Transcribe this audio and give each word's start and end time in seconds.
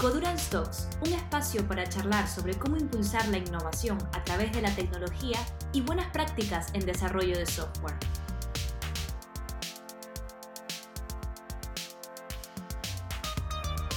Codurance 0.00 0.50
Talks, 0.50 0.88
un 1.06 1.12
espacio 1.12 1.66
para 1.66 1.88
charlar 1.88 2.28
sobre 2.28 2.58
cómo 2.58 2.76
impulsar 2.76 3.26
la 3.28 3.38
innovación 3.38 3.96
a 4.12 4.22
través 4.24 4.52
de 4.52 4.60
la 4.60 4.74
tecnología 4.74 5.38
y 5.72 5.80
buenas 5.80 6.10
prácticas 6.10 6.68
en 6.74 6.84
desarrollo 6.84 7.38
de 7.38 7.46
software. 7.46 7.94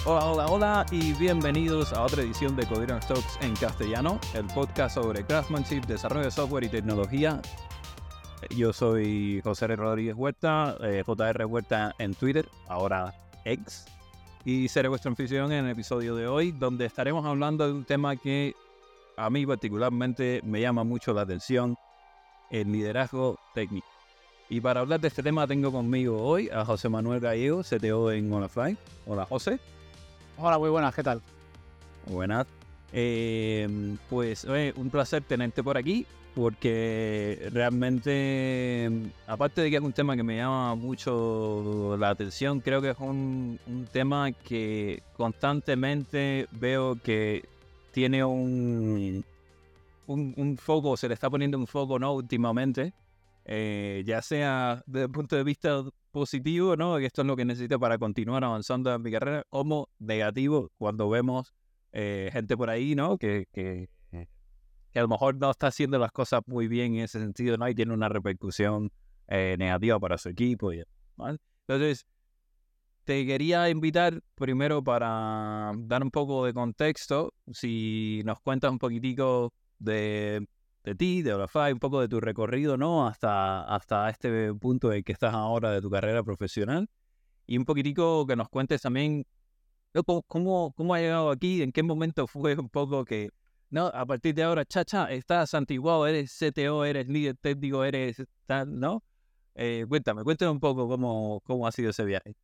Hola, 0.05 0.25
hola, 0.25 0.46
hola 0.46 0.86
y 0.91 1.14
bienvenidos 1.14 1.91
a 1.91 2.04
otra 2.04 2.21
edición 2.21 2.55
de 2.55 2.66
Codurance 2.68 3.07
Talks 3.07 3.38
en 3.41 3.55
castellano, 3.55 4.20
el 4.36 4.45
podcast 4.45 4.95
sobre 4.95 5.25
craftsmanship, 5.25 5.82
desarrollo 5.86 6.25
de 6.25 6.32
software 6.32 6.64
y 6.64 6.70
tecnología. 6.70 7.41
Yo 8.55 8.71
soy 8.71 9.41
José. 9.43 9.75
Rodríguez 9.75 10.16
Huerta, 10.16 10.77
eh, 10.82 11.04
JR 11.05 11.45
Huerta 11.45 11.95
en 11.98 12.14
Twitter, 12.14 12.48
ahora 12.68 13.14
ex 13.43 13.96
y 14.48 14.70
seré 14.70 14.88
vuestra 14.88 15.10
anfitrión 15.10 15.52
en 15.52 15.66
el 15.66 15.72
episodio 15.72 16.16
de 16.16 16.26
hoy, 16.26 16.54
donde 16.54 16.86
estaremos 16.86 17.26
hablando 17.26 17.68
de 17.68 17.74
un 17.74 17.84
tema 17.84 18.16
que 18.16 18.56
a 19.18 19.30
mí 19.30 19.46
particularmente 19.46 20.40
me 20.46 20.62
llama 20.62 20.86
mucho 20.86 21.12
la 21.14 21.23
atención, 21.23 21.76
el 22.50 22.72
liderazgo 22.72 23.38
técnico. 23.54 23.90
Y 24.48 24.62
para 24.62 24.80
hablar 24.80 25.02
de 25.02 25.10
este 25.10 25.22
tema 25.22 25.46
tengo 25.46 25.70
conmigo 25.70 26.23
hoy 26.23 26.48
a 26.48 26.64
José 26.64 26.88
Manuel 26.88 27.20
Gallego, 27.20 27.62
CTO 27.62 28.10
en 28.14 28.32
OnAfly. 28.32 28.78
Hola 29.06 29.26
José. 29.26 29.60
Hola, 30.38 30.58
muy 30.58 30.70
buenas, 30.70 30.95
¿qué 30.95 31.04
tal? 31.04 31.22
Buenas. 32.06 32.48
Eh, 32.94 33.98
pues 34.09 34.45
un 34.45 34.90
placer 34.90 35.23
tenerte 35.23 35.62
por 35.62 35.78
aquí 35.78 36.08
porque 36.38 37.50
realmente, 37.52 38.91
aparte 39.26 39.62
de 39.62 39.72
que 39.72 39.78
es 39.78 39.82
un 39.82 39.91
tema 39.91 40.16
que 40.16 40.22
me 40.22 40.38
llama 40.38 40.76
mucho 40.76 41.98
la 42.00 42.12
atención, 42.12 42.59
creo 42.59 42.80
que 42.80 42.91
es 42.91 42.98
un, 43.00 43.59
tema 43.91 44.32
que 44.32 45.02
constantemente 45.14 46.48
veo 46.52 46.95
que 47.02 47.44
tiene 47.92 48.23
un, 48.23 49.26
un, 50.06 50.58
foco, 50.58 50.95
se 50.95 51.08
le 51.08 51.16
está 51.16 51.28
poniendo 51.28 51.58
un 51.58 51.66
foco, 51.66 51.98
¿no? 51.98 52.14
Últimamente, 52.14 52.94
eh, 53.44 54.04
ya 54.06 54.22
sea 54.22 54.83
desde 54.86 55.06
el 55.06 55.11
punto 55.11 55.36
de 55.36 55.44
vista 55.44 55.83
positivo, 56.11 56.76
¿no? 56.76 56.98
Que 57.00 57.08
esto 57.08 57.23
es 57.23 57.28
lo 57.28 57.36
que 57.36 57.45
necesito 57.45 57.80
para 57.80 57.98
continuar 57.98 58.44
avanzando 58.44 58.94
en 58.94 59.02
mi 59.02 59.09
carrera, 59.09 59.44
como 59.50 59.89
negativo, 59.98 60.70
cuando 60.78 61.09
vemos 61.09 61.52
eh, 61.94 62.30
gente 62.31 62.56
por 62.56 62.70
ahí, 62.70 62.94
¿no? 62.94 63.17
Que, 63.17 63.48
que 63.52 63.89
a 64.98 65.02
lo 65.02 65.08
mejor 65.08 65.36
no 65.36 65.52
está 65.52 65.67
haciendo 65.67 66.00
las 66.00 66.12
cosas 66.12 66.42
muy 66.45 66.67
bien 66.67 66.95
en 66.95 67.03
ese 67.03 67.20
sentido, 67.20 67.58
¿no? 67.58 67.67
Y 67.67 67.76
tiene 67.76 67.94
una 67.94 68.09
repercusión 68.09 68.92
eh, 69.28 69.56
negativa 69.58 70.00
para 70.00 70.17
su 70.17 70.30
equipo. 70.30 70.73
Y, 70.73 70.84
Entonces, 71.67 72.06
te 73.04 73.26
quería 73.26 73.70
invitar 73.70 74.22
primero 74.36 74.84
para 74.84 75.72
dar 75.78 76.04
un 76.04 76.12
poco 76.12 76.45
de 76.45 76.54
contexto, 76.54 77.34
si 77.52 78.22
nos 78.26 78.39
cuentas 78.42 78.72
un 78.72 78.80
poquitico 78.80 79.54
de, 79.80 80.45
de 80.84 80.95
ti, 80.95 81.22
de 81.22 81.34
Olafai, 81.34 81.73
un 81.73 81.80
poco 81.80 82.02
de 82.02 82.08
tu 82.08 82.20
recorrido, 82.20 82.78
¿no? 82.78 83.08
Hasta, 83.08 83.64
hasta 83.64 84.09
este 84.09 84.54
punto 84.54 84.92
en 84.92 85.04
que 85.04 85.14
estás 85.14 85.34
ahora 85.34 85.72
de 85.72 85.82
tu 85.82 85.89
carrera 85.89 86.23
profesional. 86.23 86.89
Y 87.45 87.58
un 87.58 87.66
poquitico 87.66 88.26
que 88.28 88.36
nos 88.36 88.50
cuentes 88.50 88.82
también 88.82 89.26
cómo, 90.28 90.73
cómo 90.73 90.94
ha 90.94 91.00
llegado 91.00 91.30
aquí, 91.32 91.61
en 91.61 91.72
qué 91.72 91.84
momento 91.84 92.28
fue 92.28 92.56
un 92.58 92.70
poco 92.70 93.06
que 93.06 93.30
no, 93.70 93.88
a 93.88 94.06
partir 94.06 94.34
de 94.34 94.44
ahora, 94.44 94.66
chacha, 94.66 95.12
estás 95.12 95.54
antiguado, 95.54 96.08
eres 96.08 96.32
CTO, 96.38 96.86
eres 96.86 97.08
líder 97.08 97.36
técnico, 97.38 97.84
eres 97.84 98.23
tal, 98.46 98.80
¿no? 98.80 99.04
Eh, 99.56 99.86
cuéntame, 99.88 100.23
cuéntame 100.23 100.52
un 100.52 100.60
poco 100.60 100.88
cómo, 100.88 101.42
cómo 101.44 101.68
ha 101.68 101.72
sido 101.72 101.90
ese 101.90 102.06
viaje. 102.06 102.36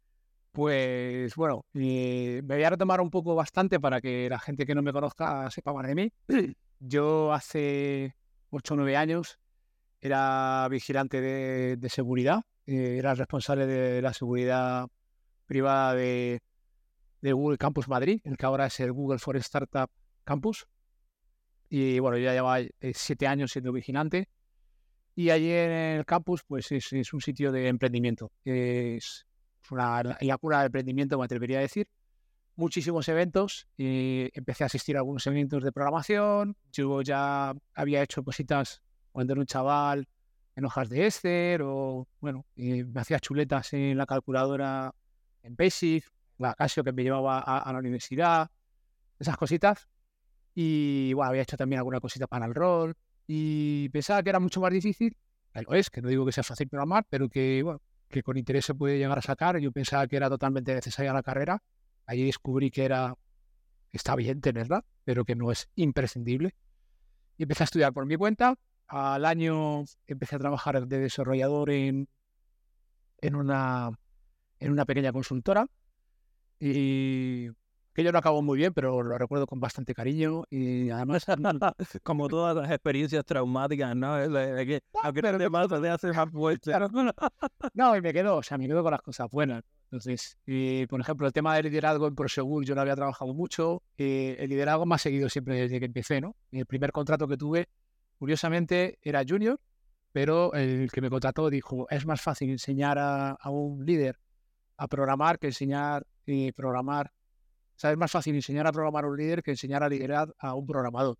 Pues 0.52 1.36
bueno, 1.36 1.66
me 1.74 2.42
voy 2.42 2.64
a 2.64 2.70
retomar 2.70 3.02
un 3.02 3.10
poco 3.10 3.36
bastante 3.36 3.80
para 3.80 4.02
que 4.02 4.28
la 4.30 4.40
gente 4.40 4.66
que 4.66 4.76
no 4.76 4.82
me 4.82 4.94
conozca 4.94 5.50
sepa 5.50 5.74
más 5.74 5.88
de 5.88 5.96
mí. 5.96 6.12
Yo 6.80 7.32
hace 7.34 8.16
8 8.50 8.74
o 8.74 8.78
9 8.78 8.98
años 8.98 9.40
era 10.02 10.68
vigilante 10.70 11.22
de, 11.22 11.90
seguridad, 11.90 12.42
eh, 12.66 12.98
era 13.00 13.16
responsable 13.16 13.66
de 13.66 14.02
la 14.02 14.14
seguridad 14.14 14.88
privada 15.46 15.96
de, 15.96 16.42
de 17.22 17.34
Google 17.34 17.58
Campus 17.58 17.88
Madrid, 17.88 18.20
el 18.26 18.36
que 18.38 18.46
ahora 18.46 18.66
es 18.66 18.80
el 18.82 18.92
Google 18.92 19.20
for 19.20 19.38
Startup 19.38 19.90
Campus. 20.26 20.68
Y 21.76 21.98
bueno, 21.98 22.20
ya 22.20 22.34
lleva 22.34 22.60
eh, 22.60 22.72
siete 22.94 23.26
años 23.26 23.52
siendo 23.52 23.72
vigilante. 23.72 24.30
Y 25.16 25.32
allí 25.32 25.50
en 25.50 25.72
el 25.72 26.06
campus, 26.06 26.44
pues 26.44 26.72
es, 26.72 26.94
es 26.94 27.14
un 27.14 27.20
sitio 27.20 27.52
de 27.52 27.68
emprendimiento. 27.68 28.32
Es 28.46 29.26
una 29.72 30.04
la 30.04 30.38
cura 30.38 30.60
de 30.60 30.66
emprendimiento, 30.68 31.18
me 31.18 31.26
atrevería 31.26 31.58
a 31.58 31.62
decir. 31.62 31.88
Muchísimos 32.56 33.10
eventos. 33.10 33.68
Y 33.76 34.30
empecé 34.36 34.64
a 34.64 34.68
asistir 34.68 34.98
a 34.98 35.00
algunos 35.00 35.26
eventos 35.26 35.64
de 35.64 35.72
programación. 35.72 36.56
Yo 36.72 37.02
ya 37.02 37.56
había 37.74 38.04
hecho 38.04 38.24
cositas 38.24 38.84
cuando 39.12 39.34
era 39.34 39.40
un 39.40 39.48
chaval 39.48 40.08
en 40.56 40.66
hojas 40.66 40.90
de 40.90 41.08
Esther 41.08 41.64
o, 41.64 42.08
bueno, 42.20 42.46
me 42.56 43.02
hacía 43.02 43.20
chuletas 43.20 43.74
en 43.74 43.98
la 43.98 44.06
calculadora 44.06 44.94
en 45.42 45.56
Basic, 45.56 46.06
la 46.38 46.54
Casio 46.54 46.84
que 46.84 46.94
me 46.94 47.02
llevaba 47.02 47.40
a 47.40 47.74
la 47.74 47.80
universidad, 47.80 48.52
esas 49.18 49.38
cositas. 49.38 49.88
Y 50.56 51.14
bueno, 51.14 51.30
había 51.30 51.42
hecho 51.42 51.58
también 51.58 51.80
alguna 51.80 52.00
cosita 52.00 52.28
para 52.28 52.46
el 52.46 52.54
rol. 52.54 52.96
Y 53.28 53.90
pensaba 53.90 54.22
que 54.24 54.30
era 54.30 54.40
mucho 54.40 54.62
más 54.62 54.72
difícil. 54.72 55.18
Lo 55.54 55.74
es, 55.74 55.90
que 55.90 56.02
no 56.02 56.10
digo 56.10 56.26
que 56.26 56.32
sea 56.32 56.44
fácil 56.44 56.68
programar, 56.68 57.06
pero 57.10 57.30
que, 57.30 57.62
bueno, 57.64 57.82
que 58.10 58.24
con 58.24 58.38
interés 58.38 58.66
se 58.66 58.74
puede 58.74 58.98
llegar 58.98 59.18
a 59.18 59.22
sacar. 59.22 59.58
Yo 59.60 59.72
pensaba 59.72 60.08
que 60.08 60.16
era 60.18 60.30
totalmente 60.30 60.74
necesaria 60.74 61.14
la 61.14 61.24
carrera. 61.24 61.62
Allí 62.06 62.26
descubrí 62.26 62.72
que 62.72 62.86
era, 62.86 63.16
está 63.92 64.16
bien 64.16 64.42
tenerla, 64.42 64.86
pero 65.04 65.26
que 65.26 65.36
no 65.36 65.52
es 65.52 65.70
imprescindible. 65.76 66.56
Y 67.38 67.44
empecé 67.44 67.64
a 67.64 67.66
estudiar 67.66 67.94
por 67.94 68.06
mi 68.06 68.16
cuenta. 68.16 68.56
Al 68.88 69.26
año 69.26 69.86
empecé 70.08 70.36
a 70.36 70.40
trabajar 70.40 70.88
de 70.88 71.00
desarrollador 71.00 71.70
en, 71.70 72.08
en, 73.22 73.36
una, 73.36 73.92
en 74.60 74.72
una 74.72 74.86
pequeña 74.86 75.12
consultora. 75.12 75.68
Y 76.60 77.50
que 77.94 78.04
yo 78.04 78.12
no 78.12 78.18
acabo 78.18 78.42
muy 78.42 78.58
bien, 78.58 78.74
pero 78.74 79.04
lo 79.04 79.18
recuerdo 79.18 79.46
con 79.46 79.60
bastante 79.60 79.94
cariño 79.94 80.44
y 80.50 80.90
además, 80.90 81.26
como 82.04 82.28
todas 82.28 82.56
las 82.56 82.72
experiencias 82.72 83.24
traumáticas, 83.26 83.96
¿no? 83.96 84.16
De, 84.16 84.66
que, 84.66 84.82
no, 85.04 85.14
pero 85.14 85.38
te 85.38 85.50
más 85.50 85.68
no, 87.74 87.96
y 87.96 88.02
me 88.02 88.14
quedo, 88.14 88.38
o 88.38 88.44
sea, 88.44 88.58
me 88.58 88.68
quedo 88.68 88.84
con 88.84 88.92
las 88.92 89.02
cosas 89.02 89.30
buenas. 89.30 89.64
Entonces, 89.86 90.38
y, 90.48 90.88
por 90.88 91.00
ejemplo, 91.00 91.28
el 91.28 91.34
tema 91.34 91.56
del 91.56 91.66
liderazgo 91.66 92.08
en 92.08 92.16
Prosegur 92.16 92.66
yo 92.66 92.74
no 92.74 92.82
había 92.82 92.96
trabajado 92.96 93.34
mucho. 93.36 93.84
Eh, 93.96 94.36
el 94.40 94.50
liderazgo 94.50 94.88
me 94.88 94.96
ha 94.96 94.98
seguido 94.98 95.30
siempre 95.30 95.56
desde 95.56 95.80
que 95.80 95.86
empecé, 95.86 96.20
¿no? 96.20 96.36
El 96.52 96.66
primer 96.66 96.92
contrato 96.92 97.28
que 97.28 97.38
tuve, 97.38 97.70
curiosamente, 98.18 98.98
era 99.04 99.24
junior, 99.28 99.60
pero 100.12 100.52
el 100.54 100.92
que 100.92 101.02
me 101.02 101.12
contrató 101.12 101.52
dijo, 101.52 101.86
es 101.92 102.08
más 102.08 102.22
fácil 102.22 102.50
enseñar 102.50 102.98
a, 102.98 103.38
un 103.52 103.86
líder 103.86 104.18
a 104.78 104.88
programar 104.88 105.38
que 105.38 105.48
enseñar 105.48 106.08
y 106.26 106.52
programar 107.76 107.94
es 107.94 107.98
más 107.98 108.12
fácil 108.12 108.36
enseñar 108.36 108.68
a 108.68 108.72
programar 108.72 109.06
a 109.06 109.08
un 109.08 109.18
líder 109.18 109.44
que 109.44 109.52
enseñar 109.52 109.84
a 109.84 109.90
liderar 109.90 110.34
a 110.40 110.54
un 110.56 110.66
programador. 110.66 111.18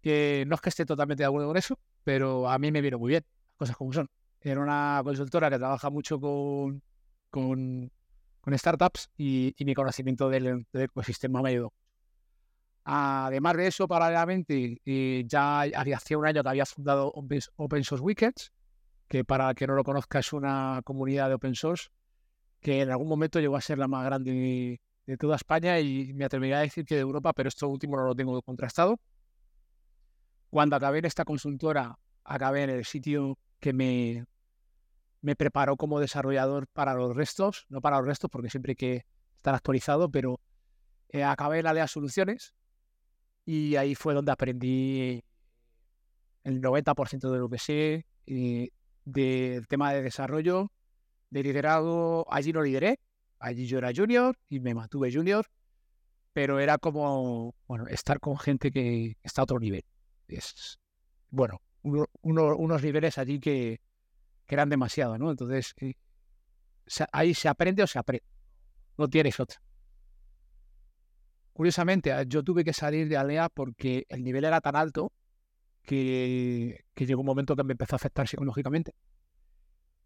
Que 0.00 0.44
no 0.46 0.54
es 0.54 0.60
que 0.60 0.68
esté 0.68 0.84
totalmente 0.84 1.22
de 1.22 1.26
acuerdo 1.26 1.48
con 1.48 1.56
eso, 1.56 1.78
pero 2.02 2.48
a 2.48 2.58
mí 2.58 2.70
me 2.70 2.80
vino 2.80 2.98
muy 2.98 3.10
bien, 3.10 3.24
cosas 3.56 3.76
como 3.76 3.92
son. 3.92 4.08
Era 4.40 4.60
una 4.60 5.00
consultora 5.02 5.48
que 5.48 5.56
trabaja 5.58 5.88
mucho 5.88 6.20
con, 6.20 6.82
con, 7.30 7.90
startups 8.52 9.10
y, 9.16 9.54
mi 9.64 9.74
conocimiento 9.74 10.28
del, 10.28 10.66
ecosistema 10.72 11.40
me 11.40 11.50
ayudó. 11.50 11.72
Además 12.84 13.56
de 13.56 13.66
eso, 13.68 13.88
paralelamente, 13.88 14.82
eh, 14.84 15.24
ya 15.26 15.62
hacía 15.62 16.18
un 16.18 16.26
año 16.26 16.42
que 16.42 16.48
había 16.50 16.66
fundado 16.66 17.10
Open 17.14 17.82
Source 17.82 18.04
Weekends, 18.04 18.52
que 19.08 19.24
para 19.24 19.50
el 19.50 19.54
que 19.54 19.66
no 19.66 19.74
lo 19.74 19.84
conozca 19.84 20.18
es 20.18 20.32
una 20.32 20.80
comunidad 20.84 21.28
de 21.28 21.34
open 21.34 21.54
source 21.54 21.88
que 22.60 22.80
en 22.80 22.90
algún 22.90 23.08
momento 23.08 23.40
llegó 23.40 23.56
a 23.56 23.60
ser 23.60 23.78
la 23.78 23.88
más 23.88 24.04
grande 24.04 24.80
de 25.06 25.16
toda 25.16 25.36
España 25.36 25.78
y 25.80 26.12
me 26.14 26.24
atrevería 26.24 26.58
a 26.58 26.62
decir 26.62 26.84
que 26.84 26.94
de 26.94 27.02
Europa, 27.02 27.32
pero 27.32 27.48
esto 27.48 27.68
último 27.68 27.96
no 27.96 28.04
lo 28.04 28.14
tengo 28.14 28.40
contrastado. 28.42 29.00
Cuando 30.50 30.76
acabé 30.76 30.98
en 30.98 31.04
esta 31.04 31.24
consultora, 31.24 31.98
acabé 32.24 32.62
en 32.62 32.70
el 32.70 32.84
sitio 32.84 33.38
que 33.60 33.72
me, 33.72 34.24
me 35.20 35.36
preparó 35.36 35.76
como 35.76 36.00
desarrollador 36.00 36.66
para 36.68 36.94
los 36.94 37.14
restos, 37.14 37.66
no 37.68 37.80
para 37.80 37.98
los 37.98 38.06
restos 38.06 38.30
porque 38.30 38.50
siempre 38.50 38.72
hay 38.72 38.76
que 38.76 39.06
estar 39.36 39.54
actualizado, 39.54 40.10
pero 40.10 40.40
eh, 41.08 41.22
acabé 41.22 41.58
en 41.58 41.64
la 41.64 41.74
de 41.74 41.86
soluciones 41.88 42.54
y 43.44 43.76
ahí 43.76 43.94
fue 43.94 44.14
donde 44.14 44.32
aprendí 44.32 45.22
el 46.44 46.60
90% 46.60 47.30
de 47.30 47.38
lo 47.38 47.48
que 47.48 47.58
sé 47.58 48.06
del 48.26 49.66
tema 49.68 49.92
de 49.92 50.02
desarrollo, 50.02 50.70
de 51.30 51.42
liderazgo. 51.42 52.26
Allí 52.30 52.52
no 52.52 52.62
lideré, 52.62 53.00
Allí 53.44 53.66
yo 53.66 53.76
era 53.76 53.92
junior 53.94 54.38
y 54.48 54.58
me 54.58 54.72
mantuve 54.72 55.12
junior, 55.12 55.44
pero 56.32 56.60
era 56.60 56.78
como, 56.78 57.54
bueno, 57.68 57.86
estar 57.88 58.18
con 58.18 58.38
gente 58.38 58.70
que 58.70 59.18
está 59.22 59.42
a 59.42 59.44
otro 59.44 59.60
nivel. 59.60 59.84
Es, 60.28 60.78
bueno, 61.28 61.60
unos 61.82 62.82
niveles 62.82 63.18
allí 63.18 63.40
que, 63.40 63.82
eran 64.48 64.70
demasiado, 64.70 65.18
¿no? 65.18 65.30
Entonces, 65.30 65.74
eh, 65.82 65.92
ahí 67.12 67.34
se 67.34 67.48
aprende 67.48 67.82
o 67.82 67.86
se 67.86 67.98
aprende. 67.98 68.24
No 68.96 69.08
tienes 69.08 69.38
otra. 69.38 69.60
curiosamente, 71.52 72.14
yo 72.26 72.42
tuve 72.42 72.64
que 72.64 72.72
salir 72.72 73.10
de 73.10 73.18
Alea 73.18 73.50
porque 73.50 74.06
el 74.08 74.24
nivel 74.24 74.44
era 74.44 74.62
tan 74.62 74.74
alto 74.74 75.12
que, 75.82 76.86
que 76.94 77.04
llegó 77.04 77.20
un 77.20 77.26
momento 77.26 77.56
que 77.56 77.64
me 77.64 77.72
empezó 77.72 77.96
a 77.96 77.98
afectar 77.98 78.26
psicológicamente. 78.26 78.94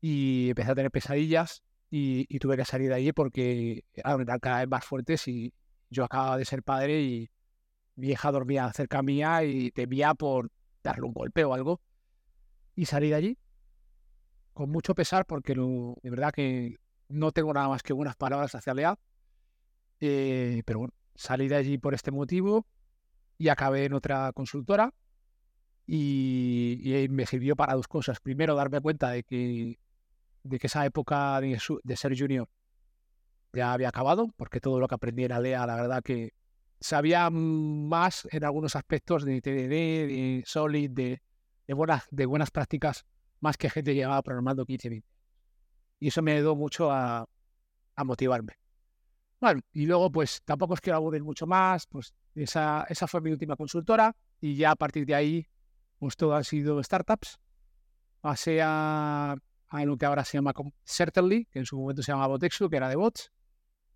Y 0.00 0.48
empecé 0.48 0.72
a 0.72 0.74
tener 0.74 0.90
pesadillas 0.90 1.62
y, 1.90 2.38
tuve 2.38 2.56
que 2.56 2.64
salir 2.64 2.88
de 2.88 2.94
allí 2.94 3.12
porque 3.12 3.84
eran 3.94 4.24
cada 4.40 4.60
vez 4.60 4.68
más 4.68 4.84
fuertes 4.84 5.26
y 5.28 5.54
yo 5.90 6.04
acababa 6.04 6.36
de 6.36 6.44
ser 6.44 6.62
padre 6.62 7.00
y 7.00 7.30
mi 7.96 8.14
dormía 8.14 8.72
cerca 8.72 9.02
mía 9.02 9.42
y 9.44 9.70
temía 9.70 10.14
por 10.14 10.50
darle 10.82 11.06
un 11.06 11.12
golpe 11.12 11.44
o 11.44 11.54
algo. 11.54 11.80
Y 12.74 12.86
salí 12.86 13.08
de 13.08 13.14
allí 13.14 13.38
con 14.52 14.70
mucho 14.70 14.94
pesar 14.94 15.24
porque 15.24 15.54
de 15.54 16.10
verdad 16.10 16.32
que 16.32 16.76
no 17.08 17.32
tengo 17.32 17.52
nada 17.52 17.68
más 17.68 17.82
que 17.82 17.92
buenas 17.92 18.16
palabras 18.16 18.54
hacia 18.54 18.74
Lea. 18.74 18.98
Eh, 20.00 20.62
pero 20.64 20.80
bueno, 20.80 20.94
salí 21.14 21.48
de 21.48 21.56
allí 21.56 21.78
por 21.78 21.94
este 21.94 22.10
motivo 22.10 22.66
y 23.38 23.48
acabé 23.48 23.84
en 23.84 23.94
otra 23.94 24.32
consultora 24.32 24.92
y, 25.86 27.06
me 27.10 27.24
sirvió 27.24 27.56
para 27.56 27.74
dos 27.74 27.88
cosas. 27.88 28.20
Primero, 28.20 28.54
darme 28.54 28.80
cuenta 28.80 29.10
de 29.10 29.22
que, 29.22 29.78
de 30.48 30.58
que 30.58 30.66
esa 30.66 30.84
época 30.84 31.40
de, 31.40 31.96
ser 31.96 32.18
junior 32.18 32.48
ya 33.52 33.72
había 33.72 33.88
acabado, 33.88 34.28
porque 34.36 34.60
todo 34.60 34.80
lo 34.80 34.88
que 34.88 34.94
aprendí 34.94 35.24
en 35.24 35.42
Lea, 35.42 35.66
la 35.66 35.76
verdad 35.76 36.02
que 36.02 36.32
sabía 36.80 37.28
más 37.30 38.28
en 38.30 38.44
algunos 38.44 38.76
aspectos 38.76 39.24
de 39.24 39.40
TDD, 39.40 39.68
de 39.70 40.42
Solid, 40.46 40.90
de, 40.90 41.22
de, 41.66 41.74
buenas, 41.74 42.04
de 42.10 42.26
buenas 42.26 42.50
prácticas, 42.50 43.04
más 43.40 43.56
que 43.56 43.70
gente 43.70 43.92
que 43.92 43.96
llevaba 43.96 44.22
programando 44.22 44.64
15, 44.64 44.88
20. 44.88 45.08
Y 46.00 46.08
eso 46.08 46.22
me 46.22 46.32
ayudó 46.32 46.54
mucho 46.54 46.90
a, 46.90 47.26
a 47.96 48.04
motivarme. 48.04 48.54
Bueno, 49.40 49.60
y 49.72 49.86
luego 49.86 50.10
pues 50.10 50.42
tampoco 50.44 50.74
os 50.74 50.80
quiero 50.80 50.96
aburrir 50.96 51.22
mucho 51.22 51.46
más, 51.46 51.86
pues 51.86 52.12
esa, 52.34 52.86
esa 52.88 53.06
fue 53.06 53.20
mi 53.20 53.30
última 53.30 53.56
consultora 53.56 54.14
y 54.40 54.56
ya 54.56 54.72
a 54.72 54.76
partir 54.76 55.06
de 55.06 55.14
ahí 55.14 55.46
pues 55.98 56.16
todo 56.16 56.34
han 56.34 56.44
sido 56.44 56.82
startups. 56.82 57.38
Pasé 58.20 58.60
a, 58.62 59.36
a 59.68 59.84
lo 59.84 59.96
que 59.96 60.06
ahora 60.06 60.24
se 60.24 60.38
llama 60.38 60.52
Certainly, 60.84 61.46
que 61.46 61.58
en 61.58 61.66
su 61.66 61.78
momento 61.78 62.02
se 62.02 62.12
llamaba 62.12 62.28
Botexu, 62.28 62.68
que 62.68 62.76
era 62.76 62.88
de 62.88 62.96
bots. 62.96 63.30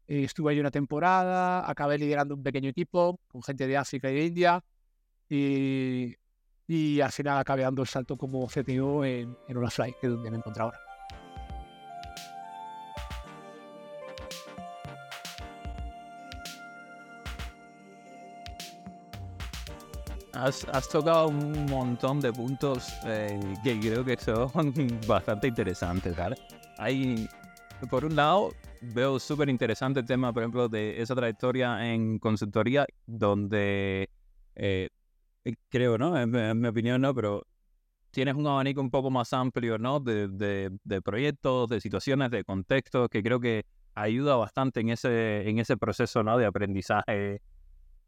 Eh, 0.06 0.24
estuve 0.24 0.52
ahí 0.52 0.60
una 0.60 0.70
temporada, 0.70 1.68
acabé 1.68 1.98
liderando 1.98 2.34
un 2.34 2.42
pequeño 2.42 2.68
equipo 2.68 3.20
con 3.28 3.42
gente 3.42 3.66
de 3.66 3.76
África 3.76 4.10
y 4.10 4.14
de 4.14 4.24
India 4.24 4.64
y, 5.28 6.14
y 6.66 7.00
al 7.00 7.12
final 7.12 7.38
acabé 7.38 7.62
dando 7.62 7.82
el 7.82 7.88
salto 7.88 8.16
como 8.16 8.46
CTO 8.46 9.04
en, 9.04 9.36
en 9.48 9.56
Olafly, 9.56 9.94
que 10.00 10.08
es 10.08 10.12
donde 10.12 10.30
me 10.30 10.36
encuentro 10.38 10.64
ahora. 10.64 10.91
Has, 20.34 20.88
tocado 20.88 21.28
un 21.28 21.66
montón 21.66 22.20
de 22.20 22.32
puntos 22.32 22.88
eh, 23.04 23.38
que 23.62 23.78
creo 23.78 24.02
que 24.02 24.16
son 24.16 24.50
bastante 25.06 25.48
interesantes, 25.48 26.16
¿vale? 26.16 26.36
Hay, 26.78 27.28
por 27.90 28.06
un 28.06 28.16
lado, 28.16 28.54
veo 28.80 29.18
súper 29.18 29.50
interesante 29.50 30.00
el 30.00 30.06
tema, 30.06 30.32
por 30.32 30.42
ejemplo, 30.42 30.68
de 30.70 31.02
esa 31.02 31.14
trayectoria 31.14 31.92
en 31.92 32.18
consultoría, 32.18 32.86
donde 33.06 34.08
eh, 34.54 34.88
creo, 35.68 35.98
¿no? 35.98 36.18
En, 36.18 36.60
mi 36.60 36.68
opinión, 36.68 37.02
¿no? 37.02 37.14
Pero 37.14 37.46
tienes 38.10 38.34
un 38.34 38.46
abanico 38.46 38.80
un 38.80 38.90
poco 38.90 39.10
más 39.10 39.34
amplio, 39.34 39.76
¿no? 39.76 40.00
De, 40.00 40.28
de, 40.28 41.02
proyectos, 41.02 41.68
de 41.68 41.80
situaciones, 41.80 42.30
de 42.30 42.42
contextos, 42.42 43.10
que 43.10 43.22
creo 43.22 43.38
que 43.38 43.66
ayuda 43.94 44.36
bastante 44.36 44.80
en 44.80 44.88
ese, 44.88 45.46
en 45.46 45.58
ese 45.58 45.76
proceso, 45.76 46.22
¿no? 46.22 46.38
De 46.38 46.46
aprendizaje 46.46 47.42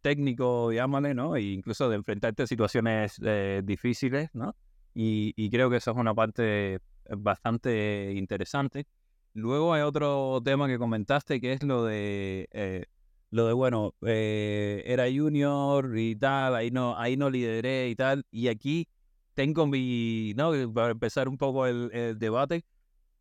técnico, 0.04 0.70
llámale, 0.70 1.14
¿no? 1.14 1.34
E 1.34 1.40
incluso 1.40 1.88
de 1.88 1.96
enfrentarte 1.96 2.42
a 2.42 2.46
situaciones 2.46 3.18
eh, 3.24 3.62
difíciles, 3.64 4.28
¿no? 4.34 4.54
Y, 4.94 5.32
y, 5.34 5.48
creo 5.48 5.70
que 5.70 5.78
eso 5.78 5.92
es 5.92 5.96
una 5.96 6.14
parte 6.14 6.78
bastante 7.16 8.12
interesante. 8.14 8.86
Luego 9.32 9.72
hay 9.72 9.80
otro 9.80 10.42
tema 10.44 10.68
que 10.68 10.78
comentaste 10.78 11.40
que 11.40 11.54
es 11.54 11.62
lo 11.62 11.84
de, 11.84 12.48
eh, 12.52 12.84
lo 13.30 13.46
de 13.46 13.54
bueno, 13.54 13.94
eh, 14.02 14.82
era 14.86 15.04
junior 15.06 15.96
y 15.96 16.14
tal, 16.16 16.54
ahí 16.54 16.70
no, 16.70 16.98
ahí 16.98 17.16
no 17.16 17.30
lideré 17.30 17.88
y 17.88 17.96
tal. 17.96 18.26
Y 18.30 18.48
aquí 18.48 18.86
tengo 19.32 19.66
mi, 19.66 20.34
¿no? 20.36 20.52
Para 20.74 20.90
empezar 20.90 21.30
un 21.30 21.38
poco 21.38 21.66
el, 21.66 22.18
debate, 22.18 22.66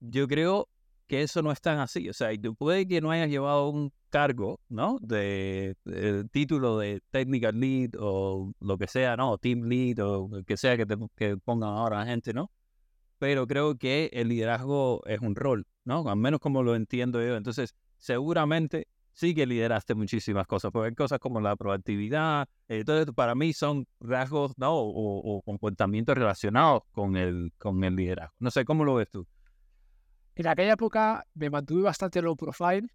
yo 0.02 0.28
creo 0.28 0.68
que 1.08 1.22
eso 1.24 1.42
no 1.42 1.52
es 1.52 1.62
tan 1.62 1.80
así. 1.80 2.10
O 2.10 2.14
sea, 2.14 2.30
puede 2.58 2.88
que 2.88 3.02
no 3.02 3.12
hayas 3.12 3.30
llevado 3.30 3.70
un 3.70 3.92
cargo, 4.10 4.60
¿no? 4.70 4.98
De, 5.02 5.76
título 6.32 6.78
de 6.80 7.02
technical 7.12 7.60
lead 7.60 7.92
o 8.00 8.54
lo 8.60 8.78
que 8.78 8.88
sea, 8.88 9.16
¿no? 9.18 9.38
Team 9.38 9.64
lead 9.64 10.00
o 10.00 10.28
lo 10.30 10.44
que 10.44 10.58
sea 10.58 10.78
que, 10.78 10.86
te, 10.86 10.96
que 11.16 11.38
pongan 11.38 11.70
ahora 11.70 12.00
la 12.00 12.06
gente, 12.06 12.34
¿no? 12.34 12.52
Pero 13.20 13.48
creo 13.48 13.78
que 13.78 14.10
el 14.14 14.30
liderazgo 14.30 15.02
es 15.06 15.20
un 15.22 15.36
rol. 15.36 15.66
¿no? 15.86 16.08
Al 16.10 16.18
menos 16.18 16.40
como 16.40 16.64
lo 16.64 16.76
entiendo 16.76 17.22
yo. 17.22 17.36
Entonces, 17.36 17.76
seguramente 17.98 18.88
sí 19.14 19.36
que 19.36 19.46
lideraste 19.46 19.96
muchísimas 19.96 20.48
cosas, 20.48 20.72
porque 20.72 20.90
hay 20.90 20.96
cosas 20.96 21.20
como 21.20 21.40
la 21.40 21.56
proactividad, 21.56 22.48
entonces 22.68 23.08
eh, 23.08 23.14
para 23.14 23.36
mí 23.36 23.54
son 23.54 23.86
rasgos, 24.00 24.54
¿no? 24.58 24.72
O, 24.76 25.42
comportamientos 25.44 26.18
relacionados 26.18 26.82
con 26.92 27.16
el, 27.16 27.52
con 27.60 27.84
el 27.84 27.96
liderazgo. 27.96 28.34
No 28.40 28.50
sé, 28.50 28.66
¿cómo 28.66 28.84
lo 28.84 28.96
ves 28.96 29.10
tú? 29.12 29.28
En 30.36 30.48
aquella 30.48 30.74
época 30.74 31.26
me 31.36 31.50
mantuve 31.50 31.84
bastante 31.84 32.22
low 32.22 32.36
profile, 32.36 32.88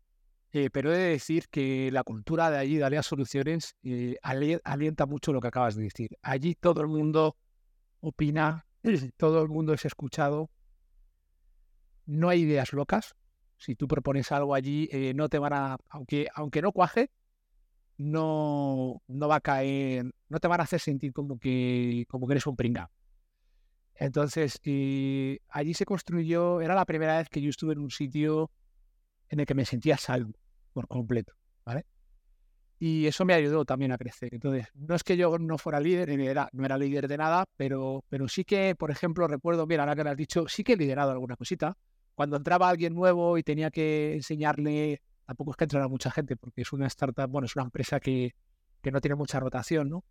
eh, 0.53 0.71
pero 0.71 0.93
he 0.93 0.97
de 0.99 1.11
decir 1.11 1.49
que 1.49 1.91
la 1.93 2.03
cultura 2.03 2.51
de 2.51 2.59
allí, 2.59 2.77
de 2.77 2.85
Alea 2.85 3.03
Soluciones, 3.03 3.77
eh, 3.83 4.17
alienta 4.23 5.07
mucho 5.07 5.33
lo 5.33 5.41
que 5.41 5.49
acabas 5.49 5.77
de 5.77 5.85
decir. 5.85 6.17
Allí 6.23 6.55
todo 6.55 6.81
el 6.81 6.89
mundo 6.89 7.37
opina, 8.01 8.67
todo 9.17 9.43
el 9.43 9.49
mundo 9.49 9.73
es 9.73 9.85
escuchado, 9.85 10.51
no 12.07 12.29
hay 12.29 12.41
ideas 12.41 12.73
locas. 12.73 13.15
Si 13.57 13.75
tú 13.75 13.87
propones 13.87 14.33
algo 14.33 14.55
allí, 14.55 14.89
eh, 14.93 15.13
no 15.15 15.29
te 15.29 15.39
van 15.39 15.53
a, 15.53 15.77
aunque, 15.91 16.29
aunque 16.35 16.63
no 16.63 16.73
cuaje, 16.73 17.11
no, 17.99 19.03
no 19.07 19.29
va 19.29 19.37
a 19.37 19.41
caer, 19.41 20.07
no 20.29 20.39
te 20.39 20.49
van 20.49 20.61
a 20.61 20.65
hacer 20.65 20.81
sentir 20.81 21.13
como 21.13 21.39
que, 21.39 22.05
como 22.09 22.27
que 22.27 22.35
eres 22.35 22.47
un 22.47 22.57
pringa. 22.57 22.91
Entonces, 23.99 24.61
allí 25.49 25.75
se 25.75 25.85
construyó, 25.85 26.61
era 26.61 26.75
la 26.75 26.85
primera 26.85 27.19
vez 27.19 27.29
que 27.29 27.43
yo 27.43 27.51
estuve 27.51 27.73
en 27.73 27.81
un 27.81 27.91
sitio 27.91 28.51
en 29.29 29.41
el 29.41 29.47
que 29.47 29.55
me 29.55 29.65
sentía 29.65 29.97
salvo 29.97 30.33
por 30.73 30.87
completo, 30.87 31.35
¿vale? 31.65 31.85
Y 32.79 33.07
eso 33.07 33.25
me 33.25 33.35
ayudó 33.35 33.65
también 33.65 33.91
a 33.91 33.99
crecer. 33.99 34.33
Entonces, 34.33 34.69
no 34.75 34.95
es 34.95 35.03
que 35.03 35.17
yo 35.17 35.37
no 35.39 35.59
fuera 35.59 35.81
líder, 35.81 36.11
era, 36.11 36.49
no 36.53 36.65
era 36.65 36.79
líder 36.79 37.09
de 37.09 37.19
nada, 37.19 37.45
pero, 37.57 38.05
pero 38.09 38.29
sí 38.29 38.45
que, 38.45 38.77
por 38.77 38.93
ejemplo, 38.93 39.27
recuerdo, 39.27 39.67
mira, 39.67 39.83
ahora 39.83 39.97
que 39.97 40.05
me 40.05 40.11
has 40.11 40.17
dicho, 40.17 40.47
sí 40.47 40.63
que 40.63 40.75
he 40.75 40.77
liderado 40.77 41.11
alguna 41.11 41.37
cosita 41.37 41.77
cuando 42.15 42.37
entraba 42.37 42.69
alguien 42.69 42.95
nuevo 42.95 43.37
y 43.37 43.43
tenía 43.43 43.71
que 43.71 44.15
enseñarle, 44.15 45.03
tampoco 45.25 45.53
es 45.53 45.57
que 45.57 45.65
entrara 45.65 45.89
mucha 45.89 46.11
gente, 46.11 46.37
porque 46.37 46.63
es 46.63 46.73
una 46.73 46.87
startup, 46.87 47.29
bueno, 47.29 47.47
es 47.47 47.57
una 47.57 47.65
empresa 47.65 47.99
que, 48.01 48.35
que 48.81 48.93
no 48.93 49.01
tiene 49.01 49.17
mucha 49.17 49.41
rotación, 49.41 49.89
¿no? 49.89 50.05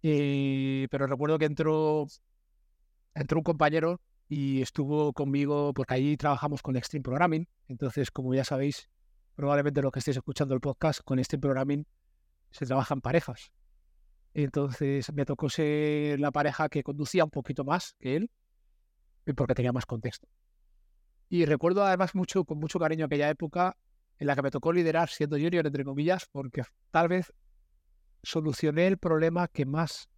Pero 0.00 1.06
recuerdo 1.06 1.38
que 1.38 1.44
entró, 1.46 2.06
entró 3.16 3.38
un 3.38 3.44
compañero 3.44 4.00
y 4.28 4.60
estuvo 4.60 5.12
conmigo, 5.12 5.72
porque 5.72 5.94
ahí 5.94 6.16
trabajamos 6.16 6.62
con 6.62 6.76
Extreme 6.76 7.02
Programming. 7.02 7.48
Entonces, 7.66 8.10
como 8.10 8.34
ya 8.34 8.44
sabéis, 8.44 8.88
probablemente 9.34 9.82
lo 9.82 9.90
que 9.90 10.00
estéis 10.00 10.18
escuchando 10.18 10.54
el 10.54 10.60
podcast, 10.60 11.00
con 11.02 11.18
Extreme 11.18 11.40
Programming 11.40 11.86
se 12.50 12.66
trabajan 12.66 13.00
parejas. 13.00 13.50
Entonces 14.34 15.12
me 15.14 15.24
tocó 15.24 15.48
ser 15.48 16.20
la 16.20 16.30
pareja 16.30 16.68
que 16.68 16.82
conducía 16.82 17.24
un 17.24 17.30
poquito 17.30 17.64
más 17.64 17.94
que 17.98 18.16
él, 18.16 18.30
porque 19.34 19.54
tenía 19.54 19.72
más 19.72 19.86
contexto. 19.86 20.28
Y 21.28 21.46
recuerdo 21.46 21.84
además 21.84 22.14
mucho, 22.14 22.44
con 22.44 22.58
mucho 22.58 22.78
cariño 22.78 23.06
aquella 23.06 23.30
época 23.30 23.76
en 24.18 24.26
la 24.26 24.36
que 24.36 24.42
me 24.42 24.50
tocó 24.50 24.72
liderar 24.72 25.08
siendo 25.08 25.36
junior, 25.36 25.66
entre 25.66 25.84
comillas, 25.84 26.26
porque 26.30 26.62
tal 26.90 27.08
vez 27.08 27.32
solucioné 28.22 28.86
el 28.86 28.98
problema 28.98 29.48
que 29.48 29.64
más 29.64 30.08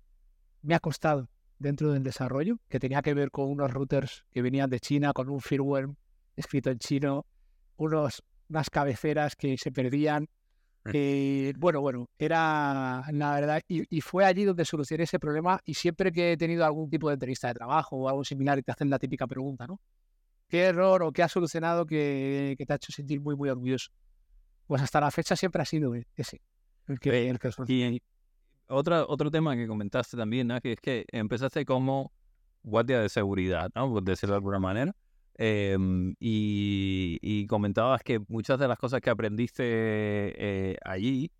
me 0.62 0.74
ha 0.74 0.80
costado 0.80 1.28
dentro 1.58 1.92
del 1.92 2.02
desarrollo, 2.02 2.58
que 2.68 2.78
tenía 2.78 3.02
que 3.02 3.14
ver 3.14 3.30
con 3.30 3.50
unos 3.50 3.72
routers 3.72 4.24
que 4.30 4.42
venían 4.42 4.70
de 4.70 4.80
China, 4.80 5.12
con 5.12 5.28
un 5.28 5.40
firmware 5.40 5.88
escrito 6.36 6.70
en 6.70 6.78
chino, 6.78 7.26
unos, 7.76 8.22
unas 8.48 8.70
cabeceras 8.70 9.36
que 9.36 9.56
se 9.58 9.72
perdían. 9.72 10.28
Eh, 10.94 11.52
bueno, 11.58 11.80
bueno, 11.82 12.08
era 12.18 13.04
la 13.12 13.34
verdad, 13.34 13.60
y, 13.68 13.84
y, 13.94 14.00
fue 14.00 14.24
allí 14.24 14.44
donde 14.44 14.64
solucioné 14.64 15.04
ese 15.04 15.18
problema 15.18 15.60
y 15.66 15.74
siempre 15.74 16.10
que 16.10 16.32
he 16.32 16.36
tenido 16.38 16.64
algún 16.64 16.88
tipo 16.88 17.08
de 17.08 17.14
entrevista 17.14 17.48
de 17.48 17.54
trabajo 17.54 17.96
o 17.96 18.08
algo 18.08 18.24
similar 18.24 18.58
y 18.58 18.62
te 18.62 18.72
hacen 18.72 18.88
la 18.88 18.98
típica 18.98 19.26
pregunta, 19.26 19.66
¿no? 19.66 19.80
¿Qué 20.48 20.62
error 20.62 21.02
o 21.02 21.12
qué 21.12 21.22
ha 21.22 21.28
solucionado 21.28 21.84
que, 21.84 22.56
te 22.58 22.72
ha 22.72 22.76
hecho 22.76 22.90
sentir 22.90 23.20
muy, 23.20 23.36
muy 23.36 23.50
orgulloso? 23.50 23.90
Pues 24.66 24.80
hasta 24.80 24.98
la 25.00 25.10
fecha 25.10 25.36
siempre 25.36 25.60
ha 25.60 25.66
sido 25.66 25.92
ese. 26.16 26.40
El 26.86 26.98
que, 26.98 27.28
el 27.28 27.38
que 27.38 27.50
y 27.66 28.02
otra, 28.68 29.04
otro 29.06 29.30
tema 29.30 29.56
que 29.56 29.66
comentaste 29.66 30.16
también, 30.16 30.46
¿no? 30.46 30.60
que 30.60 30.72
es 30.72 30.80
que 30.80 31.04
empezaste 31.12 31.64
como 31.64 32.12
guardia 32.62 33.00
de 33.00 33.08
seguridad, 33.08 33.70
¿no? 33.74 33.90
por 33.90 34.02
decirlo 34.02 34.34
de 34.34 34.38
alguna 34.38 34.58
manera. 34.58 34.94
Em, 35.34 36.14
y, 36.18 37.46
comentabas 37.46 38.02
que 38.02 38.18
muchas 38.28 38.58
de 38.58 38.66
las 38.66 38.76
cosas 38.76 39.00
que 39.00 39.08
aprendiste 39.08 39.62
eh, 39.64 40.76
allí 40.84 41.30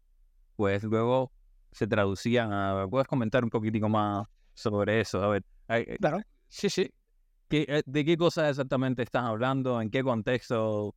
pues 0.54 0.84
luego 0.84 1.32
se 1.72 1.86
traducían 1.86 2.52
a... 2.52 2.86
¿Puedes 2.88 3.08
comentar 3.08 3.44
un 3.44 3.50
poquitico 3.50 3.88
más 3.88 4.26
sobre 4.54 5.00
eso? 5.00 5.22
A 5.22 5.28
ver. 5.28 5.44
Claro, 6.00 6.20
sí, 6.48 6.70
sí. 6.70 6.90
¿qué, 7.48 7.82
¿De 7.84 8.04
qué 8.04 8.16
cosas 8.16 8.50
exactamente 8.50 9.02
estás 9.02 9.24
hablando? 9.24 9.80
¿En 9.80 9.90
qué 9.90 10.02
contexto? 10.02 10.94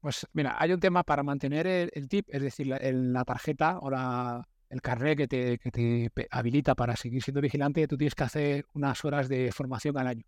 Pues 0.00 0.26
mira, 0.32 0.56
hay 0.58 0.72
un 0.72 0.80
tema 0.80 1.02
para 1.02 1.22
mantener 1.22 1.66
el, 1.66 2.08
tip, 2.08 2.26
es 2.28 2.42
decir, 2.42 2.66
la, 2.66 2.78
la 2.80 3.24
tarjeta 3.24 3.78
o 3.80 3.90
la, 3.90 4.46
el 4.68 4.82
carnet 4.82 5.16
que 5.16 5.28
te, 5.28 5.58
que 5.58 5.70
te 5.70 6.10
habilita 6.30 6.74
para 6.74 6.96
seguir 6.96 7.22
siendo 7.22 7.40
vigilante, 7.40 7.86
tú 7.86 7.96
tienes 7.96 8.14
que 8.14 8.24
hacer 8.24 8.66
unas 8.74 9.04
horas 9.04 9.28
de 9.28 9.52
formación 9.52 9.96
al 9.98 10.08
año. 10.08 10.24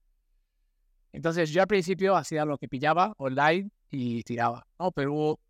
Entonces 1.13 1.51
yo 1.51 1.63
al 1.63 1.69
principio 1.69 2.17
hacía 2.17 2.45
lo 2.45 2.59
que 2.59 2.69
pillaba 2.69 3.15
online 3.17 3.71
y 3.91 4.23
tiraba, 4.23 4.67
¿no? 4.79 4.93
Pero 4.93 5.13
hubo, 5.13 5.41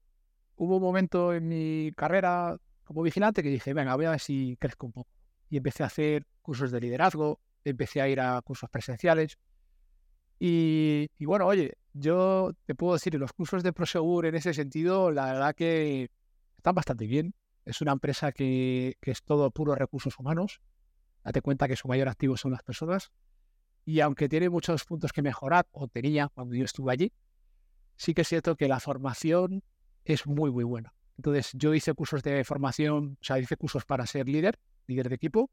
hubo 0.57 0.77
un 0.77 0.83
momento 0.83 1.35
en 1.35 1.49
mi 1.49 1.93
carrera 1.97 2.57
como 2.85 3.03
vigilante 3.03 3.43
que 3.43 3.51
dije, 3.51 3.75
venga, 3.75 3.95
voy 3.97 4.07
a 4.07 4.11
ver 4.13 4.21
si 4.21 4.57
crezco 4.59 4.87
un 4.87 4.93
poco. 4.93 5.11
Y 5.51 5.57
empecé 5.59 5.83
a 5.83 5.87
hacer 5.87 6.25
cursos 6.43 6.71
de 6.71 6.81
liderazgo, 6.81 7.41
empecé 7.65 8.01
a 8.01 8.09
ir 8.09 8.21
a 8.21 8.41
cursos 8.43 8.71
presenciales. 8.71 9.37
Y, 10.39 11.09
y 11.19 11.25
bueno, 11.25 11.47
oye, 11.47 11.75
yo 11.93 12.53
te 12.65 12.75
puedo 12.75 12.95
decir, 12.95 13.15
los 13.17 13.33
cursos 13.33 13.63
de 13.63 13.73
Prosegur 13.73 14.27
en 14.27 14.37
ese 14.37 14.55
sentido, 14.55 15.11
la 15.11 15.27
verdad 15.27 15.55
que 15.55 16.11
están 16.57 16.75
bastante 16.75 17.07
bien. 17.07 17.35
Es 17.69 17.83
una 17.83 17.93
empresa 17.93 18.33
que, 18.33 18.97
que 19.03 19.11
es 19.11 19.23
todo 19.23 19.51
puro 19.51 19.75
recursos 19.75 20.19
humanos. 20.19 20.63
Date 21.23 21.43
cuenta 21.43 21.69
que 21.69 21.77
su 21.77 21.87
mayor 21.87 22.09
activo 22.09 22.39
son 22.39 22.53
las 22.53 22.63
personas. 22.63 23.13
Y 23.85 24.01
aunque 24.01 24.27
tiene 24.27 24.49
muchos 24.49 24.85
puntos 24.85 25.13
que 25.13 25.21
mejorar, 25.21 25.67
o 25.73 25.87
tenía 25.87 26.29
cuando 26.29 26.55
yo 26.55 26.65
estuve 26.65 26.93
allí, 26.93 27.13
sí 27.97 28.15
que 28.15 28.23
es 28.23 28.29
cierto 28.29 28.57
que 28.57 28.69
la 28.69 28.81
formación 28.81 29.63
es 30.05 30.27
muy, 30.27 30.51
muy 30.51 30.65
buena. 30.65 30.95
Entonces, 31.19 31.51
yo 31.53 31.75
hice 31.75 31.93
cursos 31.93 32.23
de 32.23 32.43
formación, 32.43 33.19
o 33.21 33.25
sea, 33.25 33.39
hice 33.39 33.57
cursos 33.59 33.85
para 33.85 34.07
ser 34.07 34.29
líder, 34.29 34.59
líder 34.87 35.11
de 35.11 35.17
equipo, 35.17 35.51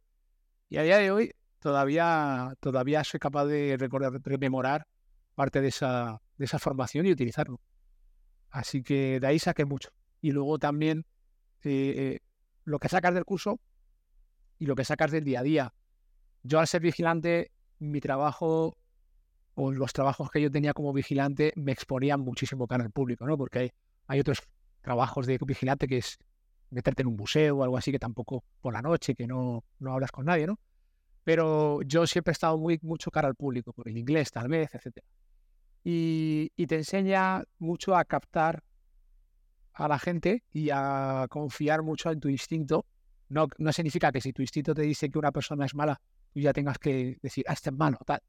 y 0.69 0.77
a 0.77 0.83
día 0.83 0.97
de 0.97 1.11
hoy 1.11 1.31
todavía, 1.59 2.53
todavía 2.61 3.03
soy 3.03 3.19
capaz 3.19 3.45
de 3.45 3.75
recordar, 3.77 4.13
rememorar 4.23 4.87
parte 5.33 5.59
de 5.59 5.67
esa, 5.67 6.21
de 6.37 6.45
esa 6.45 6.59
formación 6.59 7.07
y 7.07 7.11
utilizarlo. 7.11 7.59
Así 8.51 8.83
que 8.83 9.19
de 9.19 9.27
ahí 9.27 9.37
saqué 9.37 9.65
mucho. 9.65 9.89
Y 10.21 10.31
luego 10.31 10.59
también 10.59 11.05
eh, 11.71 12.19
lo 12.63 12.79
que 12.79 12.89
sacas 12.89 13.13
del 13.13 13.25
curso 13.25 13.59
y 14.59 14.65
lo 14.65 14.75
que 14.75 14.85
sacas 14.85 15.11
del 15.11 15.23
día 15.23 15.39
a 15.39 15.43
día. 15.43 15.73
Yo 16.43 16.59
al 16.59 16.67
ser 16.67 16.81
vigilante 16.81 17.51
mi 17.79 17.99
trabajo 17.99 18.77
o 19.55 19.71
los 19.71 19.93
trabajos 19.93 20.29
que 20.29 20.41
yo 20.41 20.51
tenía 20.51 20.73
como 20.73 20.93
vigilante 20.93 21.53
me 21.55 21.71
exponían 21.71 22.21
muchísimo 22.21 22.67
cara 22.67 22.83
al 22.83 22.91
público, 22.91 23.25
¿no? 23.25 23.37
Porque 23.37 23.59
hay, 23.59 23.71
hay 24.07 24.19
otros 24.19 24.41
trabajos 24.81 25.25
de 25.25 25.37
vigilante 25.45 25.87
que 25.87 25.97
es 25.97 26.17
meterte 26.69 27.03
en 27.03 27.07
un 27.07 27.15
museo 27.15 27.57
o 27.57 27.63
algo 27.63 27.77
así 27.77 27.91
que 27.91 27.99
tampoco 27.99 28.43
por 28.61 28.73
la 28.73 28.81
noche, 28.81 29.15
que 29.15 29.27
no, 29.27 29.63
no 29.79 29.93
hablas 29.93 30.11
con 30.11 30.25
nadie, 30.25 30.45
¿no? 30.45 30.59
Pero 31.23 31.81
yo 31.83 32.05
siempre 32.05 32.31
he 32.31 32.33
estado 32.33 32.57
muy 32.57 32.79
mucho 32.83 33.09
cara 33.09 33.27
al 33.27 33.35
público, 33.35 33.73
por 33.73 33.87
el 33.89 33.97
inglés 33.97 34.31
tal 34.31 34.47
vez, 34.47 34.69
etc. 34.75 34.99
Y, 35.83 36.51
y 36.55 36.67
te 36.67 36.75
enseña 36.75 37.43
mucho 37.57 37.95
a 37.95 38.05
captar 38.05 38.63
a 39.75 39.87
la 39.87 39.99
gente 39.99 40.43
y 40.53 40.69
a 40.71 41.27
confiar 41.29 41.83
mucho 41.83 42.09
en 42.11 42.19
tu 42.19 42.29
instinto. 42.29 42.85
No, 43.29 43.47
no 43.57 43.73
significa 43.73 44.11
que 44.11 44.21
si 44.21 44.33
tu 44.33 44.41
instinto 44.41 44.73
te 44.73 44.83
dice 44.83 45.09
que 45.09 45.19
una 45.19 45.31
persona 45.31 45.65
es 45.65 45.75
mala, 45.75 45.99
tú 46.33 46.39
ya 46.39 46.53
tengas 46.53 46.77
que 46.77 47.17
decir, 47.21 47.43
ah, 47.47 47.53
este 47.53 47.69
es 47.69 47.75
malo, 47.75 47.97
tal. 48.05 48.21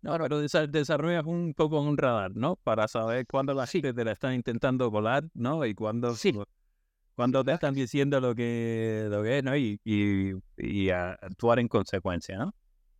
No, 0.00 0.16
no, 0.16 0.24
pero 0.24 0.40
desarrollas 0.68 1.24
un 1.24 1.54
poco 1.54 1.80
un 1.80 1.96
radar, 1.96 2.32
¿no? 2.34 2.56
Para 2.56 2.86
saber 2.88 3.26
cuándo 3.26 3.52
la 3.54 3.66
gente 3.66 3.92
te 3.92 4.04
la 4.04 4.12
están 4.12 4.34
intentando 4.34 4.90
volar, 4.90 5.24
¿no? 5.34 5.64
Y 5.66 5.74
cuándo, 5.74 6.14
sí. 6.14 6.32
cuando 7.16 7.44
te 7.44 7.52
están 7.52 7.74
diciendo 7.74 8.20
lo 8.20 8.34
que, 8.34 9.06
lo 9.10 9.22
que 9.22 9.38
es, 9.38 9.44
¿no? 9.44 9.56
Y, 9.56 9.80
y, 9.84 10.32
y 10.56 10.90
actuar 10.90 11.58
en 11.58 11.68
consecuencia, 11.68 12.38
¿no? 12.38 12.54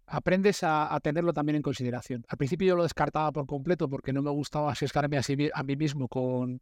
Aprendes 0.07 0.62
a, 0.64 0.93
a, 0.93 1.00
tenerlo 1.00 1.33
también 1.33 1.57
en 1.57 1.62
consideración. 1.62 2.25
Al 2.28 2.38
principio 2.38 2.69
yo 2.69 2.76
lo 2.76 2.83
descartaba 2.83 3.31
por 3.31 3.47
completo 3.47 3.88
porque 3.88 4.12
no 4.12 4.23
me 4.23 4.31
gustaba 4.31 4.73
asescarme 4.73 5.19
a, 5.19 5.23
sí, 5.23 5.50
a 5.52 5.62
mí 5.62 5.76
mismo 5.76 6.09
con, 6.09 6.61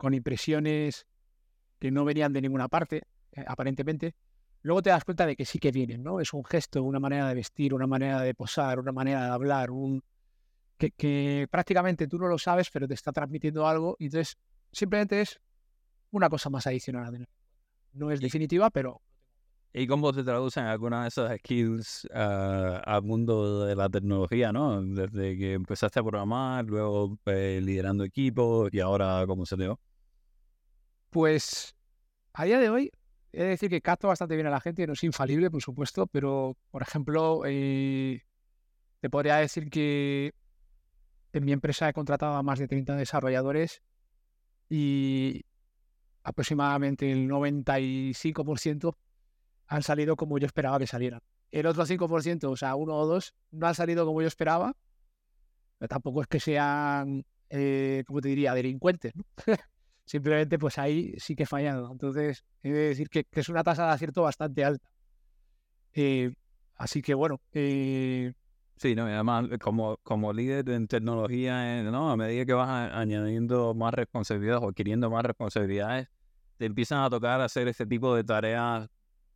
con 0.00 0.14
impresiones 0.14 1.06
que 1.78 1.90
no 1.90 2.06
venían 2.06 2.32
de 2.32 2.40
ninguna 2.40 2.68
parte, 2.68 3.02
eh, 3.32 3.44
aparentemente. 3.46 4.14
Luego 4.62 4.80
te 4.80 4.88
das 4.88 5.04
cuenta 5.04 5.26
de 5.26 5.36
que 5.36 5.44
sí 5.44 5.58
que 5.58 5.70
vienen, 5.70 6.02
¿no? 6.02 6.20
Es 6.20 6.32
un 6.32 6.42
gesto, 6.42 6.82
una 6.82 6.98
manera 6.98 7.28
de 7.28 7.34
vestir, 7.34 7.74
una 7.74 7.86
manera 7.86 8.22
de 8.22 8.34
posar, 8.34 8.78
una 8.78 8.92
manera 8.92 9.24
de 9.26 9.30
hablar, 9.30 9.70
un 9.70 10.02
que, 10.78 10.90
que 10.92 11.46
prácticamente 11.50 12.08
tú 12.08 12.18
no 12.18 12.28
lo 12.28 12.38
sabes, 12.38 12.70
pero 12.70 12.88
te 12.88 12.94
está 12.94 13.12
transmitiendo 13.12 13.66
algo 13.66 13.96
y 13.98 14.06
entonces 14.06 14.38
simplemente 14.72 15.20
es 15.20 15.38
una 16.12 16.30
cosa 16.30 16.48
más 16.48 16.66
adicional. 16.66 17.28
No 17.92 18.10
es 18.10 18.22
definitiva, 18.22 18.70
pero... 18.70 19.02
¿Y 19.74 19.86
cómo 19.86 20.14
te 20.14 20.24
traducen 20.24 20.64
algunas 20.64 21.02
de 21.02 21.08
esas 21.08 21.38
skills 21.40 22.08
uh, 22.14 22.80
al 22.84 23.02
mundo 23.02 23.66
de 23.66 23.76
la 23.76 23.90
tecnología, 23.90 24.50
no? 24.50 24.82
Desde 24.82 25.36
que 25.36 25.52
empezaste 25.52 26.00
a 26.00 26.02
programar, 26.02 26.64
luego 26.64 27.18
eh, 27.26 27.60
liderando 27.62 28.02
equipos 28.02 28.70
y 28.72 28.80
ahora 28.80 29.26
se 29.44 29.56
dio. 29.56 29.78
Pues 31.10 31.74
a 32.32 32.44
día 32.44 32.58
de 32.58 32.70
hoy 32.70 32.90
He 33.32 33.42
de 33.42 33.48
decir 33.50 33.70
que 33.70 33.80
capto 33.80 34.08
bastante 34.08 34.34
bien 34.34 34.46
a 34.48 34.50
la 34.50 34.60
gente, 34.60 34.86
no 34.86 34.94
es 34.94 35.04
infalible, 35.04 35.50
por 35.50 35.62
supuesto, 35.62 36.06
pero, 36.08 36.56
por 36.70 36.82
ejemplo, 36.82 37.42
eh, 37.46 38.22
te 39.00 39.08
podría 39.08 39.36
decir 39.36 39.70
que 39.70 40.34
en 41.32 41.44
mi 41.44 41.52
empresa 41.52 41.88
he 41.88 41.92
contratado 41.92 42.34
a 42.34 42.42
más 42.42 42.58
de 42.58 42.66
30 42.66 42.96
desarrolladores 42.96 43.82
y 44.68 45.44
aproximadamente 46.24 47.12
el 47.12 47.28
95% 47.28 48.96
han 49.68 49.82
salido 49.84 50.16
como 50.16 50.38
yo 50.38 50.46
esperaba 50.46 50.80
que 50.80 50.88
salieran. 50.88 51.20
El 51.52 51.66
otro 51.66 51.86
5%, 51.86 52.50
o 52.50 52.56
sea, 52.56 52.74
uno 52.74 52.96
o 52.96 53.06
dos, 53.06 53.34
no 53.52 53.68
han 53.68 53.76
salido 53.76 54.04
como 54.06 54.22
yo 54.22 54.28
esperaba, 54.28 54.76
pero 55.78 55.88
tampoco 55.88 56.22
es 56.22 56.26
que 56.26 56.40
sean, 56.40 57.24
eh, 57.48 58.02
como 58.08 58.20
te 58.20 58.28
diría, 58.28 58.54
delincuentes. 58.54 59.14
¿no? 59.14 59.24
Simplemente, 60.10 60.58
pues 60.58 60.76
ahí 60.76 61.14
sí 61.18 61.36
que 61.36 61.44
he 61.44 61.46
fallado. 61.46 61.88
Entonces, 61.92 62.44
he 62.64 62.72
de 62.72 62.88
decir 62.88 63.08
que, 63.08 63.24
es 63.30 63.48
una 63.48 63.62
tasa 63.62 63.86
de 63.86 63.92
acierto 63.92 64.22
bastante 64.22 64.64
alta. 64.64 64.90
Eh, 65.92 66.34
así 66.74 67.00
que 67.00 67.14
bueno. 67.14 67.40
Eh... 67.52 68.32
Sí, 68.74 68.96
no, 68.96 69.08
y 69.08 69.12
además, 69.12 69.46
eh, 69.52 69.58
como, 69.58 69.98
como 70.02 70.32
líder 70.32 70.68
en 70.70 70.88
tecnología, 70.88 71.78
eh, 71.78 71.84
¿no? 71.84 72.10
a 72.10 72.16
medida 72.16 72.44
que 72.44 72.54
vas 72.54 72.90
añadiendo 72.92 73.72
más 73.72 73.94
responsabilidades 73.94 74.64
o 74.64 74.70
adquiriendo 74.70 75.10
más 75.10 75.22
responsabilidades, 75.22 76.08
te 76.56 76.64
empiezan 76.64 77.04
a 77.04 77.08
tocar 77.08 77.40
hacer 77.40 77.68
este 77.68 77.86
tipo 77.86 78.12
de 78.16 78.24
tareas 78.24 78.88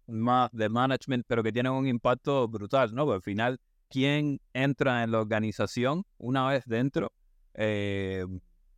más 0.09 0.51
de 0.51 0.69
management, 0.69 1.25
pero 1.29 1.45
que 1.45 1.53
tienen 1.53 1.71
un 1.71 1.87
impacto 1.87 2.49
brutal, 2.49 2.93
¿no? 2.97 3.05
Porque 3.05 3.15
al 3.15 3.23
final, 3.23 3.61
quien 3.89 4.41
entra 4.53 5.05
en 5.05 5.13
la 5.13 5.21
organización, 5.21 6.03
una 6.19 6.49
vez 6.49 6.65
dentro, 6.67 7.13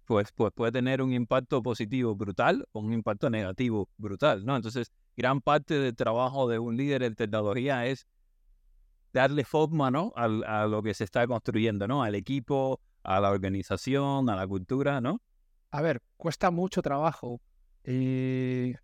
pues, 0.07 0.33
pues 0.33 0.53
puede 0.55 0.73
tener 0.73 1.03
un 1.03 1.13
impacto 1.13 1.63
positivo 1.63 2.15
brutal 2.15 2.67
o 2.73 2.81
un 2.81 2.93
impacto 2.93 3.29
negativo 3.29 3.89
brutal, 3.99 4.45
¿no? 4.45 4.57
Entonces, 4.57 4.93
gran 5.17 5.41
parte 5.41 5.79
del 5.79 5.95
trabajo 5.95 6.49
de 6.49 6.59
un 6.59 6.77
líder 6.77 7.03
en 7.03 7.15
tecnología 7.15 7.87
es 7.87 8.07
darle 9.13 9.45
forma, 9.45 9.91
¿no? 9.91 10.13
A, 10.17 10.25
a 10.25 10.67
lo 10.67 10.83
que 10.83 10.95
se 10.95 11.05
está 11.05 11.27
construyendo, 11.27 11.89
¿no? 11.89 12.03
Al 12.03 12.15
equipo, 12.15 12.81
a 13.03 13.21
la 13.21 13.31
organización, 13.31 14.31
a 14.31 14.37
la 14.37 14.47
cultura, 14.47 15.01
¿no? 15.01 15.21
A 15.71 15.83
ver, 15.83 16.01
cuesta 16.17 16.51
mucho 16.51 16.83
trabajo 16.83 17.41
eh, 17.85 18.75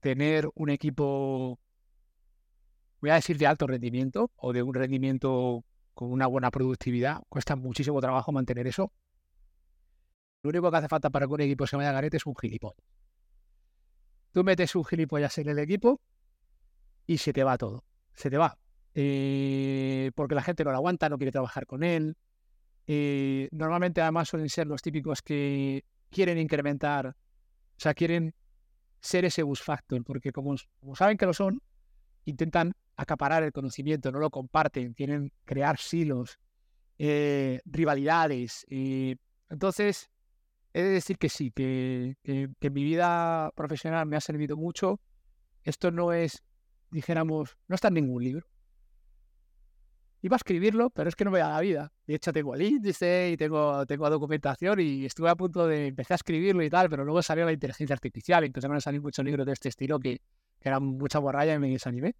tener 0.00 0.48
un 0.54 0.70
equipo, 0.70 1.58
voy 3.00 3.10
a 3.10 3.14
decir, 3.14 3.38
de 3.38 3.46
alto 3.46 3.66
rendimiento 3.66 4.30
o 4.36 4.52
de 4.52 4.62
un 4.62 4.74
rendimiento 4.74 5.64
con 5.94 6.12
una 6.12 6.26
buena 6.26 6.50
productividad. 6.50 7.22
Cuesta 7.28 7.56
muchísimo 7.56 8.00
trabajo 8.00 8.32
mantener 8.32 8.66
eso 8.66 8.92
lo 10.42 10.50
único 10.50 10.70
que 10.70 10.76
hace 10.76 10.88
falta 10.88 11.10
para 11.10 11.26
que 11.26 11.32
un 11.32 11.40
equipo 11.42 11.66
se 11.66 11.76
vaya 11.76 11.90
a 11.90 11.92
garete 11.92 12.16
es 12.16 12.26
un 12.26 12.34
gilipollas. 12.34 12.84
Tú 14.32 14.44
metes 14.44 14.74
un 14.74 14.84
gilipollas 14.84 15.36
en 15.38 15.48
el 15.48 15.58
equipo 15.58 16.00
y 17.06 17.18
se 17.18 17.32
te 17.32 17.44
va 17.44 17.58
todo. 17.58 17.84
Se 18.14 18.30
te 18.30 18.38
va. 18.38 18.56
Eh, 18.94 20.10
porque 20.14 20.34
la 20.34 20.42
gente 20.42 20.64
no 20.64 20.70
lo 20.70 20.76
aguanta, 20.76 21.08
no 21.08 21.18
quiere 21.18 21.32
trabajar 21.32 21.66
con 21.66 21.82
él. 21.82 22.16
Eh, 22.86 23.48
normalmente 23.52 24.00
además 24.00 24.28
suelen 24.28 24.48
ser 24.48 24.66
los 24.66 24.82
típicos 24.82 25.22
que 25.22 25.84
quieren 26.10 26.38
incrementar, 26.38 27.08
o 27.08 27.14
sea, 27.76 27.94
quieren 27.94 28.34
ser 29.00 29.24
ese 29.24 29.42
bus 29.42 29.62
factor, 29.62 30.02
porque 30.02 30.32
como, 30.32 30.56
saben 30.94 31.16
que 31.16 31.26
lo 31.26 31.32
son, 31.32 31.62
intentan 32.24 32.72
acaparar 32.96 33.44
el 33.44 33.52
conocimiento, 33.52 34.10
no 34.10 34.18
lo 34.18 34.30
comparten, 34.30 34.92
quieren 34.94 35.32
crear 35.44 35.78
silos, 35.78 36.38
eh, 36.98 37.60
rivalidades. 37.64 38.66
entonces, 39.48 40.10
he 40.72 40.82
de 40.82 40.90
decir 40.90 41.18
que 41.18 41.28
sí, 41.28 41.50
que, 41.50 42.16
que, 42.22 42.70
mi 42.70 42.84
vida 42.84 43.50
profesional 43.54 44.06
me 44.06 44.16
ha 44.16 44.20
servido 44.20 44.56
mucho. 44.56 45.00
Esto 45.64 45.90
no 45.90 46.12
es, 46.12 46.42
dijéramos, 46.90 47.56
no 47.68 47.74
está 47.74 47.88
en 47.88 47.94
ningún 47.94 48.24
libro. 48.24 48.46
Iba 50.22 50.36
a 50.36 50.38
escribirlo, 50.38 50.90
pero 50.90 51.08
es 51.08 51.16
que 51.16 51.24
no 51.24 51.30
me 51.30 51.38
da 51.38 51.48
la 51.48 51.60
vida. 51.60 51.92
De 52.06 52.14
hecho, 52.14 52.32
tengo 52.32 52.54
el 52.54 52.62
índice 52.62 53.30
y 53.32 53.36
tengo, 53.36 53.86
tengo 53.86 54.08
documentación 54.10 54.78
y 54.80 55.06
estuve 55.06 55.30
a 55.30 55.34
punto 55.34 55.66
de 55.66 55.88
empezar 55.88 56.14
a 56.14 56.16
escribirlo 56.16 56.62
y 56.62 56.68
tal, 56.68 56.90
pero 56.90 57.04
luego 57.04 57.22
salió 57.22 57.46
la 57.46 57.52
inteligencia 57.52 57.94
artificial, 57.94 58.44
entonces 58.44 58.68
van 58.68 58.76
a 58.76 58.80
salir 58.80 59.00
muchos 59.00 59.24
libros 59.24 59.46
de 59.46 59.52
este 59.52 59.70
estilo 59.70 59.98
que, 59.98 60.20
que 60.60 60.68
era 60.68 60.78
mucha 60.78 61.18
borralla 61.18 61.54
y 61.54 61.58
me 61.58 61.70
desanimé. 61.70 62.14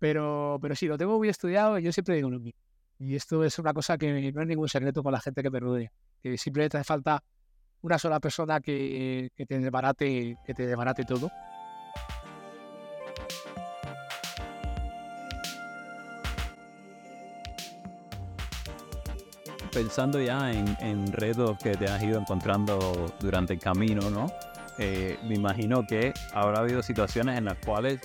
Pero, 0.00 0.58
pero 0.60 0.74
sí, 0.74 0.86
lo 0.86 0.98
tengo 0.98 1.16
muy 1.16 1.28
estudiado 1.28 1.78
y 1.78 1.82
yo 1.82 1.92
siempre 1.92 2.16
digo 2.16 2.28
lo 2.28 2.40
mismo. 2.40 2.60
Y 2.98 3.14
esto 3.14 3.44
es 3.44 3.58
una 3.60 3.72
cosa 3.72 3.96
que 3.96 4.32
no 4.32 4.42
es 4.42 4.48
ningún 4.48 4.68
secreto 4.68 5.02
con 5.04 5.12
la 5.12 5.20
gente 5.20 5.42
que 5.42 5.50
me 5.50 5.60
rodea. 5.60 5.92
Que 6.20 6.36
simplemente 6.36 6.76
hace 6.76 6.84
falta 6.84 7.22
una 7.82 7.98
sola 7.98 8.20
persona 8.20 8.60
que, 8.60 9.30
que 9.36 9.46
te 9.46 9.58
desbarate, 9.58 10.36
que 10.44 10.54
te 10.54 10.66
desbarate 10.66 11.04
todo. 11.04 11.30
Pensando 19.72 20.20
ya 20.20 20.50
en, 20.50 20.76
en 20.80 21.12
retos 21.12 21.56
que 21.58 21.76
te 21.76 21.86
has 21.86 22.02
ido 22.02 22.18
encontrando 22.18 23.14
durante 23.20 23.52
el 23.52 23.60
camino, 23.60 24.10
¿no? 24.10 24.26
Eh, 24.78 25.18
me 25.24 25.34
imagino 25.34 25.86
que 25.86 26.12
habrá 26.32 26.60
habido 26.60 26.82
situaciones 26.82 27.36
en 27.36 27.44
las 27.44 27.58
cuales 27.58 28.00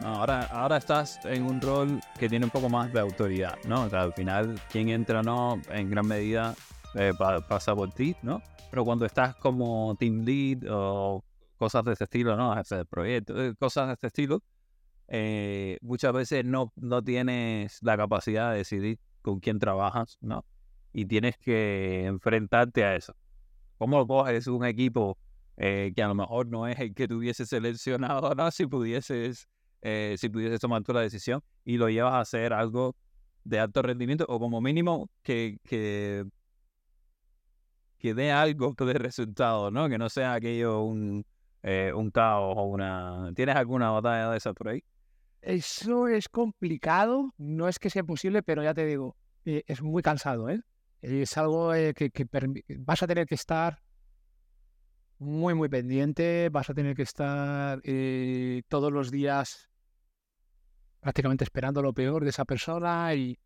ahora, 0.00 0.42
ahora 0.52 0.76
estás 0.76 1.18
en 1.24 1.44
un 1.44 1.60
rol 1.60 2.00
que 2.18 2.28
tiene 2.28 2.44
un 2.44 2.50
poco 2.50 2.68
más 2.68 2.92
de 2.92 3.00
autoridad, 3.00 3.56
¿no? 3.64 3.84
O 3.84 3.90
sea, 3.90 4.02
al 4.02 4.12
final, 4.12 4.60
quien 4.70 4.90
entra 4.90 5.22
no, 5.22 5.60
en 5.70 5.90
gran 5.90 6.06
medida 6.06 6.54
eh, 6.94 7.12
pasa 7.48 7.74
por 7.74 7.92
ti, 7.92 8.14
¿no? 8.22 8.42
Pero 8.70 8.84
cuando 8.84 9.06
estás 9.06 9.36
como 9.36 9.96
team 9.98 10.24
lead 10.24 10.64
o 10.70 11.24
cosas 11.56 11.84
de 11.84 11.92
este 11.92 12.04
estilo, 12.04 12.36
¿no? 12.36 12.54
Jefe 12.56 12.76
de 12.76 12.84
proyecto, 12.84 13.42
eh, 13.42 13.54
cosas 13.56 13.86
de 13.88 13.92
este 13.94 14.06
estilo, 14.08 14.42
muchas 15.82 16.12
veces 16.12 16.44
no, 16.44 16.72
no 16.76 17.02
tienes 17.02 17.78
la 17.82 17.96
capacidad 17.96 18.52
de 18.52 18.58
decidir 18.58 18.98
con 19.22 19.40
quién 19.40 19.58
trabajas, 19.58 20.18
¿no? 20.20 20.44
Y 20.92 21.06
tienes 21.06 21.36
que 21.38 22.04
enfrentarte 22.06 22.84
a 22.84 22.96
eso. 22.96 23.14
¿Cómo 23.78 24.06
coges 24.06 24.46
un 24.46 24.64
equipo 24.64 25.18
eh, 25.56 25.92
que 25.94 26.02
a 26.02 26.08
lo 26.08 26.14
mejor 26.14 26.46
no 26.48 26.66
es 26.66 26.78
el 26.78 26.94
que 26.94 27.08
tuviese 27.08 27.46
seleccionado, 27.46 28.34
¿no? 28.34 28.50
Si 28.50 28.66
pudieses, 28.66 29.48
eh, 29.82 30.14
si 30.18 30.28
pudieses 30.28 30.60
tomar 30.60 30.82
tú 30.82 30.92
la 30.92 31.00
decisión 31.00 31.42
y 31.64 31.78
lo 31.78 31.88
llevas 31.88 32.14
a 32.14 32.20
hacer 32.20 32.52
algo 32.52 32.94
de 33.44 33.58
alto 33.58 33.80
rendimiento 33.82 34.26
o 34.28 34.38
como 34.38 34.60
mínimo 34.60 35.08
que, 35.22 35.58
que, 35.64 36.24
que 38.06 38.14
dé 38.14 38.30
algo 38.30 38.72
de 38.78 38.94
resultado, 38.94 39.70
¿no? 39.70 39.88
Que 39.88 39.98
no 39.98 40.08
sea 40.08 40.34
aquello 40.34 40.82
un, 40.82 41.26
eh, 41.62 41.92
un 41.94 42.10
caos 42.10 42.54
o 42.56 42.62
una... 42.64 43.32
¿Tienes 43.34 43.56
alguna 43.56 43.90
batalla 43.90 44.30
de 44.30 44.36
esas 44.36 44.54
por 44.54 44.68
ahí? 44.68 44.84
Eso 45.42 46.06
es 46.06 46.28
complicado, 46.28 47.34
no 47.36 47.68
es 47.68 47.78
que 47.78 47.90
sea 47.90 48.00
imposible, 48.00 48.42
pero 48.42 48.62
ya 48.62 48.74
te 48.74 48.86
digo, 48.86 49.16
es 49.44 49.82
muy 49.82 50.02
cansado, 50.02 50.48
¿eh? 50.48 50.60
Es 51.02 51.36
algo 51.36 51.72
que, 51.72 52.10
que 52.10 52.26
vas 52.78 53.02
a 53.02 53.06
tener 53.06 53.26
que 53.26 53.34
estar 53.34 53.80
muy, 55.18 55.54
muy 55.54 55.68
pendiente. 55.68 56.48
Vas 56.50 56.70
a 56.70 56.74
tener 56.74 56.94
que 56.94 57.02
estar 57.02 57.80
eh, 57.84 58.62
todos 58.68 58.92
los 58.92 59.10
días 59.10 59.68
prácticamente 61.00 61.44
esperando 61.44 61.82
lo 61.82 61.92
peor 61.92 62.24
de 62.24 62.30
esa 62.30 62.44
persona 62.44 63.14
y 63.14 63.38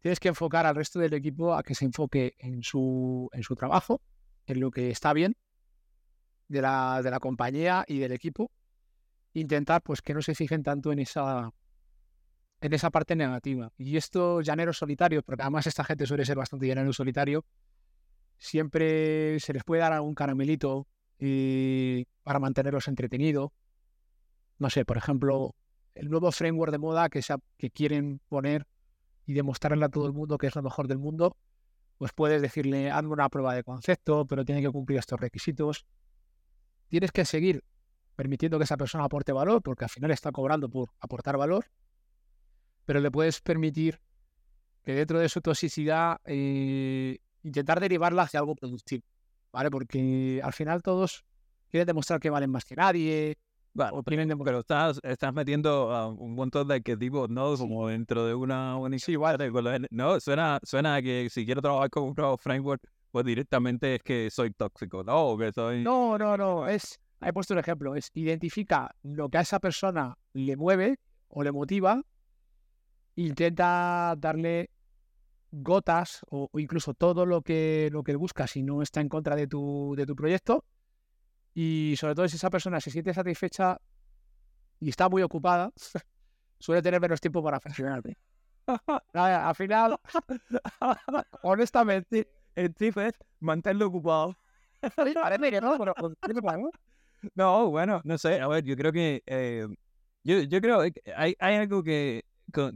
tienes 0.00 0.20
que 0.20 0.28
enfocar 0.28 0.66
al 0.66 0.76
resto 0.76 0.98
del 0.98 1.14
equipo 1.14 1.54
a 1.54 1.62
que 1.62 1.74
se 1.74 1.84
enfoque 1.84 2.34
en 2.38 2.62
su, 2.62 3.28
en 3.32 3.42
su 3.42 3.54
trabajo, 3.54 4.00
en 4.46 4.60
lo 4.60 4.70
que 4.70 4.90
está 4.90 5.12
bien 5.12 5.36
de 6.48 6.62
la, 6.62 7.02
de 7.02 7.10
la 7.10 7.20
compañía 7.20 7.84
y 7.86 7.98
del 7.98 8.12
equipo. 8.12 8.50
Intentar 9.34 9.82
pues 9.82 10.00
que 10.02 10.14
no 10.14 10.22
se 10.22 10.34
fijen 10.34 10.62
tanto 10.62 10.92
en 10.92 11.00
esa 11.00 11.52
en 12.60 12.72
esa 12.72 12.90
parte 12.90 13.14
negativa. 13.14 13.72
Y 13.76 13.96
esto, 13.96 14.40
llanero 14.40 14.72
solitario, 14.72 15.22
porque 15.22 15.42
además 15.42 15.66
esta 15.66 15.84
gente 15.84 16.06
suele 16.06 16.24
ser 16.24 16.36
bastante 16.36 16.66
llanero 16.66 16.92
solitario, 16.92 17.44
siempre 18.36 19.38
se 19.40 19.52
les 19.52 19.64
puede 19.64 19.82
dar 19.82 19.92
algún 19.92 20.14
caramelito 20.14 20.86
y 21.18 22.04
para 22.22 22.38
mantenerlos 22.38 22.88
entretenidos. 22.88 23.50
No 24.58 24.70
sé, 24.70 24.84
por 24.84 24.96
ejemplo, 24.96 25.54
el 25.94 26.08
nuevo 26.10 26.32
framework 26.32 26.72
de 26.72 26.78
moda 26.78 27.08
que, 27.08 27.20
que 27.56 27.70
quieren 27.70 28.20
poner 28.28 28.66
y 29.28 29.34
demostrarle 29.34 29.84
a 29.84 29.90
todo 29.90 30.06
el 30.06 30.14
mundo 30.14 30.38
que 30.38 30.46
es 30.46 30.56
lo 30.56 30.62
mejor 30.62 30.88
del 30.88 30.96
mundo, 30.96 31.36
pues 31.98 32.12
puedes 32.14 32.40
decirle, 32.40 32.90
hazme 32.90 33.10
una 33.10 33.28
prueba 33.28 33.54
de 33.54 33.62
concepto, 33.62 34.26
pero 34.26 34.42
tiene 34.42 34.62
que 34.62 34.70
cumplir 34.70 34.98
estos 34.98 35.20
requisitos. 35.20 35.84
Tienes 36.88 37.12
que 37.12 37.26
seguir 37.26 37.62
permitiendo 38.16 38.56
que 38.56 38.64
esa 38.64 38.78
persona 38.78 39.04
aporte 39.04 39.32
valor, 39.32 39.60
porque 39.62 39.84
al 39.84 39.90
final 39.90 40.12
está 40.12 40.32
cobrando 40.32 40.70
por 40.70 40.88
aportar 40.98 41.36
valor, 41.36 41.66
pero 42.86 43.00
le 43.00 43.10
puedes 43.10 43.42
permitir 43.42 44.00
que 44.82 44.94
dentro 44.94 45.18
de 45.18 45.28
su 45.28 45.42
toxicidad 45.42 46.22
eh, 46.24 47.18
intentar 47.42 47.80
derivarla 47.80 48.22
hacia 48.22 48.40
algo 48.40 48.54
productivo, 48.54 49.04
¿vale? 49.52 49.70
Porque 49.70 50.40
al 50.42 50.54
final 50.54 50.80
todos 50.80 51.26
quieren 51.68 51.86
demostrar 51.86 52.18
que 52.18 52.30
valen 52.30 52.50
más 52.50 52.64
que 52.64 52.76
nadie. 52.76 53.36
Pero 54.44 54.58
estás, 54.60 55.00
estás 55.02 55.32
metiendo 55.32 56.14
un 56.18 56.34
montón 56.34 56.68
de 56.68 56.74
arquetipos, 56.76 57.28
¿no? 57.30 57.56
Como 57.56 57.88
dentro 57.88 58.26
de 58.26 58.34
una 58.34 58.76
Sí, 58.98 59.12
igual. 59.12 59.38
No, 59.90 60.20
suena, 60.20 60.58
suena 60.62 60.96
a 60.96 61.02
que 61.02 61.28
si 61.30 61.44
quiero 61.44 61.62
trabajar 61.62 61.90
con 61.90 62.04
un 62.04 62.14
nuevo 62.16 62.36
framework, 62.36 62.82
pues 63.10 63.24
directamente 63.24 63.96
es 63.96 64.02
que 64.02 64.30
soy 64.30 64.50
tóxico, 64.52 65.02
¿no? 65.02 65.36
que 65.38 65.52
soy... 65.52 65.82
No, 65.82 66.18
no, 66.18 66.36
no. 66.36 66.68
Es, 66.68 67.00
he 67.20 67.32
puesto 67.32 67.54
un 67.54 67.60
ejemplo. 67.60 67.94
Es 67.94 68.10
identifica 68.14 68.94
lo 69.02 69.28
que 69.28 69.38
a 69.38 69.40
esa 69.42 69.60
persona 69.60 70.16
le 70.32 70.56
mueve 70.56 70.98
o 71.28 71.42
le 71.42 71.52
motiva, 71.52 72.02
intenta 73.16 74.14
darle 74.18 74.70
gotas 75.50 76.20
o, 76.30 76.48
incluso 76.54 76.94
todo 76.94 77.26
lo 77.26 77.42
que, 77.42 77.88
lo 77.92 78.02
que 78.02 78.16
buscas 78.16 78.52
si 78.52 78.62
no 78.62 78.82
está 78.82 79.00
en 79.00 79.08
contra 79.08 79.36
de 79.36 79.46
tu, 79.46 79.94
de 79.96 80.06
tu 80.06 80.14
proyecto. 80.14 80.64
Y 81.60 81.96
sobre 81.96 82.14
todo 82.14 82.28
si 82.28 82.36
esa 82.36 82.50
persona 82.50 82.80
se 82.80 82.88
siente 82.88 83.12
satisfecha 83.12 83.80
y 84.78 84.90
está 84.90 85.08
muy 85.08 85.22
ocupada, 85.22 85.72
suele 86.60 86.80
tener 86.82 87.00
menos 87.00 87.20
tiempo 87.20 87.42
para 87.42 87.58
funcionarte. 87.58 88.16
Al 89.12 89.54
final, 89.56 89.98
honestamente, 91.42 92.28
el 92.54 92.72
tip 92.76 92.96
es 92.98 93.14
mantenerlo 93.40 93.88
ocupado. 93.88 94.36
no, 97.34 97.70
bueno, 97.70 98.02
no 98.04 98.18
sé, 98.18 98.40
a 98.40 98.46
ver, 98.46 98.62
yo 98.62 98.76
creo 98.76 98.92
que 98.92 99.24
eh, 99.26 99.66
yo, 100.22 100.42
yo 100.42 100.60
creo 100.60 100.82
que 100.82 101.12
hay, 101.16 101.34
hay 101.40 101.56
algo 101.56 101.82
que, 101.82 102.22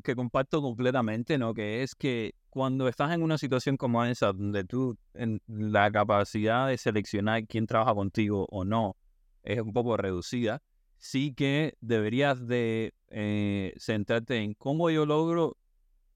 que 0.02 0.16
comparto 0.16 0.60
completamente, 0.60 1.38
¿no? 1.38 1.54
Que 1.54 1.84
es 1.84 1.94
que 1.94 2.34
cuando 2.52 2.86
estás 2.86 3.12
en 3.12 3.22
una 3.22 3.38
situación 3.38 3.78
como 3.78 4.04
esa, 4.04 4.26
donde 4.26 4.62
tú 4.64 4.98
la 5.46 5.90
capacidad 5.90 6.68
de 6.68 6.76
seleccionar 6.76 7.46
quién 7.46 7.66
trabaja 7.66 7.94
contigo 7.94 8.46
o 8.50 8.62
no 8.66 8.94
es 9.42 9.58
un 9.58 9.72
poco 9.72 9.96
reducida, 9.96 10.60
sí 10.98 11.32
que 11.32 11.78
deberías 11.80 12.46
de 12.46 12.92
eh, 13.08 13.72
centrarte 13.78 14.36
en 14.36 14.52
cómo 14.52 14.90
yo 14.90 15.06
logro 15.06 15.56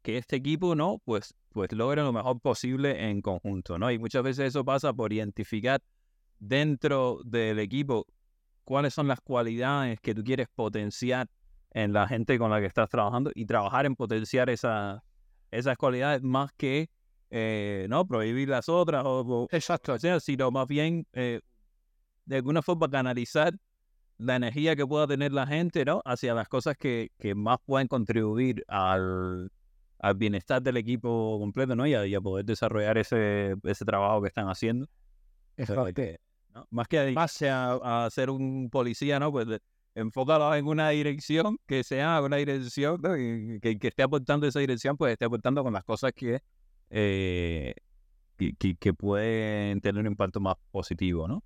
que 0.02 0.18
este 0.18 0.36
equipo, 0.36 0.74
¿no? 0.74 1.00
Pues, 1.06 1.34
pues 1.54 1.72
logre 1.72 2.02
lo 2.02 2.12
mejor 2.12 2.38
posible 2.38 3.08
en 3.08 3.22
conjunto, 3.22 3.78
¿no? 3.78 3.90
Y 3.90 3.98
muchas 3.98 4.22
veces 4.22 4.48
eso 4.48 4.62
pasa 4.62 4.92
por 4.92 5.14
identificar 5.14 5.80
dentro 6.38 7.18
del 7.24 7.60
equipo 7.60 8.06
cuáles 8.64 8.92
son 8.92 9.08
las 9.08 9.22
cualidades 9.22 10.00
que 10.02 10.14
tú 10.14 10.22
quieres 10.22 10.48
potenciar 10.54 11.30
en 11.70 11.94
la 11.94 12.06
gente 12.06 12.38
con 12.38 12.50
la 12.50 12.60
que 12.60 12.66
estás 12.66 12.90
trabajando 12.90 13.30
y 13.34 13.46
trabajar 13.46 13.86
en 13.86 13.96
potenciar 13.96 14.50
esa, 14.50 15.02
esas 15.50 15.76
cualidades 15.76 16.22
más 16.22 16.52
que 16.56 16.90
eh, 17.30 17.86
no 17.88 18.06
prohibir 18.06 18.48
las 18.48 18.68
otras 18.68 19.02
o, 19.04 19.48
Exacto. 19.50 19.98
sea, 19.98 20.20
sino 20.20 20.50
más 20.50 20.66
bien 20.66 21.06
eh, 21.12 21.40
de 22.24 22.36
alguna 22.36 22.62
forma 22.62 22.88
canalizar 22.88 23.54
la 24.18 24.36
energía 24.36 24.76
que 24.76 24.86
pueda 24.86 25.06
tener 25.06 25.32
la 25.32 25.46
gente 25.46 25.84
¿no? 25.84 26.00
hacia 26.04 26.34
las 26.34 26.48
cosas 26.48 26.76
que, 26.76 27.10
que 27.18 27.34
más 27.34 27.58
pueden 27.64 27.88
contribuir 27.88 28.64
al, 28.68 29.50
al, 29.98 30.14
bienestar 30.14 30.62
del 30.62 30.76
equipo 30.76 31.38
completo 31.38 31.74
¿no? 31.74 31.86
y, 31.86 31.94
a, 31.94 32.20
poder 32.20 32.44
desarrollar 32.44 32.96
ese, 32.98 33.56
ese 33.64 33.84
trabajo 33.84 34.22
que 34.22 34.28
están 34.28 34.48
haciendo. 34.48 34.86
Exacto. 35.56 36.02
¿no? 36.54 36.66
Más 36.70 36.88
que 36.88 37.00
dedicarse 37.00 37.50
a, 37.50 38.04
a, 38.06 38.10
ser 38.10 38.30
un 38.30 38.70
policía, 38.70 39.18
¿no? 39.18 39.30
Pues 39.30 39.46
enfócalo 39.96 40.54
en 40.54 40.66
una 40.66 40.90
dirección 40.90 41.58
que 41.66 41.82
sea 41.82 42.20
una 42.20 42.36
dirección 42.36 43.00
que, 43.00 43.78
que, 43.80 43.88
esté 43.88 44.02
aportando 44.02 44.46
esa 44.46 44.60
dirección, 44.60 44.96
pues 44.96 45.12
esté 45.12 45.24
aportando 45.24 45.64
con 45.64 45.72
las 45.72 45.84
cosas 45.84 46.12
que, 46.14 46.42
eh, 46.90 47.74
que, 48.36 48.76
que, 48.76 48.94
pueden 48.94 49.80
tener 49.80 50.00
un 50.00 50.06
impacto 50.06 50.38
más 50.38 50.56
positivo, 50.70 51.26
¿no? 51.26 51.42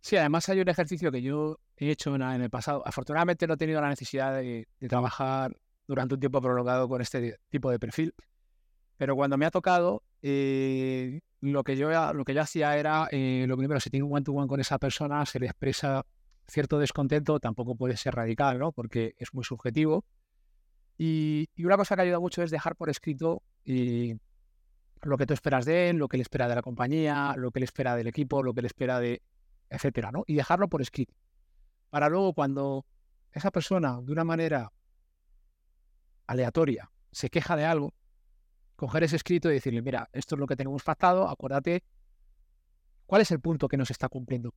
Sí, 0.00 0.16
además 0.16 0.48
hay 0.48 0.60
un 0.60 0.68
ejercicio 0.68 1.12
que 1.12 1.22
yo 1.22 1.60
he 1.76 1.90
hecho 1.90 2.14
en, 2.14 2.22
el 2.22 2.50
pasado. 2.50 2.82
Afortunadamente 2.84 3.46
no 3.46 3.54
he 3.54 3.56
tenido 3.56 3.80
la 3.80 3.88
necesidad 3.88 4.34
de, 4.34 4.66
trabajar 4.88 5.56
durante 5.86 6.14
un 6.14 6.20
tiempo 6.20 6.40
prolongado 6.40 6.88
con 6.88 7.00
este 7.00 7.38
tipo 7.48 7.70
de 7.70 7.78
perfil, 7.78 8.12
pero 8.96 9.14
cuando 9.14 9.38
me 9.38 9.46
ha 9.46 9.50
tocado, 9.52 10.02
eh, 10.22 11.20
lo, 11.40 11.62
que 11.62 11.76
yo, 11.76 11.88
lo 12.12 12.24
que 12.24 12.34
yo 12.34 12.42
hacía 12.42 12.76
era, 12.76 13.06
eh, 13.12 13.44
lo 13.46 13.56
primero, 13.56 13.78
si 13.78 13.90
tengo 13.90 14.06
un 14.06 14.14
one-to-one 14.14 14.46
-one 14.46 14.48
con 14.48 14.60
esa 14.60 14.78
persona, 14.78 15.24
se 15.24 15.38
le 15.38 15.46
expresa 15.46 16.04
cierto 16.48 16.78
descontento 16.78 17.40
tampoco 17.40 17.76
puede 17.76 17.96
ser 17.96 18.14
radical, 18.14 18.58
¿no? 18.58 18.72
Porque 18.72 19.14
es 19.18 19.34
muy 19.34 19.44
subjetivo. 19.44 20.04
Y, 20.98 21.48
una 21.58 21.76
cosa 21.76 21.96
que 21.96 22.02
ayuda 22.02 22.20
mucho 22.20 22.42
es 22.42 22.50
dejar 22.50 22.76
por 22.76 22.88
escrito 22.88 23.42
eh, 23.64 24.16
lo 25.02 25.18
que 25.18 25.26
tú 25.26 25.34
esperas 25.34 25.64
de 25.64 25.90
él, 25.90 25.96
lo 25.96 26.08
que 26.08 26.16
él 26.16 26.22
espera 26.22 26.48
de 26.48 26.54
la 26.54 26.62
compañía, 26.62 27.34
lo 27.36 27.50
que 27.50 27.58
él 27.58 27.64
espera 27.64 27.96
del 27.96 28.06
equipo, 28.06 28.42
lo 28.42 28.54
que 28.54 28.60
él 28.60 28.66
espera 28.66 28.98
de, 29.00 29.22
etcétera, 29.68 30.10
¿no? 30.12 30.24
Y 30.26 30.34
dejarlo 30.34 30.68
por 30.68 30.80
escrito. 30.80 31.14
Para 31.90 32.08
luego 32.08 32.32
cuando 32.32 32.86
esa 33.32 33.50
persona 33.50 34.00
de 34.00 34.12
una 34.12 34.24
manera 34.24 34.72
aleatoria 36.26 36.90
se 37.12 37.30
queja 37.30 37.56
de 37.56 37.64
algo, 37.64 37.94
coger 38.76 39.04
ese 39.04 39.16
escrito 39.16 39.50
y 39.50 39.54
decirle, 39.54 39.82
mira, 39.82 40.08
esto 40.12 40.34
es 40.34 40.38
lo 40.38 40.46
que 40.46 40.56
tenemos 40.56 40.82
pactado, 40.82 41.28
acuérdate, 41.28 41.82
¿cuál 43.06 43.22
es 43.22 43.30
el 43.30 43.40
punto 43.40 43.68
que 43.68 43.76
nos 43.76 43.90
está 43.90 44.08
cumpliendo? 44.08 44.54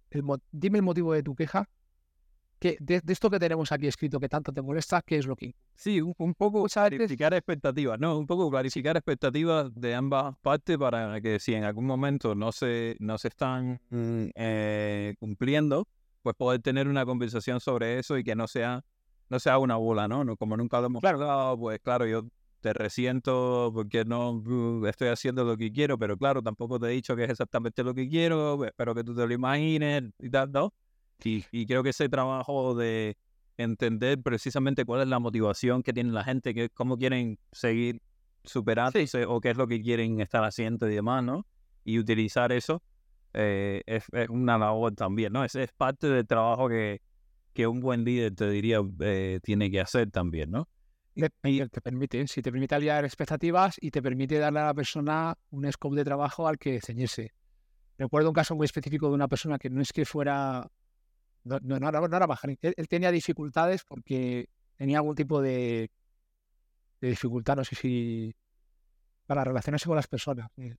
dime 0.52 0.80
el 0.80 0.84
motivo 0.84 1.14
de 1.14 1.24
tu 1.24 1.36
queja 1.36 1.70
de, 2.60 3.02
esto 3.08 3.30
que 3.30 3.40
tenemos 3.40 3.72
aquí 3.72 3.88
escrito 3.88 4.20
que 4.20 4.30
tanto 4.30 4.52
te 4.52 4.62
molesta, 4.62 5.02
¿qué 5.02 5.18
es 5.18 5.26
lo 5.26 5.36
que... 5.36 5.56
Sí, 5.76 6.02
un, 6.02 6.34
poco 6.34 6.66
clarificar 6.66 7.34
expectativas, 7.34 8.00
¿no? 8.00 8.18
Un 8.18 8.28
poco 8.28 8.50
clarificar 8.50 8.98
expectativas 8.98 9.74
de 9.74 9.96
ambas 9.96 10.36
partes 10.42 10.78
para 10.78 11.22
que 11.22 11.40
si 11.40 11.54
en 11.54 11.64
algún 11.64 11.86
momento 11.86 12.36
no 12.36 12.52
se, 12.52 12.98
no 13.00 13.18
se 13.18 13.30
están 13.30 13.80
mm, 13.90 14.26
eh, 14.36 15.16
cumpliendo, 15.20 15.88
pues 16.22 16.36
poder 16.36 16.62
tener 16.62 16.88
una 16.88 17.06
conversación 17.06 17.60
sobre 17.60 18.00
eso 18.00 18.18
y 18.18 18.24
que 18.24 18.36
no 18.36 18.48
sea, 18.48 18.84
no 19.30 19.40
sea 19.40 19.58
una 19.58 19.78
bola, 19.78 20.08
¿no? 20.08 20.24
no 20.24 20.36
como 20.36 20.58
nunca 20.58 20.80
lo 20.80 20.88
hemos 20.88 21.02
claro. 21.02 21.58
pues 21.58 21.80
claro, 21.80 22.06
yo 22.06 22.26
te 22.60 22.74
resiento 22.74 23.72
porque 23.74 24.04
no 24.04 24.32
uh, 24.32 24.86
estoy 24.86 25.08
haciendo 25.08 25.46
lo 25.46 25.56
que 25.56 25.72
quiero, 25.72 25.98
pero 25.98 26.18
claro, 26.18 26.42
tampoco 26.42 26.80
te 26.80 26.88
he 26.88 26.92
dicho 26.92 27.16
que 27.16 27.24
es 27.24 27.30
exactamente 27.30 27.84
lo 27.84 27.94
que 27.94 28.10
quiero, 28.10 28.66
espero 28.66 28.94
que 28.94 29.04
tú 29.04 29.16
te 29.16 29.26
lo 29.26 29.34
imagines 29.34 30.04
y 30.20 30.30
tal, 30.30 30.52
¿no? 30.52 30.74
Y, 31.24 31.66
creo 31.66 31.84
que 31.84 31.90
ese 31.90 32.10
trabajo 32.10 32.76
de 32.76 33.18
entender 33.58 34.22
precisamente 34.22 34.86
cuál 34.86 35.02
es 35.02 35.08
la 35.08 35.20
motivación 35.20 35.84
que 35.84 35.92
tiene 35.92 36.12
la 36.12 36.24
gente, 36.24 36.54
que, 36.54 36.70
cómo 36.70 36.98
quieren 36.98 37.38
seguir 37.52 38.02
superándose 38.44 39.26
o 39.26 39.42
qué 39.42 39.50
es 39.50 39.58
lo 39.58 39.68
que 39.68 39.82
quieren 39.82 40.22
estar 40.22 40.44
haciendo 40.44 40.90
y 40.90 40.96
demás, 40.96 41.24
¿no? 41.24 41.46
Y 41.84 42.00
utilizar 42.00 42.52
eso 42.52 42.82
eh, 43.34 43.84
es, 43.86 44.06
una 44.30 44.58
labor 44.58 44.96
también, 44.96 45.34
¿no? 45.34 45.44
Es, 45.44 45.56
es 45.56 45.72
parte 45.74 46.08
del 46.08 46.26
trabajo 46.26 46.70
que, 46.70 47.02
que 47.54 47.68
un 47.68 47.82
buen 47.82 48.06
líder, 48.06 48.34
te 48.34 48.50
diría, 48.50 48.80
eh, 49.02 49.40
tiene 49.44 49.70
que 49.70 49.82
hacer 49.82 50.10
también, 50.10 50.52
¿no? 50.52 50.70
Y, 51.44 51.68
te 51.68 51.82
permite, 51.82 52.28
si 52.28 52.42
te 52.42 52.52
permite 52.52 52.76
aliar 52.76 53.04
expectativas 53.04 53.76
y 53.82 53.92
te 53.92 54.02
permite 54.02 54.38
darle 54.38 54.60
a 54.60 54.68
la 54.68 54.74
persona 54.74 55.36
un 55.50 55.70
scope 55.70 55.98
de 55.98 56.06
trabajo 56.06 56.48
al 56.48 56.58
que 56.58 56.80
ceñirse. 56.80 57.34
Recuerdo 57.98 58.30
un 58.30 58.34
caso 58.34 58.56
muy 58.56 58.64
específico 58.64 59.10
de 59.10 59.16
una 59.16 59.28
persona 59.28 59.60
que 59.60 59.70
no 59.70 59.82
es 59.82 59.92
que 59.92 60.06
fuera 60.06 60.70
no, 61.50 61.80
no, 61.80 61.92
no, 61.92 62.18
era 62.18 62.28
baja. 62.28 62.48
Él, 62.62 62.88
tenía 62.88 63.12
dificultades 63.12 63.84
porque 63.84 64.50
tenía 64.76 64.98
algún 65.00 65.16
tipo 65.16 65.42
de, 65.42 65.90
dificultad, 67.02 67.56
no 67.58 67.64
sé 67.64 67.76
si 67.76 68.36
para 69.26 69.44
relacionarse 69.44 69.88
con 69.88 69.96
las 69.96 70.08
personas. 70.08 70.50
Eh, 70.58 70.76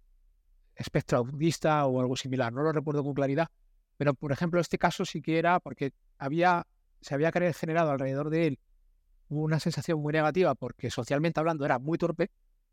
espectro 0.74 1.18
autista 1.18 1.85
o 1.87 2.00
algo 2.00 2.16
similar, 2.16 2.52
no 2.52 2.62
lo 2.62 2.72
recuerdo 2.72 3.04
con 3.04 3.14
claridad. 3.14 3.48
Pero, 3.96 4.14
por 4.14 4.33
ejemplo, 4.33 4.61
este 4.61 4.78
caso 4.78 5.04
sí 5.04 5.20
que 5.20 5.38
era 5.38 5.61
porque 5.61 5.92
había, 6.18 6.66
se 7.00 7.14
había 7.14 7.30
generado 7.30 7.90
alrededor 7.90 8.30
de 8.30 8.46
él 8.46 8.59
una 9.30 9.61
sensación 9.61 10.00
muy 10.00 10.12
negativa 10.12 10.54
porque 10.54 10.90
socialmente 10.90 11.38
hablando 11.40 11.64
era 11.64 11.78
muy 11.78 11.98
torpe, 11.98 12.30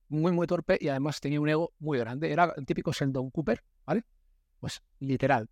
muy, 0.09 0.31
muy 0.31 0.47
torpe 0.47 0.77
y 0.81 0.89
además 0.89 1.19
tenía 1.19 1.39
un 1.39 1.49
ego 1.49 1.73
muy 1.79 1.99
grande. 1.99 2.31
Era 2.31 2.53
el 2.57 2.65
típico 2.65 2.91
Sheldon 2.91 3.29
Cooper, 3.29 3.63
¿vale? 3.85 4.03
Pues 4.59 4.81
literal. 4.99 5.49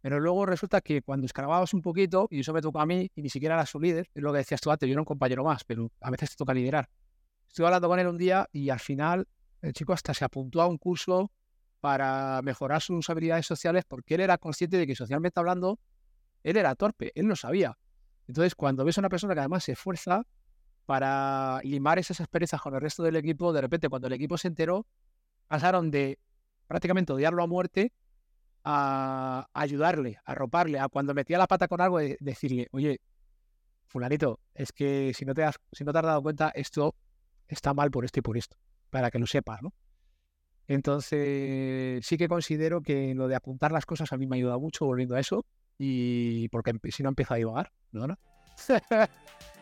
Pero 0.00 0.20
luego 0.20 0.46
resulta 0.46 0.80
que 0.80 1.02
cuando 1.02 1.26
escarbabas 1.26 1.74
un 1.74 1.82
poquito, 1.82 2.28
y 2.30 2.40
eso 2.40 2.52
me 2.52 2.60
tocó 2.60 2.80
a 2.80 2.86
mí, 2.86 3.10
y 3.14 3.22
ni 3.22 3.28
siquiera 3.28 3.54
era 3.54 3.66
su 3.66 3.80
líder, 3.80 4.08
es 4.14 4.22
lo 4.22 4.32
que 4.32 4.38
decías 4.38 4.60
tú 4.60 4.70
antes, 4.70 4.86
yo 4.88 4.92
era 4.92 5.00
un 5.00 5.06
compañero 5.06 5.42
más, 5.44 5.64
pero 5.64 5.90
a 6.00 6.10
veces 6.10 6.30
te 6.30 6.36
toca 6.36 6.54
liderar. 6.54 6.88
Estuve 7.48 7.66
hablando 7.66 7.88
con 7.88 7.98
él 7.98 8.06
un 8.06 8.18
día 8.18 8.48
y 8.52 8.70
al 8.70 8.80
final 8.80 9.26
el 9.62 9.72
chico 9.72 9.92
hasta 9.92 10.14
se 10.14 10.24
apuntó 10.24 10.60
a 10.60 10.66
un 10.66 10.78
curso 10.78 11.30
para 11.80 12.40
mejorar 12.42 12.82
sus 12.82 13.08
habilidades 13.10 13.46
sociales 13.46 13.84
porque 13.86 14.14
él 14.14 14.20
era 14.20 14.38
consciente 14.38 14.76
de 14.76 14.86
que 14.86 14.94
socialmente 14.94 15.40
hablando, 15.40 15.78
él 16.42 16.56
era 16.56 16.74
torpe, 16.74 17.12
él 17.14 17.26
no 17.26 17.36
sabía. 17.36 17.78
Entonces, 18.28 18.54
cuando 18.54 18.84
ves 18.84 18.98
a 18.98 19.00
una 19.00 19.08
persona 19.08 19.34
que 19.34 19.40
además 19.40 19.64
se 19.64 19.72
esfuerza 19.72 20.22
para 20.84 21.60
limar 21.64 21.98
esas 21.98 22.20
asperezas 22.20 22.60
con 22.60 22.74
el 22.74 22.80
resto 22.80 23.02
del 23.02 23.16
equipo, 23.16 23.52
de 23.52 23.60
repente 23.60 23.88
cuando 23.88 24.06
el 24.06 24.12
equipo 24.12 24.36
se 24.38 24.48
enteró, 24.48 24.86
pasaron 25.48 25.90
de 25.90 26.18
prácticamente 26.66 27.12
odiarlo 27.12 27.42
a 27.42 27.46
muerte 27.46 27.92
a 28.68 29.48
ayudarle, 29.54 30.18
a 30.24 30.34
roparle, 30.34 30.80
a 30.80 30.88
cuando 30.88 31.14
metía 31.14 31.38
la 31.38 31.46
pata 31.46 31.68
con 31.68 31.80
algo, 31.80 32.00
decirle, 32.18 32.66
oye, 32.72 33.00
fulanito, 33.86 34.40
es 34.54 34.72
que 34.72 35.12
si 35.14 35.24
no 35.24 35.34
te 35.34 35.44
has, 35.44 35.54
si 35.70 35.84
no 35.84 35.92
te 35.92 35.98
has 36.00 36.04
dado 36.04 36.20
cuenta, 36.20 36.50
esto 36.52 36.96
está 37.46 37.72
mal 37.74 37.92
por 37.92 38.04
esto 38.04 38.18
y 38.18 38.22
por 38.22 38.36
esto, 38.36 38.56
para 38.90 39.12
que 39.12 39.20
lo 39.20 39.26
sepas, 39.28 39.62
¿no? 39.62 39.72
Entonces, 40.66 42.04
sí 42.04 42.18
que 42.18 42.26
considero 42.26 42.82
que 42.82 43.14
lo 43.14 43.28
de 43.28 43.36
apuntar 43.36 43.70
las 43.70 43.86
cosas 43.86 44.12
a 44.12 44.16
mí 44.16 44.26
me 44.26 44.34
ha 44.34 44.38
ayudado 44.38 44.58
mucho 44.58 44.84
volviendo 44.84 45.14
a 45.14 45.20
eso, 45.20 45.46
y 45.78 46.48
porque 46.48 46.72
si 46.90 47.04
no 47.04 47.10
empiezo 47.10 47.34
a 47.34 47.36
divagar, 47.36 47.70
¿no? 47.92 48.08
¿no? 48.08 48.18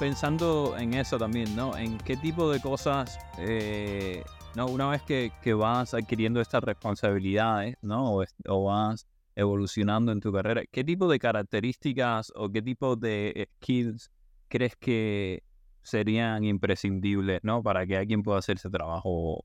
pensando 0.00 0.78
en 0.78 0.94
eso 0.94 1.18
también, 1.18 1.54
¿no? 1.54 1.76
En 1.76 1.98
qué 1.98 2.16
tipo 2.16 2.50
de 2.50 2.58
cosas, 2.58 3.18
eh, 3.38 4.24
¿no? 4.56 4.66
Una 4.66 4.88
vez 4.88 5.02
que, 5.02 5.52
vas 5.52 5.92
adquiriendo 5.92 6.40
estas 6.40 6.64
responsabilidades, 6.64 7.76
¿no? 7.82 8.24
O, 8.48 8.64
vas 8.64 9.06
evolucionando 9.36 10.10
en 10.10 10.20
tu 10.20 10.32
carrera, 10.32 10.62
¿qué 10.72 10.84
tipo 10.84 11.06
de 11.06 11.18
características 11.18 12.32
o 12.34 12.48
qué 12.48 12.62
tipo 12.62 12.96
de 12.96 13.48
skills 13.56 14.10
crees 14.48 14.74
que 14.76 15.42
serían 15.82 16.44
imprescindibles, 16.44 17.40
¿no? 17.42 17.62
Para 17.62 17.86
que 17.86 17.98
alguien 17.98 18.22
pueda 18.22 18.38
hacer 18.38 18.56
ese 18.56 18.70
trabajo. 18.70 19.44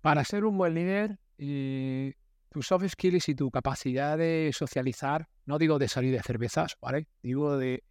Para 0.00 0.24
ser 0.24 0.46
un 0.46 0.56
buen 0.56 0.74
líder, 0.74 1.18
y 1.36 2.14
tus 2.48 2.68
soft 2.68 2.88
skills 2.88 3.28
y 3.28 3.34
tu 3.34 3.50
capacidad 3.50 4.16
de 4.16 4.50
socializar, 4.54 5.28
no 5.44 5.58
digo 5.58 5.78
de 5.78 5.88
salir 5.88 6.12
de 6.12 6.22
cervezas, 6.22 6.78
¿vale? 6.80 7.06
Digo 7.22 7.58
de 7.58 7.84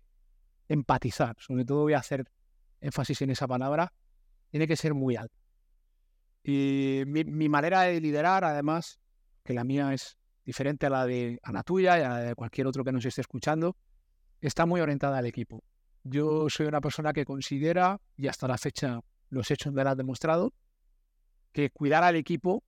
empatizar, 0.71 1.35
sobre 1.39 1.65
todo 1.65 1.81
voy 1.81 1.93
a 1.93 1.99
hacer 1.99 2.25
énfasis 2.79 3.21
en 3.21 3.29
esa 3.29 3.47
palabra, 3.47 3.91
tiene 4.49 4.67
que 4.67 4.75
ser 4.75 4.93
muy 4.93 5.15
alta. 5.15 5.35
Y 6.43 7.03
mi, 7.05 7.49
manera 7.49 7.81
de 7.81 7.99
liderar, 7.99 8.43
además, 8.43 8.99
que 9.43 9.53
la 9.53 9.63
mía 9.63 9.93
es 9.93 10.17
diferente 10.43 10.87
a 10.87 10.89
la 10.89 11.05
de 11.05 11.39
a 11.43 11.51
la 11.51 11.63
tuya 11.63 11.99
y 11.99 12.01
a 12.01 12.09
la 12.09 12.17
de 12.19 12.35
cualquier 12.35 12.67
otro 12.67 12.83
que 12.83 12.91
nos 12.91 13.05
esté 13.05 13.21
escuchando, 13.21 13.75
está 14.39 14.65
muy 14.65 14.81
orientada 14.81 15.17
al 15.19 15.25
equipo. 15.25 15.63
Yo 16.03 16.49
soy 16.49 16.65
una 16.65 16.81
persona 16.81 17.13
que 17.13 17.25
considera, 17.25 17.99
y 18.17 18.27
hasta 18.27 18.47
la 18.47 18.57
fecha 18.57 19.01
los 19.29 19.51
hechos 19.51 19.71
me 19.73 19.83
lo 19.83 19.91
han 19.91 19.97
demostrado, 19.97 20.53
que 21.51 21.69
cuidar 21.69 22.03
al 22.03 22.15
equipo 22.15 22.63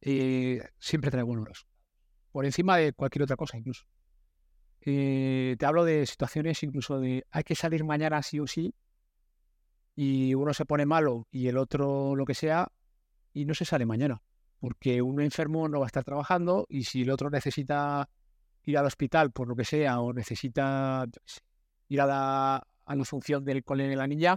eh, 0.00 0.62
siempre 0.78 1.10
trae 1.10 1.24
buenos 1.24 1.66
Por 2.30 2.44
encima 2.44 2.76
de 2.76 2.92
cualquier 2.92 3.24
otra 3.24 3.36
cosa, 3.36 3.58
incluso. 3.58 3.84
Eh, 4.88 5.56
te 5.58 5.66
hablo 5.66 5.84
de 5.84 6.06
situaciones 6.06 6.62
incluso 6.62 7.00
de 7.00 7.26
hay 7.32 7.42
que 7.42 7.56
salir 7.56 7.82
mañana 7.82 8.22
sí 8.22 8.38
o 8.38 8.46
sí 8.46 8.72
y 9.96 10.32
uno 10.34 10.54
se 10.54 10.64
pone 10.64 10.86
malo 10.86 11.26
y 11.32 11.48
el 11.48 11.58
otro 11.58 12.14
lo 12.14 12.24
que 12.24 12.34
sea 12.34 12.70
y 13.32 13.46
no 13.46 13.54
se 13.54 13.64
sale 13.64 13.84
mañana 13.84 14.22
porque 14.60 15.02
uno 15.02 15.22
enfermo 15.22 15.68
no 15.68 15.80
va 15.80 15.86
a 15.86 15.88
estar 15.88 16.04
trabajando 16.04 16.66
y 16.68 16.84
si 16.84 17.02
el 17.02 17.10
otro 17.10 17.30
necesita 17.30 18.08
ir 18.62 18.78
al 18.78 18.86
hospital 18.86 19.32
por 19.32 19.48
lo 19.48 19.56
que 19.56 19.64
sea 19.64 19.98
o 19.98 20.12
necesita 20.12 21.04
ir 21.88 22.00
a 22.00 22.06
la, 22.06 22.66
a 22.84 22.94
la 22.94 23.04
función 23.04 23.44
del 23.44 23.64
cole 23.64 23.88
de 23.88 23.96
la 23.96 24.06
niña, 24.06 24.36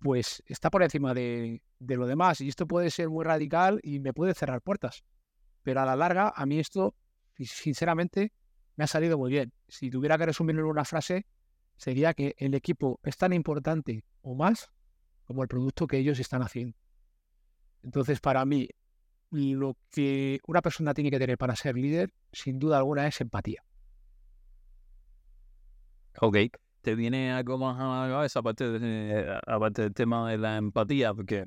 pues 0.00 0.42
está 0.46 0.68
por 0.70 0.82
encima 0.82 1.14
de, 1.14 1.62
de 1.78 1.96
lo 1.96 2.08
demás 2.08 2.40
y 2.40 2.48
esto 2.48 2.66
puede 2.66 2.90
ser 2.90 3.08
muy 3.08 3.24
radical 3.24 3.78
y 3.84 4.00
me 4.00 4.12
puede 4.12 4.34
cerrar 4.34 4.62
puertas. 4.62 5.04
Pero 5.62 5.80
a 5.80 5.86
la 5.86 5.94
larga, 5.94 6.32
a 6.34 6.44
mí 6.44 6.58
esto, 6.58 6.96
sinceramente, 7.38 8.32
me 8.80 8.84
ha 8.84 8.86
salido 8.86 9.18
muy 9.18 9.30
bien. 9.30 9.52
Si 9.68 9.90
tuviera 9.90 10.16
que 10.16 10.24
resumirlo 10.24 10.62
en 10.62 10.68
una 10.68 10.86
frase, 10.86 11.26
sería 11.76 12.14
que 12.14 12.34
el 12.38 12.54
equipo 12.54 12.98
es 13.02 13.14
tan 13.18 13.34
importante 13.34 14.06
o 14.22 14.34
más 14.34 14.70
como 15.24 15.42
el 15.42 15.48
producto 15.48 15.86
que 15.86 15.98
ellos 15.98 16.18
están 16.18 16.40
haciendo. 16.40 16.78
Entonces, 17.82 18.20
para 18.20 18.42
mí, 18.46 18.70
lo 19.30 19.76
que 19.90 20.40
una 20.46 20.62
persona 20.62 20.94
tiene 20.94 21.10
que 21.10 21.18
tener 21.18 21.36
para 21.36 21.54
ser 21.56 21.74
líder, 21.76 22.14
sin 22.32 22.58
duda 22.58 22.78
alguna, 22.78 23.06
es 23.06 23.20
empatía. 23.20 23.62
Ok. 26.22 26.38
¿Te 26.80 26.94
viene 26.94 27.32
algo 27.32 27.58
más 27.58 27.78
a 27.78 28.06
la 28.06 28.14
cabeza 28.14 28.38
aparte, 28.38 29.26
aparte 29.46 29.82
del 29.82 29.92
tema 29.92 30.30
de 30.30 30.38
la 30.38 30.56
empatía? 30.56 31.12
Porque 31.12 31.44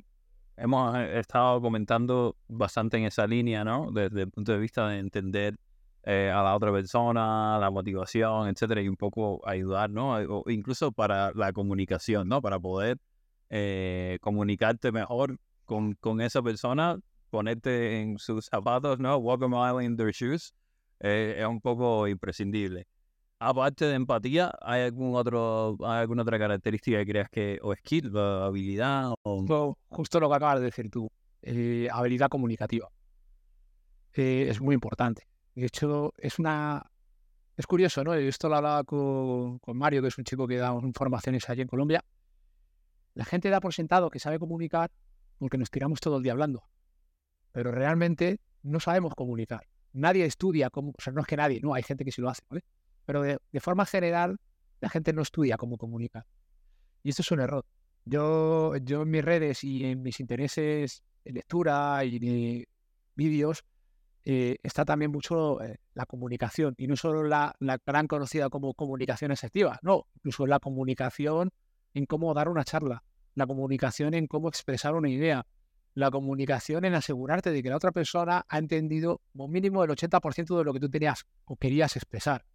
hemos 0.56 0.96
estado 1.00 1.60
comentando 1.62 2.38
bastante 2.48 2.98
en 2.98 3.06
esa 3.06 3.26
línea, 3.26 3.64
¿no? 3.64 3.90
Desde 3.92 4.22
el 4.22 4.30
punto 4.30 4.52
de 4.52 4.60
vista 4.60 4.90
de 4.90 5.00
entender 5.00 5.58
eh, 6.04 6.32
a 6.34 6.44
la 6.44 6.56
otra 6.56 6.72
persona, 6.72 7.58
la 7.60 7.72
motivación, 7.72 8.50
etcétera, 8.50 8.82
y 8.82 8.90
un 8.90 8.98
poco 8.98 9.42
ayudar, 9.48 9.90
¿no? 9.90 10.16
O 10.16 10.50
incluso 10.50 10.92
para 10.92 11.32
la 11.34 11.54
comunicación, 11.54 12.28
¿no? 12.28 12.42
Para 12.42 12.60
poder 12.60 12.98
eh, 13.50 14.18
comunicarte 14.22 14.92
mejor 14.92 15.38
con, 15.66 15.94
con, 15.96 16.22
esa 16.22 16.42
persona, 16.42 16.98
ponerte 17.30 18.02
en 18.02 18.18
sus 18.18 18.46
zapatos, 18.46 19.00
¿no? 19.00 19.18
Walk 19.18 19.44
a 19.44 19.48
mile 19.48 19.86
in 19.86 19.96
their 19.96 20.12
shoes, 20.12 20.54
eh, 21.00 21.36
es 21.38 21.46
un 21.46 21.62
poco 21.62 22.08
imprescindible. 22.08 22.88
aparte 23.40 23.86
de 23.86 23.96
empatía, 23.96 24.52
¿hay 24.62 24.84
algún 24.84 25.16
otro, 25.16 25.78
alguna 25.84 26.24
otra 26.24 26.40
característica 26.40 26.98
que 27.00 27.06
creas 27.06 27.30
que, 27.30 27.60
o 27.62 27.76
skill, 27.76 28.18
habilidad? 28.18 29.14
O... 29.24 29.78
Justo 29.90 30.20
lo 30.20 30.30
que 30.30 30.36
acabas 30.36 30.60
de 30.60 30.66
decir 30.66 30.90
tú, 30.90 31.10
eh, 31.42 31.88
habilidad 31.92 32.30
comunicativa. 32.30 32.90
Eh, 34.14 34.48
es 34.50 34.62
muy 34.62 34.76
importante. 34.76 35.28
De 35.56 35.66
hecho, 35.66 36.14
es 36.18 36.40
una. 36.40 36.90
Es 37.56 37.68
curioso, 37.68 38.04
¿no? 38.04 38.14
Esto 38.16 38.50
lo 38.50 38.56
hablaba 38.56 38.84
con, 38.84 39.60
con 39.60 39.78
Mario, 39.78 40.02
que 40.02 40.08
es 40.08 40.18
un 40.18 40.24
chico 40.24 40.48
que 40.48 40.58
da 40.58 40.74
informaciones 40.82 41.48
allí 41.50 41.62
en 41.62 41.68
Colombia. 41.68 42.04
La 43.14 43.26
gente 43.26 43.50
da 43.50 43.60
por 43.60 43.74
sentado 43.74 44.10
que 44.10 44.20
sabe 44.20 44.40
comunicar 44.40 44.92
porque 45.38 45.58
nos 45.58 45.70
tiramos 45.70 46.00
todo 46.00 46.18
el 46.18 46.24
día 46.24 46.32
hablando. 46.32 46.64
Pero 47.52 47.72
realmente 47.72 48.40
no 48.64 48.80
sabemos 48.80 49.14
comunicar. 49.14 49.68
Nadie 49.92 50.26
estudia 50.26 50.70
cómo, 50.70 50.92
o 50.98 51.02
sea, 51.02 51.14
no 51.14 51.22
es 51.22 51.28
que 51.28 51.38
nadie, 51.38 51.60
no, 51.62 51.74
hay 51.74 51.84
gente 51.84 52.04
que 52.04 52.12
sí 52.12 52.22
lo 52.22 52.30
hace, 52.30 52.42
¿vale? 52.50 52.64
Pero 53.06 53.22
de, 53.22 53.60
forma 53.60 53.86
general, 53.86 54.38
la 54.80 54.90
gente 54.90 55.14
no 55.14 55.22
estudia 55.22 55.58
cómo 55.58 55.78
comunicar. 55.78 56.26
Y 57.04 57.10
esto 57.10 57.22
es 57.22 57.32
un 57.32 57.42
error. 57.42 57.66
Yo, 58.06 58.76
yo 58.78 59.04
en 59.04 59.12
mis 59.12 59.24
redes 59.24 59.64
y 59.64 59.86
en 59.86 60.02
mis 60.02 60.20
intereses 60.20 61.04
de 61.24 61.34
lectura 61.34 62.04
y 62.06 62.20
de 62.20 62.68
vídeos, 63.16 63.64
eh, 64.26 64.58
está 64.64 64.86
también 64.86 65.12
mucho 65.12 65.62
eh, 65.62 65.80
la 65.94 66.06
comunicación. 66.06 66.76
Y 66.78 66.88
no 66.88 66.96
solo 66.96 67.24
la, 67.24 67.56
la, 67.60 67.80
gran 67.86 68.08
conocida 68.08 68.50
como 68.50 68.74
comunicación 68.74 69.32
efectiva, 69.32 69.80
no, 69.82 70.08
incluso 70.16 70.48
la 70.48 70.60
comunicación 70.60 71.52
en 71.94 72.06
cómo 72.06 72.34
dar 72.34 72.50
una 72.50 72.64
charla, 72.64 73.04
la 73.36 73.46
comunicación 73.46 74.14
en 74.14 74.28
cómo 74.28 74.48
expresar 74.48 74.96
una 74.96 75.10
idea, 75.10 75.46
la 75.94 76.10
comunicación 76.10 76.86
en 76.86 76.96
asegurarte 76.96 77.52
de 77.52 77.62
que 77.62 77.70
la 77.70 77.76
otra 77.76 77.92
persona 77.92 78.46
ha 78.48 78.58
entendido 78.58 79.22
como 79.32 79.48
mínimo 79.48 79.84
el 79.84 79.92
80% 79.92 80.58
de 80.58 80.64
lo 80.64 80.74
que 80.74 80.80
tú 80.80 80.90
tenías 80.90 81.26
o 81.46 81.56
querías 81.56 81.96
expresar. 81.96 82.46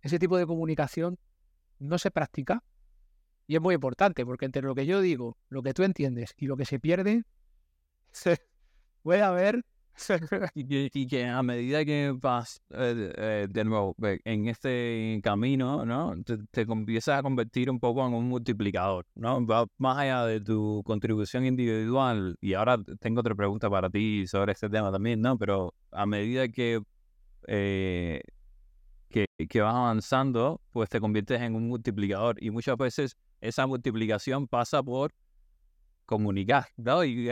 Ese 0.00 0.18
tipo 0.18 0.36
de 0.36 0.46
comunicación 0.46 1.18
no 1.78 1.98
se 1.98 2.10
practica 2.10 2.64
y 3.46 3.56
es 3.56 3.60
muy 3.60 3.74
importante 3.74 4.24
porque 4.24 4.46
entre 4.46 4.62
lo 4.62 4.74
que 4.74 4.86
yo 4.86 5.00
digo, 5.00 5.36
lo 5.48 5.62
que 5.62 5.74
tú 5.74 5.82
entiendes 5.82 6.34
y 6.36 6.46
lo 6.46 6.56
que 6.56 6.64
se 6.64 6.80
pierde, 6.80 7.24
puede 9.02 9.22
haber 9.22 9.64
y, 10.54 11.06
que, 11.06 11.26
a 11.26 11.42
medida 11.42 11.84
que 11.84 12.12
vas 12.16 12.60
eh, 12.70 13.12
eh, 13.16 13.46
de 13.48 13.64
nuevo 13.64 13.94
en 14.24 14.48
este 14.48 15.20
camino, 15.22 15.84
¿no? 15.84 16.14
Te, 16.24 16.38
te, 16.50 16.62
empiezas 16.62 17.18
a 17.18 17.22
convertir 17.22 17.70
un 17.70 17.78
poco 17.78 18.06
en 18.06 18.14
un 18.14 18.28
multiplicador, 18.28 19.06
¿no? 19.14 19.44
Va 19.46 19.66
más 19.78 19.98
allá 19.98 20.24
de 20.26 20.40
tu 20.40 20.82
contribución 20.84 21.44
individual. 21.46 22.36
Y 22.40 22.54
ahora 22.54 22.78
tengo 23.00 23.20
otra 23.20 23.34
pregunta 23.34 23.68
para 23.70 23.90
ti 23.90 24.26
sobre 24.26 24.52
este 24.52 24.68
tema 24.68 24.90
también, 24.90 25.20
¿no? 25.20 25.36
Pero 25.38 25.74
a 25.90 26.06
medida 26.06 26.48
que, 26.48 26.82
eh, 27.46 28.22
que, 29.08 29.26
que 29.48 29.60
vas 29.60 29.74
avanzando, 29.74 30.60
pues 30.70 30.88
te 30.88 31.00
conviertes 31.00 31.40
en 31.40 31.54
un 31.54 31.68
multiplicador. 31.68 32.42
Y 32.42 32.50
muchas 32.50 32.76
veces 32.76 33.16
esa 33.40 33.66
multiplicación 33.66 34.48
pasa 34.48 34.82
por 34.82 35.12
comunicar, 36.06 36.66
¿no? 36.76 37.04
Y, 37.04 37.30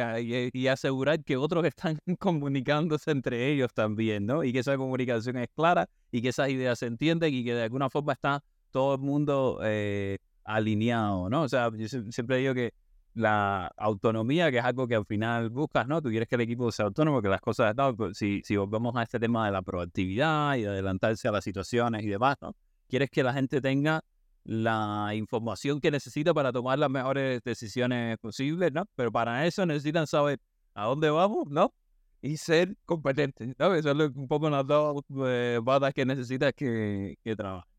y, 0.52 0.66
asegurar 0.68 1.22
que 1.24 1.36
otros 1.36 1.64
están 1.64 1.98
comunicándose 2.18 3.10
entre 3.10 3.50
ellos 3.52 3.72
también, 3.74 4.26
¿no? 4.26 4.44
Y 4.44 4.52
que 4.52 4.60
esa 4.60 4.76
comunicación 4.76 5.36
es 5.38 5.48
clara 5.54 5.88
y 6.10 6.22
que 6.22 6.28
esas 6.28 6.48
ideas 6.50 6.78
se 6.78 6.86
entienden 6.86 7.34
y 7.34 7.44
que 7.44 7.54
de 7.54 7.64
alguna 7.64 7.90
forma 7.90 8.12
está 8.12 8.42
todo 8.70 8.94
el 8.94 9.00
mundo 9.00 9.60
eh, 9.62 10.18
alineado, 10.44 11.28
¿no? 11.28 11.42
O 11.42 11.48
sea, 11.48 11.70
yo 11.76 11.88
siempre 11.88 12.38
digo 12.38 12.54
que 12.54 12.72
la 13.14 13.70
autonomía, 13.76 14.50
que 14.50 14.58
es 14.58 14.64
algo 14.64 14.86
que 14.86 14.94
al 14.94 15.04
final 15.04 15.50
buscas, 15.50 15.86
¿no? 15.86 16.00
Tú 16.00 16.10
quieres 16.10 16.28
que 16.28 16.36
el 16.36 16.42
equipo 16.42 16.70
sea 16.70 16.86
autónomo, 16.86 17.20
que 17.20 17.28
las 17.28 17.40
cosas, 17.40 17.74
¿no? 17.76 17.94
Pues 17.96 18.16
si, 18.16 18.40
si 18.44 18.56
volvemos 18.56 18.94
a 18.96 19.02
este 19.02 19.18
tema 19.18 19.46
de 19.46 19.52
la 19.52 19.62
proactividad 19.62 20.56
y 20.56 20.62
de 20.62 20.68
adelantarse 20.68 21.28
a 21.28 21.32
las 21.32 21.44
situaciones 21.44 22.04
y 22.04 22.08
demás, 22.08 22.36
¿no? 22.40 22.54
Quieres 22.88 23.10
que 23.10 23.22
la 23.22 23.32
gente 23.32 23.60
tenga 23.60 24.02
la 24.44 25.10
información 25.14 25.80
que 25.80 25.90
necesita 25.90 26.32
para 26.34 26.52
tomar 26.52 26.78
las 26.78 26.90
mejores 26.90 27.42
decisiones 27.42 28.18
posibles, 28.18 28.72
¿no? 28.72 28.84
Pero 28.94 29.12
para 29.12 29.46
eso 29.46 29.66
necesitan 29.66 30.06
saber 30.06 30.40
a 30.74 30.86
dónde 30.86 31.10
vamos, 31.10 31.48
¿no? 31.48 31.74
Y 32.22 32.36
ser 32.36 32.76
competentes, 32.84 33.54
¿no? 33.58 33.74
Eso 33.74 33.90
es 33.92 34.10
un 34.14 34.28
poco 34.28 34.50
las 34.50 34.66
dos 34.66 35.02
eh, 35.26 35.60
que 35.94 36.06
necesitas 36.06 36.52
que, 36.54 37.16
que 37.22 37.36
trabajen. 37.36 37.70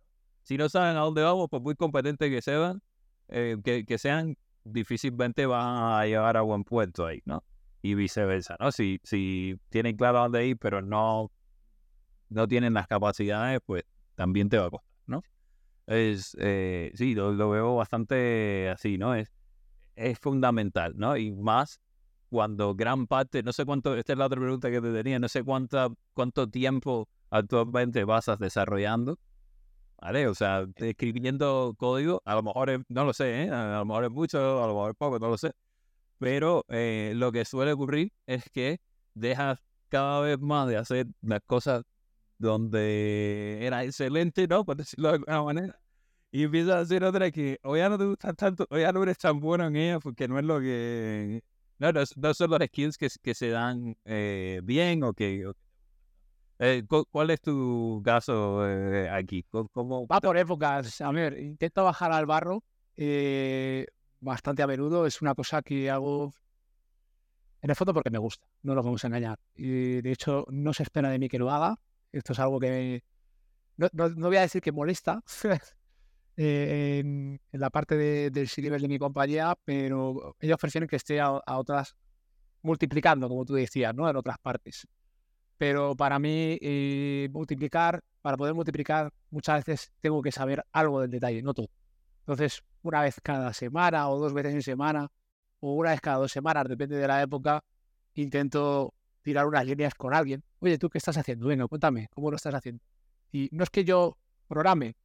Si 0.43 0.57
no 0.57 0.69
saben 0.69 0.97
a 0.97 1.01
dónde 1.01 1.21
vamos, 1.21 1.47
pues 1.49 1.61
muy 1.61 1.75
competentes 1.75 2.29
que 2.29 2.41
sean, 2.41 2.81
eh, 3.27 3.57
que, 3.63 3.85
que, 3.85 3.97
sean, 3.97 4.35
difícilmente 4.63 5.45
van 5.45 5.99
a 5.99 6.05
llegar 6.05 6.37
a 6.37 6.41
buen 6.41 6.63
puerto 6.63 7.05
ahí, 7.05 7.21
¿no? 7.25 7.43
Y 7.81 7.95
viceversa, 7.95 8.57
¿no? 8.59 8.71
Si, 8.71 8.99
si 9.03 9.59
tienen 9.69 9.95
claro 9.95 10.19
a 10.19 10.21
dónde 10.23 10.47
ir, 10.47 10.57
pero 10.57 10.81
no, 10.81 11.31
no 12.29 12.47
tienen 12.47 12.73
las 12.73 12.87
capacidades, 12.87 13.59
pues 13.65 13.83
también 14.15 14.49
te 14.49 14.57
va 14.57 14.67
a 14.67 14.69
costar. 14.69 14.90
Es, 15.91 16.35
eh, 16.39 16.91
sí, 16.95 17.15
lo, 17.15 17.35
veo 17.49 17.75
bastante 17.75 18.69
así, 18.69 18.97
¿no? 18.97 19.15
Es, 19.15 19.31
es 19.95 20.19
fundamental, 20.19 20.93
¿no? 20.95 21.17
Y 21.17 21.31
más 21.31 21.79
cuando 22.29 22.75
gran 22.75 23.07
parte, 23.07 23.43
no 23.43 23.53
sé 23.53 23.65
cuánto, 23.65 23.95
esta 23.95 24.13
es 24.13 24.19
la 24.19 24.25
otra 24.27 24.39
pregunta 24.39 24.71
que 24.71 24.81
te 24.81 24.93
tenía, 24.93 25.19
no 25.19 25.27
sé 25.27 25.43
cuánta, 25.43 25.89
cuánto 26.13 26.49
tiempo 26.49 27.09
actualmente 27.29 28.03
vas 28.05 28.25
desarrollando, 28.39 29.19
¿vale? 30.01 30.27
O 30.27 30.35
sea, 30.35 30.65
escribiendo 30.77 31.75
código, 31.77 32.21
a 32.25 32.35
lo 32.35 32.43
mejor, 32.43 32.85
no 32.87 33.05
lo 33.05 33.13
sé, 33.13 33.43
¿eh? 33.43 33.49
A 33.49 33.79
lo 33.79 33.85
mejor 33.85 34.05
es 34.05 34.11
mucho, 34.11 34.63
a 34.63 34.67
lo 34.67 34.73
mejor 34.73 34.91
es 34.91 34.97
poco, 34.97 35.19
no 35.19 35.29
lo 35.29 35.37
sé. 35.37 35.51
Pero 36.19 36.65
eh, 36.69 37.13
lo 37.15 37.31
que 37.31 37.45
suele 37.45 37.73
ocurrir 37.73 38.13
es 38.27 38.49
que 38.51 38.79
dejas 39.13 39.59
cada 39.89 40.21
vez 40.21 40.39
más 40.39 40.67
de 40.67 40.77
hacer 40.77 41.07
las 41.21 41.41
cosas 41.45 41.83
donde 42.37 43.59
era 43.61 43.83
excelente, 43.83 44.47
¿no? 44.47 44.65
Por 44.65 44.77
decirlo 44.77 45.09
de 45.09 45.15
alguna 45.15 45.43
manera. 45.43 45.80
Y 46.31 46.43
empiezas 46.43 46.73
a 46.75 46.79
hacer 46.79 47.03
otra 47.03 47.29
que 47.31 47.59
o 47.63 47.75
ya 47.75 47.89
no 47.89 47.97
te 47.97 48.05
gusta 48.05 48.33
tanto, 48.33 48.65
o 48.69 48.77
ya 48.77 48.91
no 48.91 49.03
eres 49.03 49.17
tan 49.17 49.39
bueno 49.39 49.67
en 49.67 49.75
ella 49.75 49.99
porque 49.99 50.27
no 50.27 50.39
es 50.39 50.45
lo 50.45 50.59
que... 50.59 51.43
No, 51.77 51.91
no, 51.91 52.33
son 52.33 52.49
los 52.51 52.59
skills 52.67 52.97
que, 52.97 53.09
que 53.21 53.33
se 53.33 53.49
dan 53.49 53.97
eh, 54.05 54.61
bien 54.63 55.03
o 55.03 55.13
que... 55.13 55.51
Eh, 56.59 56.83
¿Cuál 57.09 57.31
es 57.31 57.41
tu 57.41 58.01
caso 58.05 58.67
eh, 58.67 59.09
aquí? 59.09 59.43
¿Cómo... 59.71 60.07
Va 60.07 60.21
por 60.21 60.37
épocas. 60.37 61.01
A 61.01 61.11
ver, 61.11 61.39
intento 61.39 61.83
bajar 61.83 62.11
al 62.11 62.27
barro 62.27 62.63
bastante 64.19 64.61
a 64.61 64.67
menudo. 64.67 65.05
Es 65.07 65.21
una 65.21 65.33
cosa 65.33 65.61
que 65.63 65.89
hago 65.89 66.31
en 67.61 67.69
el 67.69 67.75
fondo 67.75 67.93
porque 67.93 68.09
me 68.09 68.17
gusta, 68.19 68.47
no 68.63 68.73
lo 68.73 68.83
vamos 68.83 69.03
a 69.03 69.07
engañar. 69.07 69.39
Y 69.55 70.01
de 70.01 70.11
hecho, 70.11 70.45
no 70.49 70.73
se 70.73 70.83
espera 70.83 71.09
de 71.09 71.19
mí 71.19 71.29
que 71.29 71.39
lo 71.39 71.51
haga. 71.51 71.77
Esto 72.11 72.33
es 72.33 72.39
algo 72.39 72.59
que 72.59 73.03
no, 73.77 74.09
no, 74.09 74.27
voy 74.27 74.37
a 74.37 74.41
decir 74.41 74.61
que 74.61 74.71
molesta 74.71 75.23
eh, 76.37 76.99
en, 76.99 77.39
la 77.51 77.69
parte 77.69 77.97
del 78.31 78.47
c 78.47 78.61
de 78.61 78.87
mi 78.87 78.97
compañía, 78.97 79.55
pero 79.65 80.35
ellos 80.39 80.57
prefieren 80.59 80.87
que 80.87 80.95
esté 80.95 81.19
a, 81.19 81.41
otras 81.45 81.95
multiplicando, 82.61 83.27
como 83.27 83.45
tú 83.45 83.53
decías, 83.53 83.93
¿no? 83.93 84.09
En 84.09 84.15
otras 84.15 84.37
partes. 84.39 84.87
Pero 85.57 85.95
para 85.95 86.19
mí, 86.19 86.57
eh, 86.61 87.29
multiplicar, 87.31 88.01
para 88.21 88.37
poder 88.37 88.53
multiplicar, 88.53 89.11
muchas 89.29 89.65
veces 89.65 89.91
tengo 89.99 90.21
que 90.21 90.31
saber 90.31 90.63
algo 90.71 91.01
del 91.01 91.11
detalle, 91.11 91.41
no 91.41 91.53
todo. 91.53 91.69
Entonces, 92.19 92.63
una 92.83 93.01
vez 93.01 93.19
cada 93.21 93.53
semana 93.53 94.09
o 94.09 94.19
dos 94.19 94.33
veces 94.33 94.53
en 94.53 94.61
semana, 94.61 95.11
o 95.59 95.75
una 95.75 95.91
vez 95.91 96.01
cada 96.01 96.17
dos 96.17 96.31
semanas, 96.31 96.67
depende 96.67 96.97
de 96.97 97.07
la 97.07 97.21
época, 97.21 97.63
intento 98.15 98.93
tirar 99.21 99.47
unas 99.47 99.65
líneas 99.65 99.93
con 99.95 100.13
alguien. 100.13 100.43
Oye, 100.59 100.77
¿tú 100.77 100.89
qué 100.89 100.97
estás 100.97 101.17
haciendo? 101.17 101.47
Venga, 101.47 101.67
cuéntame, 101.67 102.07
¿cómo 102.13 102.29
lo 102.29 102.37
estás 102.37 102.53
haciendo? 102.53 102.83
Y 103.31 103.49
no 103.51 103.63
es 103.63 103.69
que 103.69 103.83
yo 103.83 104.17
programe, 104.47 104.95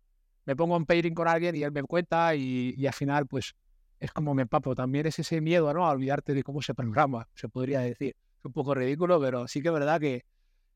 me 0.47 0.55
pongo 0.55 0.77
un 0.77 0.87
pairing 0.87 1.15
con 1.15 1.29
alguien 1.29 1.57
y 1.57 1.65
él 1.65 1.73
me 1.73 1.83
cuenta 1.83 2.35
y, 2.35 2.87
al 2.87 2.95
final, 2.95 3.27
pues, 3.27 3.55
es 3.99 4.13
como 4.13 4.33
me 4.33 4.43
empapo. 4.43 4.75
También 4.75 5.07
es 5.07 5.19
ese 5.19 5.41
miedo, 5.41 5.73
¿no? 5.75 5.87
A 5.87 5.91
olvidarte 5.91 6.35
de 6.35 6.43
cómo 6.45 6.63
se 6.63 6.73
programa, 6.73 7.29
se 7.35 7.49
podría 7.49 7.81
decir. 7.81 8.15
Es 8.39 8.45
un 8.45 8.53
poco 8.53 8.75
ridículo, 8.75 9.21
pero 9.21 9.49
sí 9.49 9.61
que 9.61 9.69
es 9.69 9.75
verdad 9.75 10.01
que 10.01 10.25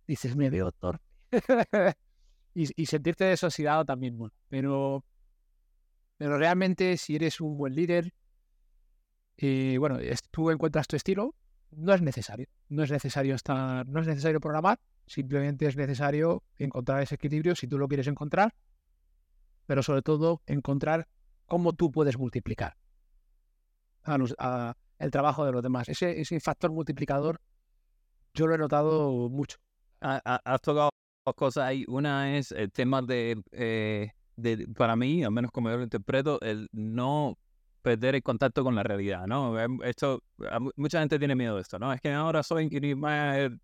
dices, 0.06 0.34
me 0.34 0.50
veo 0.50 0.72
torpe. 0.72 1.04
y, 2.54 2.86
sentirte 2.86 3.24
desoxidado 3.24 3.84
también, 3.84 4.18
bueno. 4.18 4.34
Pero, 4.48 5.04
pero 6.16 6.36
realmente, 6.36 6.96
si 6.96 7.14
eres 7.14 7.40
un 7.40 7.56
buen 7.56 7.76
líder, 7.76 8.12
y 9.36 9.74
eh, 9.74 9.78
bueno, 9.78 9.98
tú 10.32 10.50
encuentras 10.50 10.88
tu 10.88 10.96
estilo, 10.96 11.36
no 11.70 11.94
es 11.94 12.02
necesario. 12.02 12.48
No 12.68 12.82
es 12.82 12.90
necesario 12.90 13.36
estar, 13.36 13.86
no 13.86 14.00
es 14.00 14.08
necesario 14.08 14.40
programar, 14.40 14.80
simplemente 15.06 15.66
es 15.66 15.76
necesario 15.76 16.42
encontrar 16.58 17.02
ese 17.02 17.14
equilibrio 17.14 17.54
si 17.54 17.68
tú 17.68 17.78
lo 17.78 17.86
quieres 17.86 18.08
encontrar, 18.08 18.52
pero 19.70 19.84
sobre 19.84 20.02
todo 20.02 20.42
encontrar 20.46 21.06
cómo 21.46 21.72
tú 21.72 21.92
puedes 21.92 22.18
multiplicar 22.18 22.76
el 24.04 25.10
trabajo 25.12 25.46
de 25.46 25.52
los 25.52 25.62
demás. 25.62 25.88
Ese, 25.88 26.20
ese 26.20 26.40
factor 26.40 26.72
multiplicador 26.72 27.40
yo 28.34 28.48
lo 28.48 28.56
he 28.56 28.58
notado 28.58 29.28
mucho. 29.28 29.58
Has 30.00 30.60
tocado 30.60 30.90
dos 31.24 31.34
cosas 31.36 31.68
ahí. 31.68 31.84
Una 31.86 32.36
es 32.36 32.50
el 32.50 32.72
tema 32.72 33.00
de, 33.00 33.40
eh, 33.52 34.10
de, 34.34 34.66
para 34.76 34.96
mí, 34.96 35.22
al 35.22 35.30
menos 35.30 35.52
como 35.52 35.70
yo 35.70 35.76
lo 35.76 35.84
interpreto, 35.84 36.40
el 36.40 36.68
no 36.72 37.38
perder 37.80 38.16
el 38.16 38.24
contacto 38.24 38.64
con 38.64 38.74
la 38.74 38.82
realidad, 38.82 39.28
¿no? 39.28 39.56
Em, 39.56 39.78
esto, 39.84 40.24
mucha 40.74 40.98
gente 40.98 41.16
tiene 41.20 41.36
miedo 41.36 41.54
de 41.54 41.62
esto, 41.62 41.78
¿no? 41.78 41.92
Es 41.92 42.00
que 42.00 42.12
ahora 42.12 42.42
soy 42.42 42.68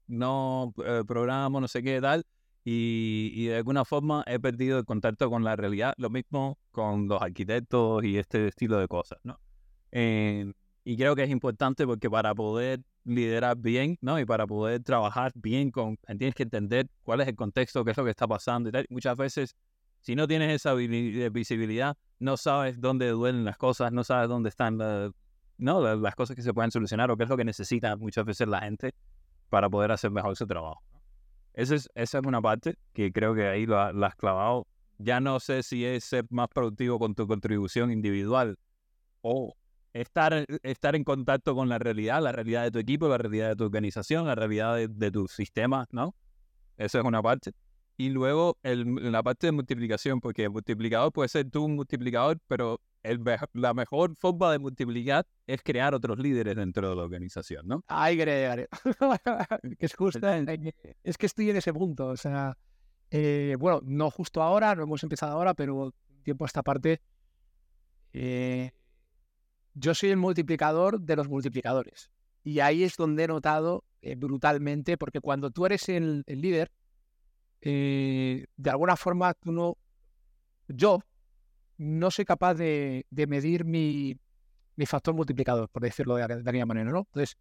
no 0.07 0.73
eh, 0.85 1.03
programo, 1.05 1.61
no 1.61 1.67
sé 1.67 1.83
qué 1.83 2.01
tal, 2.01 2.25
y, 2.69 3.31
y, 3.33 3.47
de 3.47 3.59
alguna 3.59 3.85
forma 3.85 4.25
he 4.27 4.41
perdido 4.41 4.81
el 4.81 4.85
contacto 4.85 5.31
con 5.31 5.45
la 5.45 5.55
realidad. 5.55 5.95
Lo 5.99 6.11
mismo 6.11 6.59
con 6.73 7.07
los 7.07 7.23
arquitectos 7.23 8.03
y 8.03 8.19
este 8.19 8.49
estilo 8.49 8.81
de 8.81 8.89
cosas, 8.89 9.21
¿no? 9.23 9.39
Eh, 9.93 10.53
y 10.83 10.97
creo 10.97 11.15
que 11.15 11.23
es 11.23 11.31
importante 11.31 11.87
porque 11.87 12.11
para 12.11 12.35
poder 12.35 12.83
liderar 13.05 13.57
bien, 13.57 13.99
¿no? 14.01 14.19
Y 14.19 14.25
para 14.25 14.49
poder 14.49 14.83
trabajar 14.83 15.31
bien 15.37 15.71
con, 15.71 15.97
tienes 16.19 16.35
que 16.35 16.43
entender 16.43 16.89
cuál 17.05 17.21
es 17.21 17.29
el 17.29 17.37
contexto, 17.37 17.85
qué 17.85 17.93
es 17.93 17.97
lo 17.97 18.03
que 18.03 18.11
está 18.11 18.27
pasando 18.27 18.69
y 18.69 18.73
tal. 18.73 18.87
Muchas 18.91 19.17
veces, 19.17 19.55
si 20.01 20.17
no 20.17 20.27
tienes 20.27 20.53
esa 20.53 20.75
visibilidad, 20.75 21.97
no 22.19 22.37
sabes 22.37 22.81
dónde 22.81 23.09
duelen 23.11 23.45
las 23.45 23.59
cosas, 23.59 23.93
no 23.93 24.03
sabes 24.03 24.29
dónde 24.29 24.49
están 24.49 24.79
¿no? 25.59 25.97
las 25.97 26.15
cosas 26.17 26.35
que 26.35 26.43
se 26.43 26.53
pueden 26.53 26.73
solucionar 26.73 27.13
o 27.13 27.17
qué 27.17 27.23
es 27.23 27.31
lo 27.31 27.37
que 27.37 27.45
necesita 27.45 27.95
muchas 27.95 28.25
veces 28.25 28.49
la 28.49 28.61
gente 28.61 28.93
para 29.51 29.71
poder 29.71 29.93
hacer 29.93 30.11
mejor 30.11 30.35
su 30.35 30.49
trabajo. 30.49 30.83
Esa 31.57 31.75
es, 31.75 31.89
esa 31.95 32.19
es 32.19 32.27
una 32.27 32.43
parte 32.43 32.77
que 32.93 33.11
creo 33.11 33.35
que 33.35 33.47
ahí 33.49 33.65
lo, 33.65 33.81
has 33.81 34.15
clavado. 34.15 34.67
Ya 34.99 35.21
no 35.21 35.41
sé 35.41 35.63
si 35.63 35.85
es 35.85 36.05
ser 36.05 36.27
más 36.31 36.49
productivo 36.49 36.99
con 36.99 37.15
tu 37.15 37.27
contribución 37.27 37.91
individual 37.91 38.59
o 39.23 39.55
estar, 39.95 40.45
estar 40.63 40.95
en 40.95 41.03
contacto 41.03 41.55
con 41.55 41.71
la 41.71 41.79
realidad, 41.79 42.23
la 42.23 42.33
realidad 42.33 42.65
de 42.65 42.71
tu 42.71 42.79
equipo, 42.79 43.09
la 43.09 43.19
realidad 43.19 43.49
de 43.49 43.57
tu 43.57 43.65
organización, 43.65 44.27
la 44.27 44.35
realidad 44.35 44.77
de, 44.77 44.89
de 44.89 45.11
tu 45.11 45.27
sistema, 45.29 45.87
¿no? 45.91 46.15
Esa 46.77 46.99
es 46.99 47.05
una 47.05 47.23
parte. 47.23 47.53
Y 47.97 48.11
luego 48.11 48.59
el, 48.63 49.11
la 49.11 49.23
parte 49.23 49.47
de 49.47 49.53
multiplicación, 49.53 50.21
porque 50.21 50.45
el 50.45 50.51
multiplicador 50.51 51.11
puede 51.11 51.31
ser 51.31 51.51
tú 51.51 51.65
un 51.65 51.77
multiplicador, 51.77 52.39
pero 52.47 52.83
el, 53.07 53.23
la 53.53 53.75
mejor 53.75 54.17
forma 54.17 54.53
de 54.53 54.59
multiplicar 54.59 55.27
es 55.47 55.63
crear 55.63 55.95
otros 55.95 56.19
líderes 56.19 56.57
dentro 56.57 56.91
de 56.91 56.97
la 56.97 57.03
organización, 57.03 57.67
¿no? 57.67 57.85
Ay, 57.87 58.17
Gregorio. 58.17 58.67
que 59.79 59.87
es 59.87 59.95
justo, 59.95 60.29
es 60.29 61.19
que 61.19 61.27
estoy 61.27 61.51
en 61.51 61.57
ese 61.57 61.73
punto. 61.73 62.09
O 62.09 62.17
sea, 62.17 62.57
eh, 63.11 63.57
bueno, 63.59 63.81
no 63.85 64.11
justo 64.11 64.43
ahora, 64.43 64.75
no 64.75 64.83
hemos 64.83 65.03
empezado 65.03 65.33
ahora, 65.33 65.55
pero 65.55 65.95
tiempo 66.23 66.45
a 66.45 66.47
esta 66.47 66.63
parte. 66.63 67.01
Eh, 68.13 68.73
yo 69.75 69.95
soy 69.95 70.11
el 70.11 70.17
multiplicador 70.17 71.01
de 71.01 71.17
los 71.17 71.29
multiplicadores. 71.29 72.11
Y 72.43 72.61
ahí 72.61 72.85
es 72.85 72.97
donde 72.97 73.25
he 73.25 73.29
notado 73.29 73.85
eh, 74.03 74.15
brutalmente, 74.15 74.97
porque 74.97 75.21
cuando 75.21 75.51
tú 75.51 75.67
eres 75.67 75.89
el, 75.89 76.25
el 76.27 76.41
líder, 76.41 76.71
de 77.61 78.71
alguna 78.71 78.97
forma 78.97 79.35
tú 79.35 79.51
no. 79.51 79.77
Yo, 80.69 81.01
no 81.79 82.11
soy 82.11 82.25
capaz 82.25 82.55
de, 82.55 83.07
medir 83.11 83.65
mi, 83.65 84.19
factor 84.87 85.15
multiplicador, 85.15 85.69
por 85.69 85.83
decirlo 85.83 86.17
de, 86.17 86.23
alguna 86.23 86.67
manera, 86.67 86.91
¿no? 86.91 87.01
Entonces, 87.01 87.37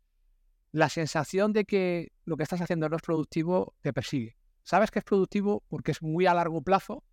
la 0.71 0.89
sensación 0.89 1.53
de 1.53 1.65
que 1.65 2.11
lo 2.25 2.35
que 2.37 2.43
estás 2.43 2.61
haciendo 2.61 2.89
no 2.89 2.97
es 2.97 3.01
productivo 3.01 3.75
te 3.81 3.93
persigue. 3.93 4.35
Sabes 4.63 4.91
que 4.91 4.99
es 4.99 5.05
productivo 5.05 5.63
porque 5.69 5.91
es 5.91 6.01
muy 6.01 6.25
a 6.25 6.33
largo 6.33 6.61
plazo, 6.61 7.03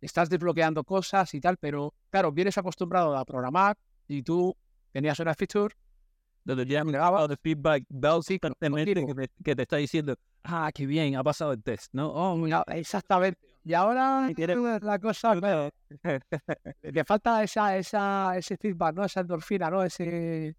estás 0.00 0.28
desbloqueando 0.28 0.84
cosas 0.84 1.34
y 1.34 1.40
tal, 1.40 1.56
pero 1.56 1.94
claro, 2.10 2.30
vienes 2.30 2.58
acostumbrado 2.58 3.16
a 3.16 3.24
programar 3.24 3.76
y 4.06 4.22
tú 4.22 4.56
tenías 4.92 5.18
una 5.18 5.34
feature 5.34 5.74
donde 6.48 6.64
ya 6.64 6.82
me 6.82 6.92
de 6.92 7.36
feedback 7.36 7.84
sí, 8.22 8.38
que, 8.38 9.28
que 9.44 9.54
te 9.54 9.62
está 9.62 9.76
diciendo, 9.76 10.14
ah, 10.44 10.70
qué 10.74 10.86
bien, 10.86 11.14
ha 11.14 11.22
pasado 11.22 11.52
el 11.52 11.62
test, 11.62 11.92
¿no? 11.92 12.08
Oh, 12.08 12.46
exactamente. 12.68 13.38
Y 13.64 13.74
ahora 13.74 14.30
la 14.82 14.98
cosa, 14.98 15.36
claro, 15.40 15.70
le 16.80 17.04
falta 17.04 17.42
esa, 17.42 17.76
esa, 17.76 18.34
ese 18.34 18.56
feedback, 18.56 18.94
¿no? 18.94 19.04
Esa 19.04 19.20
endorfina, 19.20 19.68
¿no? 19.68 19.82
Ese, 19.82 20.56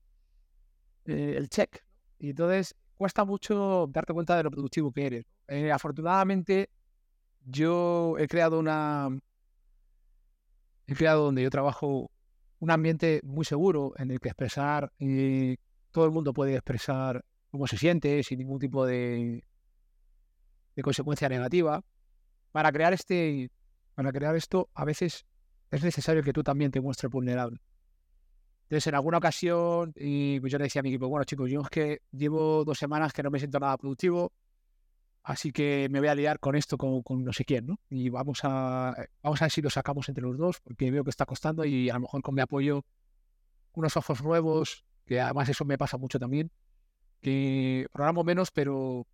eh, 1.06 1.34
el 1.38 1.49
check. 1.49 1.84
Y 2.19 2.30
entonces 2.30 2.75
cuesta 2.95 3.25
mucho 3.25 3.88
darte 3.89 4.13
cuenta 4.13 4.38
de 4.38 4.43
lo 4.43 4.52
productivo 4.52 4.91
que 4.91 5.08
eres. 5.08 5.25
Eh, 5.47 5.71
afortunadamente, 5.71 6.69
yo 7.45 8.15
he 8.19 8.28
creado 8.28 8.60
una... 8.60 9.10
He 10.86 10.93
creado 10.93 11.25
donde 11.25 11.41
yo 11.41 11.49
trabajo 11.49 12.12
un 12.60 12.69
ambiente 12.69 13.21
muy 13.23 13.45
seguro 13.45 13.93
en 13.97 14.12
el 14.12 14.19
que 14.19 14.30
expresar, 14.30 14.91
y 14.99 15.56
todo 15.91 16.06
el 16.06 16.12
mundo 16.12 16.34
puede 16.34 16.54
expresar 16.54 17.23
cómo 17.49 17.67
se 17.67 17.78
siente 17.78 18.23
sin 18.23 18.39
ningún 18.39 18.60
tipo 18.60 18.86
de, 18.86 19.43
consecuencia 20.82 21.28
negativa 21.28 21.84
para 22.54 22.71
crear 22.71 22.93
este, 22.93 23.52
para 23.95 24.13
crear 24.13 24.34
esto, 24.36 24.69
a 24.73 24.86
veces 24.86 25.25
es 25.71 25.84
necesario 25.84 26.23
que 26.23 26.32
tú 26.32 26.41
también 26.41 26.71
te 26.71 26.80
muestres 26.80 27.12
vulnerable. 27.12 27.60
Entonces, 28.63 28.88
en 28.88 28.95
alguna 28.95 29.17
ocasión, 29.17 29.93
y 29.95 30.39
pues 30.39 30.52
yo 30.52 30.58
le 30.58 30.65
decía 30.65 30.80
a 30.80 30.84
mi 30.84 30.89
equipo, 30.89 31.10
bueno, 31.10 31.25
chicos, 31.25 31.49
yo 31.49 31.62
es 31.62 31.69
que 31.69 32.02
llevo 32.12 32.63
dos 32.63 32.78
semanas 32.78 33.12
que 33.12 33.23
no 33.23 33.32
me 33.32 33.39
siento 33.39 33.60
nada 33.60 33.75
productivo, 33.78 34.32
así 35.23 35.52
que 35.52 35.88
me 35.91 35.99
voy 35.99 36.08
a 36.08 36.15
liar 36.15 36.39
con 36.39 36.56
esto, 36.56 36.78
con, 36.78 37.02
con, 37.02 37.23
no 37.23 37.34
sé 37.34 37.43
quién, 37.45 37.65
¿no? 37.65 37.80
Y 37.89 38.10
vamos 38.10 38.39
a, 38.43 38.95
vamos 39.21 39.41
a 39.41 39.45
ver 39.45 39.52
si 39.52 39.62
lo 39.62 39.69
sacamos 39.69 40.08
entre 40.08 40.23
los 40.23 40.38
dos, 40.38 40.62
porque 40.62 40.91
veo 40.91 41.04
que 41.04 41.10
está 41.10 41.25
costando 41.25 41.65
y 41.65 41.89
a 41.89 41.95
lo 41.95 42.02
mejor 42.02 42.21
con 42.21 42.36
mi 42.36 42.41
apoyo, 42.41 42.86
unos 43.73 43.97
ojos 43.97 44.23
nuevos, 44.23 44.86
que 45.10 45.19
además 45.19 45.50
eso 45.50 45.65
me 45.65 45.76
pasa 45.76 45.98
mucho 45.98 46.19
también, 46.19 46.52
que 47.19 47.88
programo 47.91 48.24
menos, 48.24 48.52
pero 48.52 49.08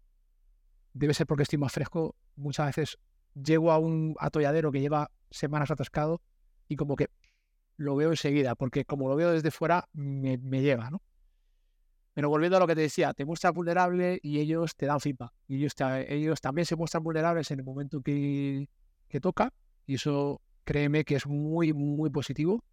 debe 0.91 1.13
ser 1.13 1.25
porque 1.25 1.43
estoy 1.43 1.57
más 1.57 1.71
fresco. 1.71 2.17
Muchas 2.35 2.65
veces 2.65 2.97
llego 3.33 3.71
a 3.71 3.77
un 3.77 4.13
atolladero 4.19 4.73
que 4.73 4.81
lleva 4.81 5.09
semanas 5.31 5.71
atascado 5.71 6.21
y 6.67 6.75
como 6.75 6.97
que 6.97 7.07
lo 7.77 7.95
veo 7.95 8.09
enseguida, 8.09 8.55
porque 8.55 8.83
como 8.83 9.07
lo 9.07 9.15
veo 9.15 9.31
desde 9.31 9.51
fuera, 9.51 9.87
me, 9.93 10.37
llega, 10.37 10.89
¿no? 10.89 11.01
Pero 12.13 12.27
volviendo 12.27 12.57
a 12.57 12.59
lo 12.59 12.67
que 12.67 12.75
te 12.75 12.81
decía, 12.81 13.13
te 13.13 13.23
muestras 13.23 13.53
vulnerable 13.53 14.19
y 14.21 14.39
ellos 14.39 14.75
te 14.75 14.87
dan 14.87 14.99
feedback. 14.99 15.31
Y 15.47 15.55
ellos, 15.59 15.75
ellos 16.09 16.41
también 16.41 16.65
se 16.65 16.75
muestran 16.75 17.03
vulnerables 17.03 17.51
en 17.51 17.59
el 17.59 17.65
momento 17.65 18.01
que, 18.01 18.67
que 19.07 19.21
toca. 19.21 19.53
Y 19.85 19.95
eso, 19.95 20.41
créeme 20.65 21.05
que 21.05 21.15
es 21.15 21.25
muy, 21.25 21.71
muy 21.71 22.09
positivo, 22.09 22.65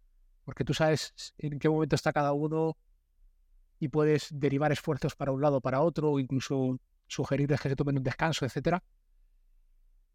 porque 0.43 0.65
tú 0.65 0.73
sabes 0.73 1.33
en 1.37 1.57
qué 1.57 1.69
momento 1.69 1.95
está 1.95 2.11
cada 2.11 2.33
uno 2.33 2.75
y 3.83 3.89
puedes 3.89 4.29
derivar 4.31 4.71
esfuerzos 4.71 5.13
para 5.13 5.33
un 5.33 5.41
lado, 5.41 5.59
para 5.59 5.81
otro, 5.81 6.11
o 6.11 6.19
incluso 6.19 6.79
sugerirles 7.05 7.59
que 7.59 7.67
se 7.67 7.75
tomen 7.75 7.97
un 7.97 8.03
descanso, 8.03 8.45
etcétera. 8.45 8.81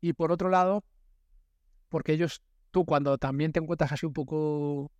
Y 0.01 0.15
por 0.15 0.33
otro 0.33 0.49
lado, 0.49 0.85
porque 1.91 2.15
ellos, 2.15 2.41
tú 2.71 2.87
cuando 2.87 3.19
también 3.19 3.53
te 3.53 3.61
encuentras 3.61 3.93
así 3.93 4.07
un 4.07 4.15
poco 4.15 4.91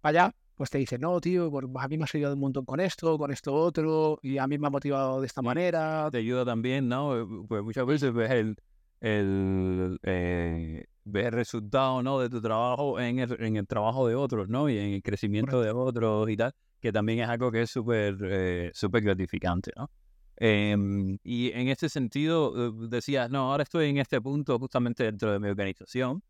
allá, 0.00 0.34
pues 0.54 0.70
te 0.70 0.78
dicen, 0.78 1.02
no, 1.02 1.20
tío, 1.20 1.52
a 1.78 1.88
mí 1.88 1.98
me 1.98 2.04
ha 2.04 2.08
ayudado 2.10 2.34
un 2.34 2.40
montón 2.40 2.64
con 2.64 2.80
esto, 2.80 3.18
con 3.18 3.30
esto 3.30 3.52
otro, 3.52 4.18
y 4.22 4.38
a 4.38 4.46
mí 4.46 4.56
me 4.56 4.68
ha 4.68 4.70
motivado 4.70 5.20
de 5.20 5.26
esta 5.26 5.42
manera. 5.42 6.08
Te 6.10 6.18
ayuda 6.18 6.46
también, 6.46 6.88
¿no? 6.88 7.20
Eh, 7.20 7.26
pues 7.46 7.62
muchas 7.62 7.84
veces 7.84 8.10
ves 8.14 8.30
el, 8.30 8.56
el, 9.00 9.98
eh, 10.02 10.86
ves 11.04 11.26
el 11.26 11.32
resultado, 11.32 12.02
¿no? 12.02 12.20
De 12.20 12.30
tu 12.30 12.40
trabajo 12.40 12.98
en 12.98 13.18
el, 13.18 13.36
en 13.38 13.56
el 13.56 13.66
trabajo 13.66 14.08
de 14.08 14.14
otros, 14.14 14.48
¿no? 14.48 14.70
Y 14.70 14.78
en 14.78 14.94
el 14.94 15.02
crecimiento 15.02 15.60
de 15.60 15.72
otros 15.72 16.30
y 16.30 16.38
tal, 16.38 16.54
que 16.84 16.92
también 16.92 17.20
es 17.20 17.28
algo 17.30 17.50
que 17.50 17.62
es 17.62 17.70
súper 17.70 18.14
eh, 18.20 18.70
súper 18.74 19.02
gratificante, 19.02 19.72
¿no? 19.74 19.90
Em, 20.36 21.16
y 21.24 21.50
en 21.52 21.68
este 21.68 21.88
sentido, 21.88 22.52
eh, 22.68 22.88
decías, 22.90 23.30
no, 23.30 23.50
ahora 23.50 23.62
estoy 23.62 23.88
en 23.88 23.96
este 23.96 24.20
punto 24.20 24.58
justamente 24.58 25.04
dentro 25.04 25.32
de 25.32 25.40
mi 25.40 25.48
organización. 25.48 26.22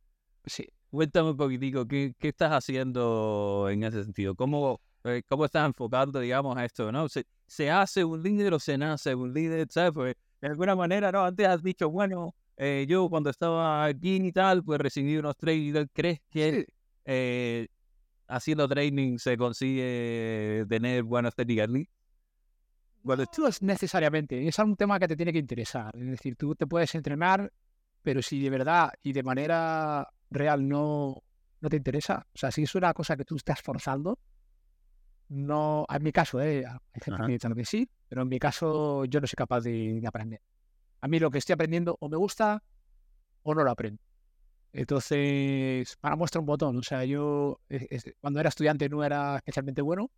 Sí. 0.47 0.69
Cuéntame 0.91 1.31
un 1.31 1.37
poquitico, 1.37 1.89
¿qué, 1.89 2.15
qué 2.21 2.29
estás 2.29 2.53
haciendo 2.53 3.67
en 3.69 3.83
ese 3.83 4.05
sentido? 4.05 4.37
¿Cómo, 4.37 4.81
eh, 5.03 5.23
cómo 5.29 5.45
estás 5.45 5.67
enfocando, 5.67 6.21
digamos, 6.21 6.57
a 6.57 6.65
esto? 6.65 6.93
¿no? 6.93 7.09
¿Se, 7.09 7.25
¿Se, 7.49 7.69
hace 7.69 8.05
un 8.05 8.23
líder 8.23 8.55
o 8.55 8.61
se 8.61 8.79
nace 8.79 9.13
un 9.13 9.35
líder? 9.35 9.67
¿Sabes? 9.71 9.91
Pues, 9.93 10.15
de 10.41 10.47
alguna 10.47 10.77
manera, 10.77 11.11
¿no? 11.11 11.25
Antes 11.25 11.49
has 11.49 11.65
dicho, 11.65 11.91
bueno, 11.91 12.33
eh, 12.59 12.87
yo 12.89 13.09
cuando 13.09 13.29
estaba 13.31 13.87
aquí 13.87 14.19
y 14.23 14.31
tal, 14.31 14.63
pues 14.63 14.81
recibí 14.81 15.17
unos 15.17 15.37
trainings. 15.37 15.89
¿Crees 15.93 16.21
que 16.31 16.69
haciendo 18.27 18.69
training 18.69 19.19
se 19.19 19.37
consigue 19.37 20.65
tener 20.69 21.03
buenos 21.03 21.35
técnicas 21.35 21.69
bueno, 23.05 23.27
tú 23.27 23.47
es 23.47 23.61
necesariamente, 23.61 24.49
es 24.49 24.59
un 24.59 24.77
tema 24.77 24.99
que 24.99 25.07
te 25.07 25.15
tiene 25.15 25.31
que 25.31 25.39
interesar. 25.39 25.95
Es 25.95 26.07
decir, 26.07 26.37
tú 26.37 26.55
te 26.55 26.67
puedes 26.67 26.95
entrenar, 26.95 27.53
pero 28.03 28.23
si 28.23 28.43
de 28.43 28.49
verdad 28.49 28.93
y 29.03 29.13
de 29.13 29.23
manera 29.23 30.09
real 30.31 30.67
no, 30.67 31.23
no 31.61 31.69
te 31.69 31.77
interesa, 31.77 32.27
o 32.35 32.39
sea, 32.39 32.51
si 32.51 32.63
es 32.63 32.75
una 32.75 32.95
cosa 32.95 33.15
que 33.15 33.27
tú 33.27 33.37
estás 33.37 33.61
forzando, 33.61 34.19
no, 35.29 35.85
en 35.91 36.03
mi 36.03 36.13
caso, 36.13 36.41
¿eh? 36.41 36.65
hay 36.67 37.01
gente 37.03 37.21
que 37.27 37.33
dice 37.33 37.55
que 37.55 37.65
sí, 37.67 37.91
pero 38.09 38.23
en 38.23 38.29
mi 38.29 38.39
caso 38.39 39.05
yo 39.05 39.21
no 39.21 39.27
soy 39.27 39.37
capaz 39.37 39.61
de, 39.61 40.03
aprender. 40.07 40.41
A 41.03 41.09
mí 41.09 41.19
lo 41.19 41.31
que 41.31 41.39
estoy 41.39 41.53
aprendiendo 41.53 41.99
o 42.01 42.09
me 42.09 42.17
gusta 42.17 42.63
o 43.43 43.55
no 43.55 43.65
lo 43.65 43.71
aprendo. 43.71 44.03
Entonces, 44.75 45.97
para 46.01 46.17
muestra 46.17 46.41
un 46.41 46.47
botón, 46.47 46.77
o 46.77 46.83
sea, 46.83 47.05
yo 47.05 47.61
cuando 48.21 48.41
era 48.41 48.49
estudiante 48.49 48.89
no 48.89 49.05
era 49.05 49.37
especialmente 49.37 49.81
bueno, 49.83 50.11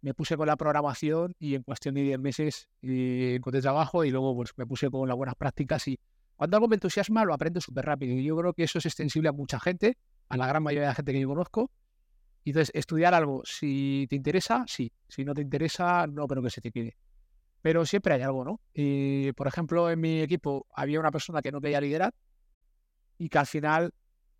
me 0.00 0.14
puse 0.14 0.38
con 0.38 0.46
la 0.46 0.56
programación 0.56 1.34
y 1.38 1.54
en 1.54 1.62
cuestión 1.62 1.94
de 1.94 2.02
10 2.04 2.18
meses 2.18 2.68
eh, 2.80 3.34
encontré 3.36 3.60
trabajo 3.60 4.02
y 4.02 4.10
luego 4.10 4.34
pues, 4.34 4.52
me 4.56 4.64
puse 4.66 4.88
con 4.90 5.06
las 5.06 5.18
buenas 5.18 5.34
prácticas 5.34 5.86
y 5.86 6.00
cuando 6.34 6.56
algo 6.56 6.68
me 6.68 6.76
entusiasma 6.76 7.26
lo 7.26 7.34
aprendo 7.34 7.60
súper 7.60 7.84
rápido 7.84 8.14
y 8.14 8.24
yo 8.24 8.34
creo 8.38 8.54
que 8.54 8.62
eso 8.62 8.78
es 8.78 8.86
extensible 8.86 9.28
a 9.28 9.32
mucha 9.32 9.60
gente, 9.60 9.98
a 10.30 10.38
la 10.38 10.46
gran 10.46 10.62
mayoría 10.62 10.84
de 10.84 10.88
la 10.92 10.94
gente 10.94 11.12
que 11.12 11.20
yo 11.20 11.28
conozco. 11.28 11.70
Entonces, 12.46 12.70
estudiar 12.74 13.12
algo, 13.12 13.42
si 13.44 14.06
te 14.08 14.16
interesa, 14.16 14.64
sí. 14.66 14.90
Si 15.08 15.26
no 15.26 15.34
te 15.34 15.42
interesa, 15.42 16.06
no 16.06 16.26
pero 16.26 16.42
que 16.42 16.48
se 16.48 16.62
te 16.62 16.72
quede. 16.72 16.96
pero 17.60 17.84
siempre 17.84 18.14
hay 18.14 18.22
algo, 18.22 18.44
¿no? 18.46 18.60
Y, 18.72 19.32
por 19.32 19.46
ejemplo, 19.46 19.90
en 19.90 20.00
mi 20.00 20.22
equipo 20.22 20.66
había 20.72 20.98
una 20.98 21.10
persona 21.10 21.42
que 21.42 21.52
no 21.52 21.60
quería 21.60 21.82
liderar 21.82 22.14
y 23.20 23.28
que 23.28 23.38
al 23.38 23.46
final, 23.46 23.92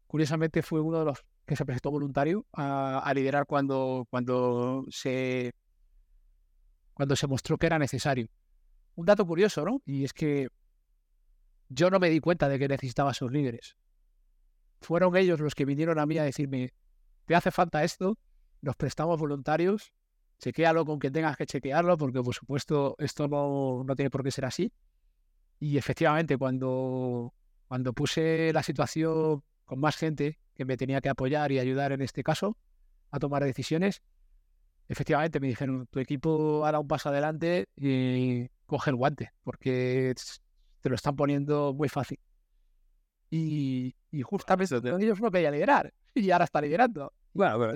curiosamente, 0.06 0.62
fue 0.62 0.80
uno 0.80 1.00
de 1.00 1.04
los 1.04 1.22
que 1.44 1.54
se 1.54 1.66
presentó 1.66 1.90
voluntario 1.90 2.46
a, 2.54 3.12
liderar 3.14 3.44
cuando, 3.44 4.06
cuando, 4.08 4.86
se, 4.88 5.52
cuando 6.94 7.14
se 7.14 7.26
mostró 7.26 7.58
que 7.58 7.66
era 7.66 7.78
necesario. 7.78 8.28
Un 8.94 9.04
dato 9.04 9.26
curioso, 9.26 9.66
¿no? 9.66 9.82
Y 9.84 10.04
es 10.04 10.14
que 10.14 10.48
yo 11.68 11.90
no 11.90 12.00
me 12.00 12.08
di 12.08 12.20
cuenta 12.20 12.48
de 12.48 12.58
que 12.58 12.68
necesitaba 12.68 13.10
esos 13.10 13.30
líderes. 13.30 13.76
Fueron 14.80 15.14
ellos 15.14 15.40
los 15.40 15.54
que 15.54 15.66
vinieron 15.66 15.98
a 15.98 16.06
mí 16.06 16.16
a 16.16 16.22
decirme, 16.22 16.72
te 17.26 17.34
hace 17.34 17.50
falta 17.50 17.84
esto, 17.84 18.16
nos 18.62 18.76
prestamos 18.76 19.20
voluntarios, 19.20 19.92
chequéalo 20.38 20.86
con 20.86 20.98
quien 20.98 21.12
tengas 21.12 21.36
que 21.36 21.44
chequearlo, 21.44 21.98
porque 21.98 22.22
por 22.22 22.34
supuesto 22.34 22.96
esto 22.98 23.28
no, 23.28 23.84
no 23.84 23.94
tiene 23.94 24.08
por 24.08 24.24
qué 24.24 24.30
ser 24.30 24.46
así. 24.46 24.72
Y 25.58 25.76
efectivamente, 25.76 26.38
cuando, 26.38 27.34
cuando 27.70 27.92
puse 27.92 28.52
la 28.52 28.64
situación 28.64 29.44
con 29.64 29.78
más 29.78 29.94
gente 29.94 30.40
que 30.56 30.64
me 30.64 30.76
tenía 30.76 31.00
que 31.00 31.08
apoyar 31.08 31.52
y 31.52 31.60
ayudar 31.60 31.92
en 31.92 32.02
este 32.02 32.24
caso 32.24 32.56
a 33.12 33.20
tomar 33.20 33.44
decisiones, 33.44 34.02
efectivamente 34.88 35.38
me 35.38 35.46
dijeron, 35.46 35.86
tu 35.86 36.00
equipo 36.00 36.66
hará 36.66 36.80
un 36.80 36.88
paso 36.88 37.10
adelante 37.10 37.68
y 37.76 38.48
coge 38.66 38.90
el 38.90 38.96
guante, 38.96 39.30
porque 39.44 40.12
te 40.80 40.88
lo 40.88 40.96
están 40.96 41.14
poniendo 41.14 41.72
muy 41.72 41.88
fácil. 41.88 42.18
Y, 43.30 43.94
y 44.10 44.22
justamente 44.22 44.74
ellos 45.00 45.20
no 45.20 45.30
querían 45.30 45.52
liderar 45.52 45.94
y 46.16 46.28
ahora 46.32 46.46
está 46.46 46.60
liderando. 46.60 47.12
Bueno, 47.32 47.56
pero 47.60 47.74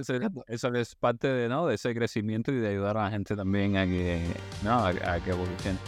eso, 0.49 0.75
es 0.75 0.97
parte 0.97 1.29
de, 1.29 1.49
¿no? 1.49 1.69
de 1.69 1.77
ese 1.77 1.95
crecimiento 1.95 2.51
y 2.51 2.57
de 2.57 2.67
ayudar 2.67 2.97
a 2.97 3.05
la 3.05 3.11
gente 3.11 3.37
también 3.37 3.77
a 3.77 3.87
que, 3.87 4.27
¿no? 4.65 4.87
a, 4.87 5.21
que 5.21 5.31
evolucione. 5.31 5.79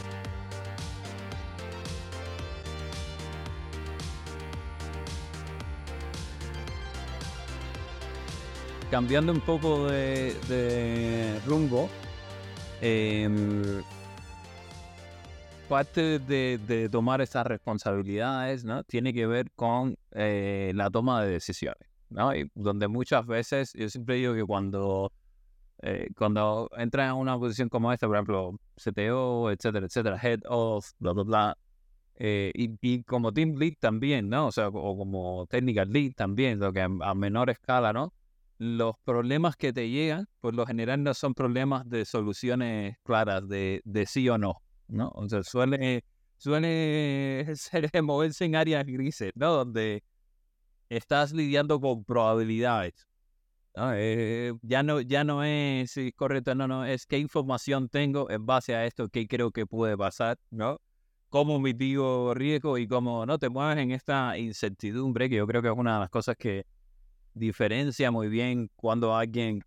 Cambiando 8.90 9.32
un 9.32 9.40
poco 9.40 9.88
de, 9.88 11.40
rumbo, 11.44 11.88
em, 12.80 13.82
parte 15.68 16.20
de, 16.20 16.88
tomar 16.90 17.20
esas 17.20 17.46
responsabilidades 17.46 18.64
¿no? 18.64 18.84
tiene 18.84 19.12
que 19.12 19.26
ver 19.26 19.50
con 19.56 19.96
eh, 20.12 20.72
la 20.74 20.88
toma 20.90 21.24
de 21.24 21.32
decisiones. 21.32 21.88
¿no? 22.10 22.34
Y 22.34 22.48
donde 22.54 22.86
muchas 22.86 23.26
veces, 23.26 23.72
yo 23.74 23.88
siempre 23.88 24.16
digo 24.16 24.34
que 24.34 24.44
cuando, 24.44 25.12
eh, 25.82 26.08
cuando 26.16 26.70
entras 26.76 27.10
en 27.10 27.16
una 27.16 27.36
posición 27.38 27.68
como 27.68 27.92
esta, 27.92 28.06
por 28.06 28.16
ejemplo, 28.16 28.60
CTO, 28.76 29.50
etcétera, 29.50 29.86
etcétera, 29.86 30.18
head 30.22 30.40
of, 30.46 30.88
bla, 31.00 31.12
bla, 31.12 31.22
bla, 31.24 31.58
eh, 32.18 32.50
y, 32.54 33.02
como 33.02 33.32
team 33.32 33.56
lead 33.56 33.74
también, 33.78 34.28
¿no? 34.28 34.46
O 34.46 34.52
sea, 34.52 34.68
o 34.68 34.96
como 34.96 35.46
technical 35.48 35.90
lead 35.90 36.12
también, 36.14 36.58
lo 36.58 36.72
que 36.72 36.80
a, 36.80 37.14
menor 37.14 37.50
escala, 37.50 37.92
¿no? 37.92 38.12
Los 38.58 38.96
problemas 39.04 39.56
que 39.56 39.72
te 39.72 39.90
llegan, 39.90 40.26
por 40.40 40.54
lo 40.54 40.64
general 40.66 41.02
no 41.02 41.12
son 41.12 41.34
problemas 41.34 41.88
de 41.88 42.04
soluciones 42.04 42.96
claras, 43.02 43.46
de, 43.48 43.82
de 43.84 44.06
sí 44.06 44.28
o 44.28 44.38
no, 44.38 44.62
¿no? 44.88 45.10
O 45.14 45.28
sea, 45.28 45.42
suele, 45.42 46.04
suele 46.38 47.44
ser 47.56 47.90
moverse 48.02 48.46
en 48.46 48.56
áreas 48.56 48.86
grises, 48.86 49.32
¿no? 49.34 49.52
Donde 49.52 50.02
estás 50.88 51.32
lidiando 51.32 51.80
con 51.80 52.04
probabilidades. 52.04 53.06
Eh, 53.78 54.54
ya, 54.62 54.82
no, 54.82 55.02
ya 55.02 55.22
no 55.22 55.44
es 55.44 55.90
si 55.90 56.10
correcto, 56.12 56.54
no, 56.54 56.66
no, 56.66 56.86
es 56.86 57.04
qué 57.06 57.18
información 57.18 57.90
tengo 57.90 58.30
en 58.30 58.46
base 58.46 58.74
a 58.74 58.86
esto, 58.86 59.08
qué 59.10 59.28
creo 59.28 59.50
que 59.50 59.66
puede 59.66 59.98
pasar, 59.98 60.38
¿no? 60.50 60.80
Cómo 61.28 61.60
mitigo 61.60 62.32
riesgo 62.32 62.78
y 62.78 62.88
cómo 62.88 63.26
no 63.26 63.38
te 63.38 63.50
mueves 63.50 63.76
en 63.78 63.90
esta 63.90 64.38
incertidumbre, 64.38 65.28
que 65.28 65.36
yo 65.36 65.46
creo 65.46 65.60
que 65.60 65.68
es 65.68 65.74
una 65.76 65.94
de 65.94 66.00
las 66.00 66.10
cosas 66.10 66.36
que 66.38 66.64
diferencia 67.38 68.10
muy 68.10 68.28
bien 68.28 68.70
cuando 68.76 69.14
alguien 69.14 69.62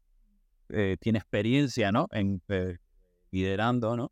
eh, 0.69 0.97
tiene 0.99 1.19
experiencia, 1.19 1.91
¿no? 1.91 2.07
En 2.11 2.41
eh, 2.49 2.77
liderando, 3.31 3.95
¿no? 3.95 4.11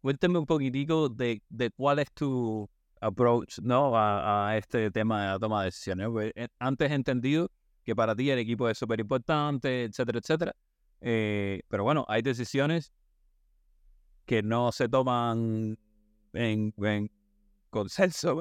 cuéntame 0.00 0.38
un 0.38 0.46
poquitico 0.46 1.08
de, 1.08 1.42
de 1.48 1.70
cuál 1.72 1.98
es 1.98 2.10
tu, 2.12 2.70
approach 3.00 3.58
¿no? 3.60 3.92
a, 3.94 4.56
este 4.56 4.90
tema 4.90 5.22
de 5.22 5.28
la 5.28 5.38
toma 5.38 5.60
de 5.60 5.66
decisiones. 5.66 6.08
Pues, 6.10 6.32
eh, 6.34 6.48
antes 6.58 6.90
he 6.90 6.94
entendido 6.94 7.50
que 7.84 7.94
para 7.94 8.14
ti 8.14 8.30
el 8.30 8.38
equipo 8.38 8.68
es 8.68 8.78
súper 8.78 9.00
importante, 9.00 9.84
etcétera, 9.84 10.18
etcétera. 10.18 10.56
Eh, 11.00 11.62
pero 11.68 11.84
bueno, 11.84 12.04
hay 12.08 12.22
decisiones 12.22 12.92
que 14.24 14.42
no 14.42 14.72
se 14.72 14.88
toman 14.88 15.78
en, 16.32 16.74
consenso, 17.76 18.34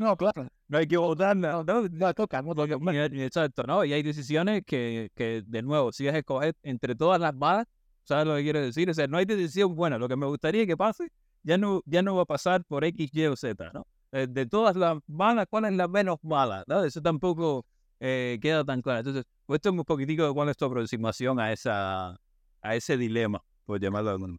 no, 0.00 0.16
claro. 0.16 0.48
No 0.68 0.78
hay 0.78 0.86
que 0.86 0.96
votar, 0.96 1.36
no, 1.36 1.62
no, 1.62 1.88
no 1.88 2.14
toca, 2.14 2.42
no 2.42 2.54
toca. 2.54 2.76
Exacto, 3.12 3.62
¿no? 3.64 3.84
Y 3.84 3.92
hay 3.92 4.02
decisiones 4.02 4.62
que, 4.66 5.10
que, 5.14 5.42
de 5.46 5.62
nuevo, 5.62 5.92
si 5.92 6.08
es 6.08 6.14
escoger 6.14 6.54
entre 6.62 6.94
todas 6.94 7.20
las 7.20 7.36
balas, 7.36 7.66
¿sabes 8.04 8.26
lo 8.26 8.36
que 8.36 8.42
quiero 8.42 8.60
decir? 8.60 8.88
O 8.90 8.94
sea, 8.94 9.06
no 9.06 9.18
hay 9.18 9.24
decisión 9.24 9.74
buena. 9.74 9.98
Lo 9.98 10.08
que 10.08 10.16
me 10.16 10.26
gustaría 10.26 10.66
que 10.66 10.76
pase 10.76 11.08
ya 11.42 11.58
no, 11.58 11.82
ya 11.84 12.02
no 12.02 12.16
va 12.16 12.22
a 12.22 12.26
pasar 12.26 12.64
por 12.64 12.84
X, 12.84 13.10
Y 13.12 13.26
o 13.26 13.36
Z, 13.36 13.70
¿no? 13.72 13.86
Eh, 14.12 14.26
de 14.28 14.46
todas 14.46 14.76
las 14.76 14.98
malas, 15.06 15.46
¿cuál 15.50 15.66
es 15.66 15.72
la 15.74 15.88
menos 15.88 16.18
mala? 16.22 16.64
¿no? 16.66 16.82
Eso 16.84 17.00
tampoco 17.02 17.66
eh, 18.00 18.38
queda 18.40 18.64
tan 18.64 18.80
claro. 18.80 19.00
Entonces, 19.00 19.24
cuéntame 19.44 19.78
un 19.80 19.84
poquitico 19.84 20.26
de 20.26 20.32
cuál 20.32 20.48
es 20.48 20.56
tu 20.56 20.64
aproximación 20.64 21.38
a, 21.38 21.52
esa, 21.52 22.16
a 22.62 22.74
ese 22.74 22.96
dilema, 22.96 23.42
por 23.64 23.80
llamarlo 23.80 24.08
de 24.10 24.14
alguna 24.14 24.36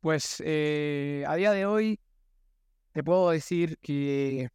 Pues 0.00 0.42
eh, 0.44 1.24
a 1.26 1.34
día 1.36 1.52
de 1.52 1.66
hoy 1.66 1.98
te 2.92 3.02
puedo 3.02 3.30
decir 3.30 3.78
que 3.78 4.50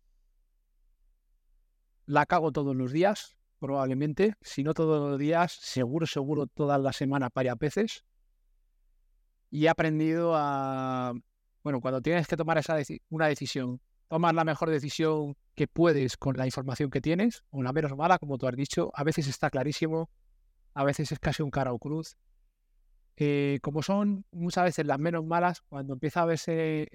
la 2.05 2.25
cago 2.25 2.51
todos 2.51 2.75
los 2.75 2.91
días, 2.91 3.35
probablemente. 3.59 4.35
Si 4.41 4.63
no 4.63 4.73
todos 4.73 5.09
los 5.09 5.19
días, 5.19 5.51
seguro, 5.51 6.05
seguro 6.05 6.47
todas 6.47 6.79
las 6.79 6.95
semanas 6.95 7.29
varias 7.33 7.57
veces. 7.57 8.05
Y 9.49 9.65
he 9.65 9.69
aprendido 9.69 10.33
a, 10.35 11.13
bueno, 11.63 11.81
cuando 11.81 12.01
tienes 12.01 12.27
que 12.27 12.37
tomar 12.37 12.57
esa 12.57 12.77
una 13.09 13.27
decisión, 13.27 13.81
tomas 14.07 14.33
la 14.33 14.43
mejor 14.43 14.69
decisión 14.69 15.35
que 15.55 15.67
puedes 15.67 16.15
con 16.17 16.37
la 16.37 16.45
información 16.45 16.89
que 16.89 17.01
tienes, 17.01 17.43
o 17.49 17.63
la 17.63 17.73
menos 17.73 17.95
mala, 17.95 18.19
como 18.19 18.37
tú 18.37 18.47
has 18.47 18.55
dicho. 18.55 18.91
A 18.93 19.03
veces 19.03 19.27
está 19.27 19.49
clarísimo, 19.49 20.09
a 20.73 20.83
veces 20.83 21.11
es 21.11 21.19
casi 21.19 21.41
un 21.41 21.49
cara 21.49 21.73
o 21.73 21.79
cruz. 21.79 22.17
Eh, 23.15 23.57
como 23.63 23.81
son 23.81 24.25
muchas 24.31 24.65
veces 24.65 24.85
las 24.85 24.99
menos 24.99 25.25
malas, 25.25 25.61
cuando 25.61 25.93
empieza 25.93 26.21
a 26.21 26.25
verse 26.25 26.87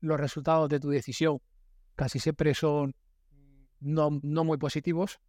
los 0.00 0.18
resultados 0.18 0.68
de 0.68 0.80
tu 0.80 0.90
decisión, 0.90 1.40
casi 1.96 2.18
siempre 2.18 2.54
son 2.54 2.94
no, 3.80 4.10
muy 4.10 4.58
positivos. 4.58 5.20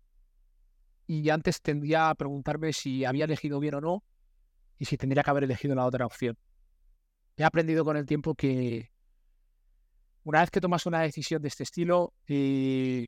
Y 1.07 1.29
antes 1.29 1.61
tendría 1.61 2.09
a 2.09 2.15
preguntarme 2.15 2.73
si 2.73 3.05
había 3.05 3.25
elegido 3.25 3.59
bien 3.59 3.75
o 3.75 3.81
no 3.81 4.03
y 4.77 4.85
si 4.85 4.97
tendría 4.97 5.23
que 5.23 5.29
haber 5.29 5.43
elegido 5.43 5.75
la 5.75 5.85
otra 5.85 6.05
opción 6.05 6.37
he 7.37 7.43
aprendido 7.43 7.83
con 7.83 7.97
el 7.97 8.05
tiempo 8.05 8.35
que 8.35 8.91
una 10.23 10.41
vez 10.41 10.51
que 10.51 10.61
tomas 10.61 10.85
una 10.85 11.01
decisión 11.01 11.41
de 11.41 11.47
este 11.47 11.63
estilo, 11.63 12.13
eh, 12.27 13.07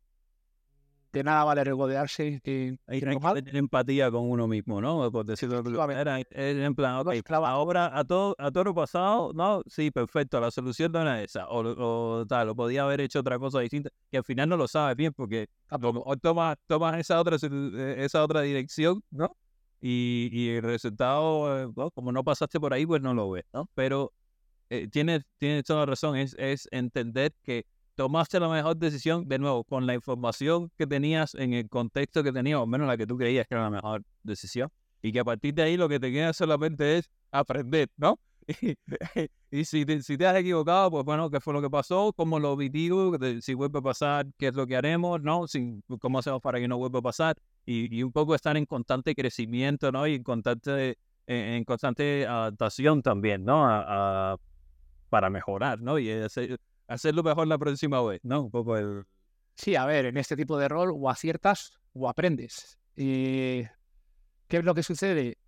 de 1.14 1.24
nada 1.24 1.44
vale 1.44 1.64
regodearse. 1.64 2.42
Hay 2.88 3.00
que 3.00 3.06
tener 3.06 3.56
empatía 3.56 4.10
con 4.10 4.30
uno 4.30 4.48
mismo, 4.48 4.82
¿no? 4.82 5.12
Por 5.12 5.26
decirlo 5.26 5.62
de 5.62 5.70
manera. 5.70 6.20
En 6.32 6.74
plan, 6.74 6.96
ok, 6.98 7.14
ahora 7.32 7.98
a 7.98 8.04
todo, 8.04 8.36
a 8.40 8.52
todo 8.52 8.64
lo 8.66 8.74
pasado, 8.74 9.32
¿no? 9.34 9.62
Sí, 9.68 9.92
perfecto, 9.92 10.42
la 10.42 10.50
solución 10.50 10.92
no 10.92 11.02
era 11.02 11.22
esa. 11.22 11.48
O, 11.50 12.26
tal, 12.26 12.50
o 12.50 12.56
podía 12.56 12.84
haber 12.84 13.02
hecho 13.02 13.20
otra 13.20 13.38
cosa 13.38 13.60
distinta, 13.60 13.92
que 14.12 14.18
al 14.18 14.24
final 14.24 14.50
no 14.50 14.58
lo 14.58 14.68
sabes 14.68 14.98
bien, 14.98 15.14
porque 15.14 15.48
o 15.70 16.18
tomas, 16.18 16.58
tomas 16.66 17.00
esa, 17.00 17.22
otra, 17.22 17.38
eh, 17.42 17.96
esa 18.00 18.24
otra 18.24 18.42
dirección, 18.42 19.04
¿no? 19.12 19.38
Y, 19.80 20.50
el 20.50 20.64
resultado, 20.64 21.70
eh, 21.70 21.90
como 21.94 22.12
no 22.12 22.24
pasaste 22.24 22.60
por 22.60 22.74
ahí, 22.74 22.86
pues 22.86 23.02
no 23.02 23.14
lo 23.14 23.30
ves, 23.30 23.44
¿no? 23.54 23.70
Pero 23.76 24.14
eh, 24.70 24.88
tienes, 24.88 25.24
toda 25.66 25.82
la 25.82 25.86
razón, 25.86 26.16
es, 26.16 26.36
es 26.40 26.68
entender 26.72 27.34
que 27.44 27.66
tomaste 27.96 28.40
la 28.40 28.50
mejor 28.50 28.78
decisión, 28.78 29.28
de 29.28 29.40
nuevo, 29.40 29.64
con 29.64 29.86
la 29.86 29.94
información 29.94 30.72
que 30.78 30.88
tenías 30.88 31.36
en 31.36 31.54
el 31.54 31.70
contexto 31.70 32.24
que 32.24 32.32
tenías, 32.32 32.60
o 32.60 32.68
menos 32.68 32.88
la 32.88 32.98
que 32.98 33.08
tú 33.08 33.18
creías 33.18 33.48
que 33.48 33.56
era 33.56 33.64
la 33.64 33.70
mejor 33.70 34.04
decisión, 34.24 34.70
y 35.02 35.12
que 35.12 35.20
a 35.20 35.24
partir 35.24 35.54
de 35.54 35.64
ahí 35.64 35.78
lo 35.78 35.90
que 35.90 36.00
te 36.00 36.12
queda 36.12 36.34
solamente 36.34 36.98
es 36.98 37.10
aprender, 37.32 37.90
¿no? 37.98 38.20
Y, 39.52 39.66
si, 39.66 39.86
te, 39.86 40.02
si 40.02 40.18
te 40.18 40.26
has 40.26 40.36
equivocado, 40.36 40.90
pues 40.90 41.06
bueno, 41.06 41.30
¿qué 41.30 41.40
fue 41.40 41.54
lo 41.54 41.62
que 41.62 41.70
pasó? 41.70 42.12
¿Cómo 42.14 42.40
lo 42.40 42.58
digo? 42.58 43.16
Si 43.40 43.54
vuelve 43.54 43.78
a 43.78 43.82
pasar, 43.84 44.26
¿qué 44.36 44.48
es 44.48 44.56
lo 44.56 44.66
que 44.66 44.76
haremos? 44.76 45.22
¿No? 45.22 45.48
Si, 45.48 45.80
¿Cómo 46.02 46.18
hacemos 46.18 46.42
para 46.42 46.60
que 46.60 46.68
no 46.68 46.80
vuelva 46.80 46.98
a 46.98 47.02
pasar? 47.04 47.38
Y, 47.64 47.96
y 47.96 48.02
un 48.02 48.12
poco 48.12 48.34
estar 48.34 48.58
en 48.58 48.66
constante 48.66 49.14
crecimiento, 49.14 49.92
¿no? 49.92 50.08
Y 50.08 50.16
en 50.16 50.24
constante, 50.24 50.98
en, 51.28 51.64
constante 51.66 52.26
adaptación 52.26 53.04
también, 53.04 53.46
¿no? 53.46 53.64
A, 53.64 54.38
para 55.10 55.30
mejorar, 55.30 55.80
¿no? 55.80 56.00
Y 56.00 56.10
hacer, 56.10 56.60
hacerlo 56.88 57.24
mejor 57.24 57.48
la 57.48 57.58
próxima 57.58 58.02
vez, 58.02 58.22
¿no? 58.24 58.44
Un 58.44 58.52
poco 58.52 58.78
el... 58.78 59.06
Sí, 59.56 59.76
a 59.76 59.86
ver, 59.86 60.06
en 60.06 60.18
este 60.18 60.36
tipo 60.36 60.58
de 60.58 60.68
rol 60.68 60.92
o 60.94 61.10
aciertas 61.10 61.80
o 61.94 62.10
aprendes. 62.10 62.78
Y 62.96 63.64
¿Qué 64.48 64.58
es 64.58 64.66
lo 64.66 64.76
que 64.76 64.84
sucede? 64.84 65.40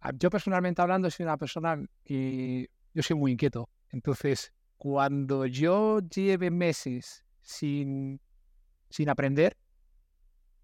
Ah, 0.00 0.12
yo 0.18 0.30
personalmente 0.30 0.82
hablando 0.82 1.08
soy 1.10 1.24
una 1.24 1.36
persona 1.36 1.80
que 2.04 2.68
yo 2.92 3.02
soy 3.02 3.16
muy 3.16 3.30
inquieto. 3.30 3.68
Entonces, 3.90 4.52
cuando 4.76 5.46
yo 5.46 6.00
lleve 6.00 6.50
meses 6.50 7.24
sin, 7.40 8.20
sin 8.90 9.08
aprender, 9.08 9.56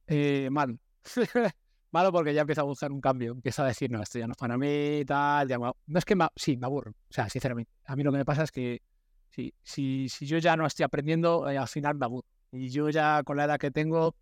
eh, 0.06 0.48
mal. 0.50 0.78
Malo 1.92 2.10
porque 2.10 2.34
ya 2.34 2.40
empieza 2.40 2.62
a 2.62 2.64
buscar 2.64 2.90
un 2.90 3.00
cambio, 3.00 3.30
empieza 3.30 3.62
a 3.62 3.68
decir, 3.68 3.88
no, 3.88 4.02
esto 4.02 4.18
ya 4.18 4.26
no 4.26 4.32
es 4.32 4.38
para 4.38 4.58
mí, 4.58 5.04
tal, 5.06 5.46
ya 5.46 5.58
No 5.58 5.74
es 5.94 6.04
que, 6.04 6.16
sí, 6.34 6.56
me 6.56 6.66
aburro, 6.66 6.90
o 6.90 7.12
sea, 7.12 7.28
sinceramente. 7.28 7.70
A 7.84 7.94
mí 7.94 8.02
lo 8.02 8.10
que 8.10 8.18
me 8.18 8.24
pasa 8.24 8.42
es 8.42 8.50
que 8.50 8.82
si, 9.34 9.54
si, 9.62 10.08
si 10.08 10.26
yo 10.26 10.38
ya 10.38 10.56
no 10.56 10.66
estoy 10.66 10.84
aprendiendo, 10.84 11.48
eh, 11.48 11.58
al 11.58 11.68
final 11.68 11.96
me 11.96 12.04
aburro. 12.06 12.26
Y 12.52 12.68
yo 12.68 12.88
ya 12.90 13.22
con 13.24 13.36
la 13.36 13.44
edad 13.44 13.58
que 13.58 13.70
tengo 13.70 14.14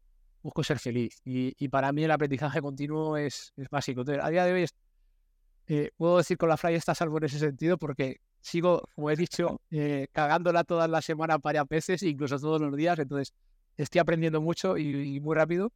busco 0.42 0.64
ser 0.64 0.78
feliz. 0.78 1.20
Y, 1.24 1.54
y 1.58 1.68
para 1.68 1.92
mí 1.92 2.04
el 2.04 2.10
aprendizaje 2.10 2.60
continuo 2.62 3.16
es, 3.16 3.52
es 3.56 3.68
básico. 3.68 4.00
Entonces, 4.00 4.24
a 4.24 4.30
día 4.30 4.44
de 4.44 4.52
hoy 4.52 4.66
eh, 5.68 5.90
puedo 5.96 6.18
decir 6.18 6.36
con 6.38 6.48
la 6.48 6.56
Fly 6.56 6.74
está 6.74 6.94
salvo 6.94 7.18
en 7.18 7.24
ese 7.24 7.38
sentido 7.38 7.78
porque 7.78 8.20
sigo, 8.40 8.82
como 8.94 9.10
he 9.10 9.16
dicho, 9.16 9.60
eh, 9.70 10.08
cagándola 10.12 10.64
todas 10.64 10.88
las 10.88 11.04
semanas 11.04 11.38
varias 11.42 11.68
veces, 11.68 12.02
incluso 12.02 12.38
todos 12.38 12.60
los 12.60 12.74
días. 12.76 12.98
Entonces, 12.98 13.34
estoy 13.76 14.00
aprendiendo 14.00 14.40
mucho 14.40 14.78
y 14.78 15.20
muy 15.20 15.36
rápido 15.36 15.72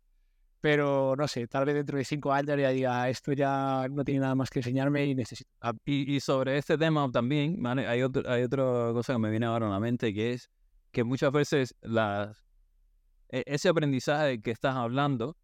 pero 0.61 1.15
no 1.17 1.29
sé, 1.29 1.47
tal 1.47 1.65
vez 1.65 1.75
dentro 1.75 1.99
de 1.99 2.05
cinco 2.05 2.33
años 2.33 2.59
ya 2.59 2.71
diga, 2.71 3.09
esto 3.09 3.33
ya 3.33 3.87
no 3.91 4.05
tiene 4.05 4.21
nada 4.21 4.35
más 4.35 4.51
que 4.51 4.61
enseñarme 4.61 5.05
y 5.07 5.15
necesito. 5.15 5.51
Ah, 5.61 5.73
y, 5.85 6.19
sobre 6.21 6.59
este 6.59 6.79
tema 6.79 7.11
también, 7.11 7.65
hay, 7.67 8.03
otro, 8.03 8.29
hay 8.31 8.43
otra 8.43 8.65
cosa 8.93 9.13
que 9.13 9.19
me 9.19 9.31
viene 9.31 9.47
ahora 9.47 9.67
a 9.69 9.71
la 9.71 9.81
mente, 9.81 10.13
que 10.13 10.33
es 10.33 10.51
que 10.93 11.05
muchas 11.05 11.31
veces 11.33 11.75
las, 11.83 12.43
e, 13.29 13.43
ese 13.47 13.69
aprendizaje 13.69 14.41
que 14.41 14.51
estás 14.51 14.75
hablando, 14.77 15.37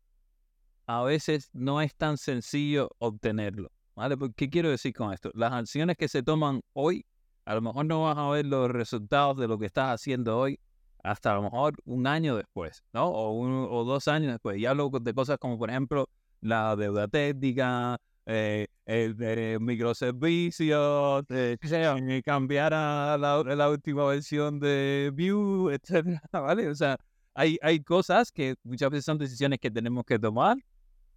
a 0.86 1.02
veces 1.02 1.50
no 1.52 1.80
es 1.80 1.94
tan 1.94 2.16
sencillo 2.16 2.90
obtenerlo. 2.98 3.70
¿vale? 3.94 4.16
¿Qué 4.36 4.50
quiero 4.50 4.70
decir 4.70 4.92
con 4.92 5.12
esto? 5.12 5.30
Las 5.34 5.52
acciones 5.52 5.96
que 5.96 6.08
se 6.08 6.22
toman 6.22 6.62
hoy, 6.72 7.06
a 7.44 7.54
lo 7.54 7.60
mejor 7.60 7.86
no 7.86 8.04
vas 8.04 8.16
a 8.18 8.28
ver 8.30 8.46
los 8.46 8.70
resultados 8.70 9.36
de 9.36 9.48
lo 9.48 9.58
que 9.58 9.66
estás 9.66 9.94
haciendo 9.94 10.38
hoy 10.38 10.58
hasta 11.02 11.32
a 11.32 11.34
lo 11.34 11.42
mejor 11.42 11.74
un 11.84 12.06
año 12.06 12.36
después, 12.36 12.82
¿no? 12.92 13.06
O, 13.08 13.78
o 13.80 13.84
dos 13.84 14.08
años 14.08 14.32
después. 14.32 14.60
Ya 14.60 14.70
hablo 14.70 14.90
de 14.90 15.14
cosas 15.14 15.38
como, 15.38 15.58
por 15.58 15.70
ejemplo, 15.70 16.08
la 16.40 16.76
deuda 16.76 17.08
técnica, 17.08 17.98
eh, 18.26 18.66
el, 18.86 19.20
el, 19.22 19.60
microservicios, 19.60 21.24
eh, 21.30 22.22
cambiar 22.24 22.72
a 22.74 23.16
la, 23.18 23.42
la, 23.42 23.70
última 23.70 24.06
versión 24.06 24.60
de 24.60 25.12
Vue, 25.12 25.74
etcétera, 25.74 26.22
¿vale? 26.32 26.68
O 26.68 26.74
sea, 26.74 26.96
hay, 27.34 27.58
hay 27.62 27.80
cosas 27.82 28.30
que 28.30 28.54
muchas 28.62 28.90
veces 28.90 29.04
son 29.04 29.18
decisiones 29.18 29.58
que 29.58 29.70
tenemos 29.70 30.04
que 30.04 30.18
tomar 30.18 30.56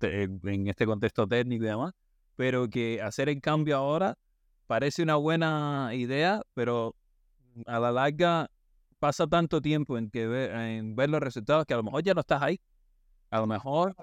en 0.02 0.68
este 0.68 0.86
contexto 0.86 1.28
técnico 1.28 1.64
y 1.64 1.68
demás, 1.68 1.94
pero 2.36 2.70
que 2.70 3.02
hacer 3.02 3.30
el 3.30 3.42
cambio 3.42 3.78
ahora 3.78 4.18
parece 4.68 5.04
una 5.04 5.16
buena 5.16 5.92
idea, 5.94 6.42
pero 6.54 6.96
a 7.66 7.80
la 7.80 7.92
larga 7.92 8.50
pasa 9.06 9.28
tanto 9.28 9.62
tiempo 9.62 10.00
en 10.00 10.10
que 10.10 10.26
ver, 10.26 10.52
en 10.56 10.96
ver 10.96 11.12
los 11.12 11.22
resultados 11.22 11.66
que 11.68 11.76
a 11.76 11.78
lo 11.78 11.84
mejor 11.84 12.02
ya 12.02 12.16
no 12.16 12.22
estás 12.22 12.42
ahí. 12.42 12.60
A 13.30 13.40
lo 13.40 13.46
mejor 13.46 13.96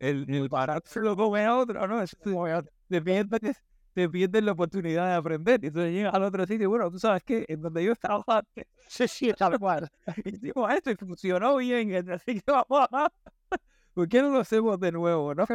el, 0.00 0.28
el 0.28 0.50
se 0.84 1.00
lo 1.00 1.16
come 1.16 1.44
a 1.44 1.56
otro, 1.56 1.86
¿no? 1.86 2.02
pierdes, 3.00 3.62
te 3.94 4.42
la 4.42 4.52
oportunidad 4.52 5.06
de 5.06 5.14
aprender. 5.14 5.60
Y 5.62 5.68
entonces 5.68 5.92
llegas 5.92 6.12
al 6.12 6.24
otro 6.24 6.44
sitio, 6.44 6.68
bueno, 6.68 6.90
tú 6.90 6.98
sabes 6.98 7.22
que 7.22 7.44
en 7.46 7.62
donde 7.62 7.84
yo 7.84 7.92
estaba 7.92 8.24
antes, 8.26 8.66
sí, 8.88 9.06
sí, 9.06 9.32
tal 9.32 9.60
cual. 9.60 9.88
Hicimos 10.24 10.72
esto 10.74 10.90
y 10.90 10.96
funcionó 10.96 11.56
bien, 11.58 12.10
así 12.10 12.40
que 12.40 12.50
vamos 12.50 12.88
a... 12.90 13.08
¿Por 13.94 14.08
qué 14.08 14.22
no 14.22 14.30
lo 14.30 14.40
hacemos 14.40 14.80
de 14.80 14.90
nuevo, 14.90 15.36
no? 15.36 15.46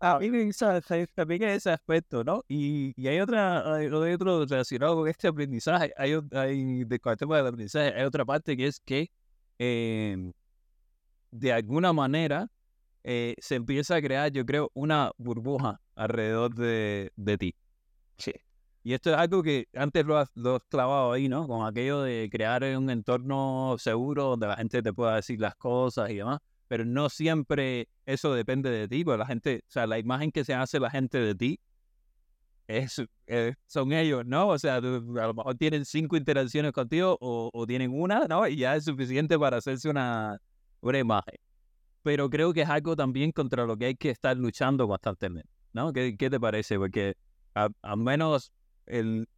A 0.00 0.18
mí 0.20 0.30
me 0.30 0.44
gusta 0.44 0.80
también 1.14 1.42
ese 1.42 1.70
aspecto, 1.70 2.22
¿no? 2.22 2.44
Y, 2.46 2.92
y 2.96 3.08
hay 3.08 3.18
otra, 3.18 3.74
hay, 3.74 3.86
otro 3.88 4.44
relacionado 4.46 4.94
con 4.96 5.08
este 5.08 5.26
aprendizaje, 5.26 5.92
hay, 5.96 6.14
hay 6.32 6.84
de, 6.84 7.00
con 7.00 7.12
el 7.12 7.18
tema 7.18 7.36
del 7.38 7.46
aprendizaje, 7.48 7.92
hay 7.94 8.04
otra 8.04 8.24
parte 8.24 8.56
que 8.56 8.68
es 8.68 8.78
que 8.78 9.10
eh, 9.58 10.32
de 11.32 11.52
alguna 11.52 11.92
manera 11.92 12.48
eh, 13.02 13.34
se 13.40 13.56
empieza 13.56 13.96
a 13.96 14.02
crear, 14.02 14.30
yo 14.30 14.46
creo, 14.46 14.70
una 14.72 15.10
burbuja 15.18 15.80
alrededor 15.96 16.54
de, 16.54 17.12
de 17.16 17.38
ti. 17.38 17.54
Sí. 18.18 18.32
Y 18.84 18.94
esto 18.94 19.10
es 19.10 19.16
algo 19.16 19.42
que 19.42 19.66
antes 19.74 20.06
lo 20.06 20.16
has, 20.16 20.30
lo 20.36 20.56
has, 20.56 20.62
clavado 20.68 21.10
ahí, 21.10 21.28
¿no? 21.28 21.48
Con 21.48 21.66
aquello 21.66 22.02
de 22.02 22.28
crear 22.30 22.62
un 22.76 22.88
entorno 22.88 23.74
seguro 23.78 24.26
donde 24.26 24.46
la 24.46 24.56
gente 24.56 24.80
te 24.80 24.92
pueda 24.92 25.16
decir 25.16 25.40
las 25.40 25.56
cosas 25.56 26.10
y 26.10 26.16
demás 26.16 26.38
pero 26.68 26.84
no 26.84 27.08
siempre 27.08 27.88
eso 28.04 28.34
depende 28.34 28.70
de 28.70 28.88
ti, 28.88 29.04
porque 29.04 29.18
la 29.18 29.26
gente, 29.26 29.62
o 29.66 29.70
sea, 29.70 29.86
la 29.86 29.98
imagen 29.98 30.32
que 30.32 30.44
se 30.44 30.54
hace 30.54 30.80
la 30.80 30.90
gente 30.90 31.18
de 31.18 31.34
ti 31.34 31.60
es, 32.66 33.00
eh, 33.26 33.54
son 33.66 33.92
ellos, 33.92 34.24
¿no? 34.26 34.48
O 34.48 34.58
sea, 34.58 34.76
a 34.76 34.80
lo 34.80 35.34
mejor 35.34 35.54
tienen 35.56 35.84
cinco 35.84 36.16
interacciones 36.16 36.72
contigo 36.72 37.16
o, 37.20 37.66
tienen 37.66 37.92
una, 37.92 38.26
¿no? 38.26 38.46
Y 38.48 38.56
ya 38.56 38.76
es 38.76 38.84
suficiente 38.84 39.38
para 39.38 39.58
hacerse 39.58 39.88
una, 39.88 40.38
una 40.80 40.98
imagen. 40.98 41.34
Pero 42.02 42.28
creo 42.30 42.52
que 42.52 42.62
es 42.62 42.68
algo 42.68 42.96
también 42.96 43.32
contra 43.32 43.66
lo 43.66 43.76
que 43.76 43.86
hay 43.86 43.94
que 43.96 44.10
estar 44.10 44.36
luchando 44.36 44.86
constantemente, 44.88 45.48
¿no? 45.72 45.92
¿Qué, 45.92 46.16
qué 46.16 46.30
te 46.30 46.40
parece? 46.40 46.76
Porque 46.78 47.14
al 47.54 47.96
menos 47.96 48.52
el, 48.86 49.28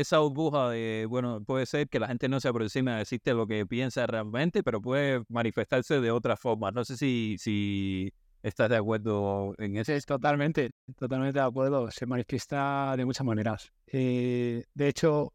esa 0.00 0.18
burbuja 0.18 0.70
de, 0.70 1.06
bueno, 1.08 1.42
puede 1.44 1.66
ser 1.66 1.88
que 1.88 1.98
la 1.98 2.08
gente 2.08 2.28
no 2.28 2.38
se 2.40 2.48
aproxime 2.48 2.92
a 2.92 2.96
decirte 2.96 3.32
lo 3.32 3.46
que 3.46 3.66
piensa 3.66 4.06
realmente, 4.06 4.62
pero 4.62 4.80
puede 4.80 5.22
manifestarse 5.28 6.00
de 6.00 6.10
otra 6.10 6.36
forma. 6.36 6.70
No 6.70 6.84
sé 6.84 6.96
si, 6.96 7.36
si 7.38 8.12
estás 8.42 8.68
de 8.68 8.76
acuerdo 8.76 9.54
en 9.58 9.76
eso. 9.76 9.92
Sí, 9.92 10.06
totalmente, 10.06 10.70
totalmente 10.98 11.38
de 11.38 11.44
acuerdo. 11.44 11.90
Se 11.90 12.06
manifiesta 12.06 12.94
de 12.96 13.04
muchas 13.04 13.26
maneras. 13.26 13.72
Eh, 13.86 14.64
de 14.74 14.88
hecho, 14.88 15.32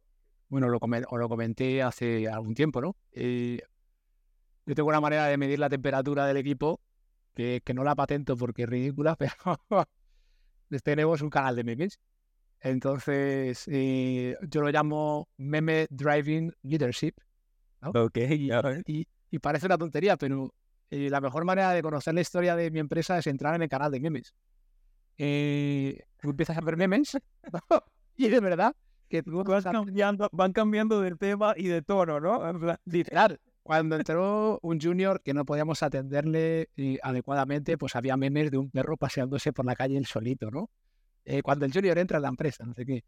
bueno, 0.47 0.69
lo, 0.69 0.77
os 0.77 1.19
lo 1.19 1.29
comenté 1.29 1.81
hace 1.81 2.29
algún 2.29 2.53
tiempo, 2.53 2.81
¿no? 2.81 2.95
Eh, 3.11 3.59
yo 4.65 4.75
tengo 4.75 4.89
una 4.89 5.01
manera 5.01 5.25
de 5.25 5.37
medir 5.37 5.59
la 5.59 5.69
temperatura 5.69 6.27
del 6.27 6.37
equipo 6.37 6.79
que, 7.33 7.61
que 7.65 7.73
no 7.73 7.83
la 7.83 7.95
patento 7.95 8.37
porque 8.37 8.63
es 8.63 8.69
ridícula, 8.69 9.15
pero 9.69 9.87
tenemos 10.83 11.21
un 11.21 11.29
canal 11.29 11.55
de 11.55 11.63
memes 11.63 11.99
entonces, 12.61 13.67
eh, 13.67 14.37
yo 14.47 14.61
lo 14.61 14.69
llamo 14.69 15.27
Meme 15.37 15.87
Driving 15.89 16.53
Leadership. 16.61 17.13
Ok, 17.81 18.17
y, 18.17 19.07
y, 19.31 19.39
parece 19.39 19.65
una 19.65 19.79
tontería, 19.79 20.15
pero 20.15 20.53
eh, 20.91 21.09
la 21.09 21.19
mejor 21.19 21.43
manera 21.43 21.71
de 21.71 21.81
conocer 21.81 22.13
la 22.13 22.21
historia 22.21 22.55
de 22.55 22.69
mi 22.69 22.79
empresa 22.79 23.17
es 23.17 23.25
entrar 23.25 23.55
en 23.55 23.63
el 23.63 23.69
canal 23.69 23.91
de 23.91 23.99
memes. 23.99 24.35
Eh, 25.17 26.03
tú 26.21 26.29
empiezas 26.29 26.55
a 26.55 26.61
ver 26.61 26.77
memes 26.77 27.17
y 28.15 28.29
de 28.29 28.39
verdad 28.39 28.75
que 29.09 29.23
tú 29.23 29.43
vas 29.43 29.63
cambiando, 29.63 30.29
van 30.31 30.53
cambiando 30.53 31.01
de 31.01 31.15
tema 31.15 31.55
y 31.57 31.67
de 31.67 31.81
tono, 31.81 32.19
¿no? 32.19 32.77
Literal. 32.85 33.39
Cuando 33.63 33.95
entró 33.95 34.59
un 34.61 34.79
junior 34.79 35.21
que 35.21 35.33
no 35.33 35.45
podíamos 35.45 35.81
atenderle 35.83 36.69
adecuadamente, 37.01 37.77
pues 37.77 37.95
había 37.95 38.17
memes 38.17 38.51
de 38.51 38.57
un 38.57 38.69
perro 38.69 38.97
paseándose 38.97 39.51
por 39.51 39.65
la 39.65 39.75
calle 39.75 39.97
el 39.97 40.05
solito, 40.05 40.49
¿no? 40.51 40.69
Eh, 41.25 41.41
cuando 41.41 41.65
el 41.65 41.73
junior 41.73 41.97
entra 41.97 42.17
en 42.17 42.23
la 42.23 42.29
empresa, 42.29 42.65
no 42.65 42.73
sé 42.73 42.85
qué. 42.85 43.03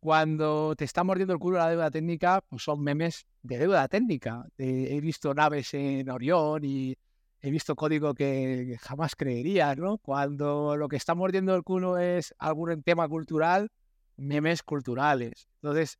Cuando 0.00 0.74
te 0.76 0.84
está 0.84 1.02
mordiendo 1.04 1.34
el 1.34 1.40
culo 1.40 1.58
la 1.58 1.68
deuda 1.70 1.90
técnica, 1.90 2.40
pues 2.48 2.62
son 2.62 2.82
memes 2.82 3.26
de 3.42 3.58
deuda 3.58 3.88
técnica. 3.88 4.46
he 4.56 5.00
visto 5.00 5.34
naves 5.34 5.74
en 5.74 6.08
Orión 6.10 6.64
y 6.64 6.96
he 7.40 7.50
visto 7.50 7.76
código 7.76 8.14
que 8.14 8.76
jamás 8.80 9.14
creerías, 9.16 9.76
¿no? 9.76 9.98
Cuando 9.98 10.76
lo 10.76 10.88
que 10.88 10.96
está 10.96 11.14
mordiendo 11.14 11.54
el 11.54 11.62
culo 11.62 11.98
es 11.98 12.34
algún 12.38 12.82
tema 12.82 13.08
cultural, 13.08 13.70
memes 14.16 14.62
culturales. 14.62 15.48
Entonces, 15.62 15.98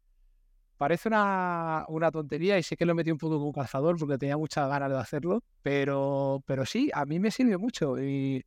parece 0.76 1.08
una, 1.08 1.84
una, 1.88 2.10
tontería 2.10 2.58
y 2.58 2.62
sé 2.62 2.76
que 2.76 2.86
lo 2.86 2.94
metí 2.94 3.10
un 3.10 3.18
poco 3.18 3.38
como 3.38 3.52
calzador 3.52 3.98
porque 3.98 4.18
tenía 4.18 4.36
muchas 4.36 4.68
ganas 4.68 4.90
de 4.90 4.98
hacerlo, 4.98 5.42
pero, 5.62 6.42
pero 6.46 6.66
sí, 6.66 6.90
a 6.94 7.04
mí 7.04 7.18
me 7.20 7.30
sirve 7.30 7.56
mucho 7.58 8.00
y 8.00 8.44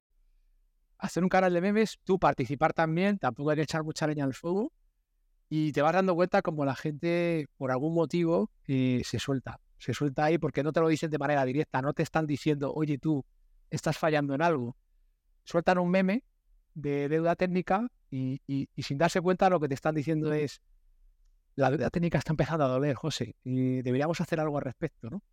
hacer 1.02 1.24
un 1.24 1.30
canal 1.30 1.54
de 1.54 1.62
memes, 1.62 1.99
tú 2.04 2.20
participar 2.20 2.74
también, 2.74 3.18
tampoco 3.18 3.49
hay 3.49 3.58
que 3.58 3.64
echar 3.64 3.84
mucha 3.84 4.08
leña 4.08 4.24
al 4.24 4.34
fuego 4.34 4.72
y 5.49 5.74
te 5.74 5.82
vas 5.82 5.93
dando 5.93 6.16
cuenta 6.16 6.41
como 6.41 6.64
la 6.64 6.76
gente, 6.76 7.47
por 7.58 7.72
algún 7.72 7.93
motivo, 7.93 8.52
eh, 8.68 9.02
se 9.04 9.20
suelta. 9.20 9.60
Se 9.80 9.93
suelta 9.93 10.26
ahí 10.26 10.38
porque 10.38 10.64
no 10.64 10.72
te 10.72 10.80
lo 10.80 10.88
dicen 10.88 11.10
de 11.10 11.18
manera 11.18 11.43
directa, 11.43 11.82
no 11.82 11.93
te 11.93 12.04
están 12.04 12.28
diciendo, 12.28 12.72
oye 12.74 12.99
tú, 12.99 13.26
estás 13.72 13.97
fallando 13.97 14.36
en 14.36 14.43
algo. 14.43 14.78
Sueltan 15.43 15.80
un 15.80 15.89
meme 15.89 16.24
de 16.76 17.10
deuda 17.10 17.36
técnica 17.36 17.88
y, 18.12 18.39
sin 18.78 18.97
darse 18.99 19.20
cuenta 19.22 19.49
lo 19.49 19.60
que 19.60 19.68
te 19.68 19.74
están 19.74 19.95
diciendo 19.95 20.32
es, 20.32 20.62
la 21.56 21.72
deuda 21.72 21.89
técnica 21.89 22.20
está 22.20 22.32
empezando 22.32 22.64
a 22.64 22.68
doler, 22.68 22.95
José, 22.95 23.36
y 23.43 23.82
deberíamos 23.82 24.22
hacer 24.22 24.39
algo 24.39 24.58
al 24.58 24.64
respecto, 24.64 25.10
¿no? 25.10 25.24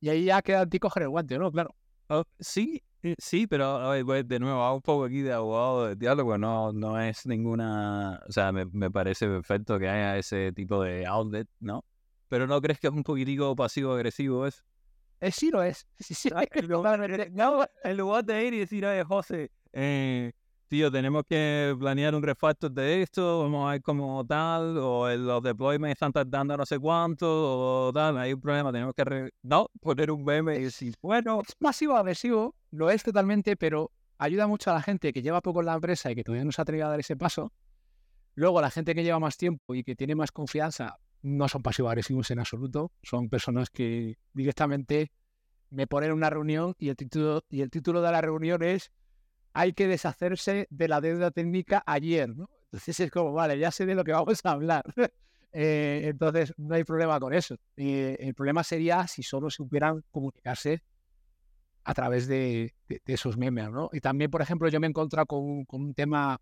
Y 0.00 0.08
ahí 0.08 0.24
ya 0.24 0.40
queda 0.40 0.66
ti 0.66 0.78
coger 0.78 1.02
el 1.02 1.10
guante, 1.10 1.38
¿no? 1.38 1.52
Claro. 1.52 1.76
Oh, 2.12 2.24
sí, 2.40 2.82
eh, 3.04 3.14
sí, 3.18 3.46
pero 3.46 3.92
pues, 4.04 4.26
de 4.26 4.40
nuevo, 4.40 4.64
hago 4.64 4.74
un 4.74 4.82
poco 4.82 5.04
aquí 5.04 5.22
de 5.22 5.32
abogado 5.32 5.86
de 5.86 5.94
diálogo, 5.94 6.36
no, 6.38 6.72
no 6.72 7.00
es 7.00 7.24
ninguna, 7.24 8.20
o 8.28 8.32
sea, 8.32 8.50
me, 8.50 8.64
me 8.66 8.90
parece 8.90 9.28
perfecto 9.28 9.78
que 9.78 9.88
haya 9.88 10.18
ese 10.18 10.50
tipo 10.52 10.82
de 10.82 11.06
outlet, 11.06 11.46
¿no? 11.60 11.84
Pero 12.28 12.48
¿no 12.48 12.60
crees 12.60 12.80
que 12.80 12.88
es 12.88 12.92
un 12.92 13.04
poquitico 13.04 13.54
pasivo-agresivo 13.54 14.44
eso? 14.44 14.60
Eh, 15.20 15.30
sí 15.30 15.50
lo 15.50 15.62
es. 15.62 15.86
Sí, 16.00 16.14
sí, 16.14 16.30
en 16.30 17.96
lugar 17.96 18.24
de 18.24 18.44
ir 18.44 18.54
y 18.54 18.58
decir, 18.58 18.84
oye, 18.84 19.04
José, 19.04 19.52
eh, 19.72 20.32
tío, 20.70 20.88
tenemos 20.88 21.24
que 21.28 21.74
planear 21.80 22.14
un 22.14 22.22
refactor 22.22 22.70
de 22.70 23.02
esto, 23.02 23.42
vamos 23.42 23.68
a 23.68 23.72
ver 23.72 23.82
cómo 23.82 24.24
tal, 24.24 24.78
o 24.78 25.08
el- 25.08 25.26
los 25.26 25.42
deployments 25.42 25.94
están 25.94 26.12
tardando 26.12 26.56
no 26.56 26.64
sé 26.64 26.78
cuánto, 26.78 27.26
o 27.88 27.92
tal, 27.92 28.16
hay 28.18 28.32
un 28.32 28.40
problema, 28.40 28.70
tenemos 28.70 28.94
que, 28.94 29.04
re- 29.04 29.30
no, 29.42 29.66
poner 29.80 30.12
un 30.12 30.22
meme 30.22 30.56
y 30.58 30.62
decir, 30.62 30.94
bueno, 31.02 31.42
Es 31.46 31.56
pasivo 31.56 31.96
agresivo, 31.96 32.54
lo 32.70 32.88
es 32.88 33.02
totalmente, 33.02 33.56
pero 33.56 33.90
ayuda 34.18 34.46
mucho 34.46 34.70
a 34.70 34.74
la 34.74 34.82
gente 34.82 35.12
que 35.12 35.22
lleva 35.22 35.40
poco 35.40 35.58
en 35.58 35.66
la 35.66 35.74
empresa 35.74 36.08
y 36.12 36.14
que 36.14 36.22
todavía 36.22 36.44
no 36.44 36.52
se 36.52 36.60
ha 36.60 36.62
atrevido 36.62 36.86
a 36.86 36.90
dar 36.90 37.00
ese 37.00 37.16
paso. 37.16 37.52
Luego, 38.36 38.60
la 38.60 38.70
gente 38.70 38.94
que 38.94 39.02
lleva 39.02 39.18
más 39.18 39.36
tiempo 39.36 39.74
y 39.74 39.82
que 39.82 39.96
tiene 39.96 40.14
más 40.14 40.30
confianza 40.30 40.98
no 41.22 41.48
son 41.48 41.62
pasivo-agresivos 41.62 42.30
en 42.30 42.38
absoluto. 42.38 42.92
Son 43.02 43.28
personas 43.28 43.70
que 43.70 44.18
directamente 44.32 45.10
me 45.70 45.88
ponen 45.88 46.12
una 46.12 46.30
reunión 46.30 46.74
y 46.78 46.90
el 46.90 46.96
título, 46.96 47.42
y 47.50 47.60
el 47.62 47.70
título 47.70 48.00
de 48.02 48.12
la 48.12 48.20
reunión 48.20 48.62
es 48.62 48.92
hay 49.52 49.72
que 49.72 49.86
deshacerse 49.88 50.66
de 50.70 50.88
la 50.88 51.00
deuda 51.00 51.30
técnica 51.30 51.82
ayer, 51.86 52.28
¿no? 52.36 52.48
Entonces 52.72 53.00
es 53.00 53.10
como, 53.10 53.32
vale, 53.32 53.58
ya 53.58 53.70
sé 53.70 53.86
de 53.86 53.94
lo 53.94 54.04
que 54.04 54.12
vamos 54.12 54.40
a 54.44 54.50
hablar. 54.52 54.84
Eh, 55.52 56.02
entonces 56.04 56.54
no 56.58 56.76
hay 56.76 56.84
problema 56.84 57.18
con 57.18 57.34
eso. 57.34 57.56
Eh, 57.76 58.16
el 58.20 58.34
problema 58.36 58.62
sería 58.62 59.08
si 59.08 59.24
solo 59.24 59.50
supieran 59.50 60.04
comunicarse 60.12 60.80
a 61.84 61.94
través 61.94 62.26
de, 62.28 62.74
de- 62.88 63.02
de 63.04 63.12
esos 63.14 63.36
memes, 63.36 63.70
¿no? 63.70 63.90
Y 63.92 64.00
también, 64.00 64.30
por 64.30 64.42
ejemplo, 64.42 64.68
yo 64.68 64.78
me 64.80 64.86
he 64.86 64.90
encontrado 64.90 65.26
con, 65.26 65.40
un- 65.42 65.64
con 65.64 65.82
un 65.82 65.94
tema 65.94 66.40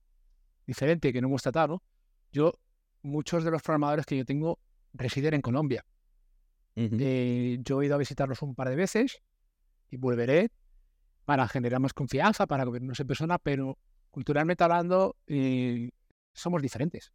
diferente 0.67 1.13
que 1.13 1.21
no 1.21 1.29
hemos 1.29 1.43
tratado, 1.43 1.69
¿no? 1.69 1.83
Yo, 2.33 2.53
muchos 3.03 3.45
de 3.45 3.51
los 3.51 3.63
programadores 3.63 4.07
que 4.07 4.17
yo 4.19 4.25
tengo 4.25 4.59
residen 4.93 5.35
en 5.35 5.43
Colombia. 5.43 5.85
Eh, 6.77 7.59
yo 7.63 7.83
he 7.83 7.87
ido 7.87 7.95
a 7.97 7.99
visitarlos 7.99 8.43
un 8.43 8.55
par 8.55 8.69
de 8.69 8.77
veces 8.77 9.21
y 9.91 9.97
volveré 9.97 10.51
para 11.29 11.47
generar 11.47 11.79
más 11.79 11.93
confianza, 11.93 12.47
para 12.47 12.65
gobernarnos 12.65 13.01
en 13.01 13.07
persona, 13.07 13.37
pero 13.39 13.77
culturalmente 14.11 14.65
hablando, 14.65 15.15
eh, 15.27 15.91
somos 16.33 16.63
diferentes. 16.63 17.13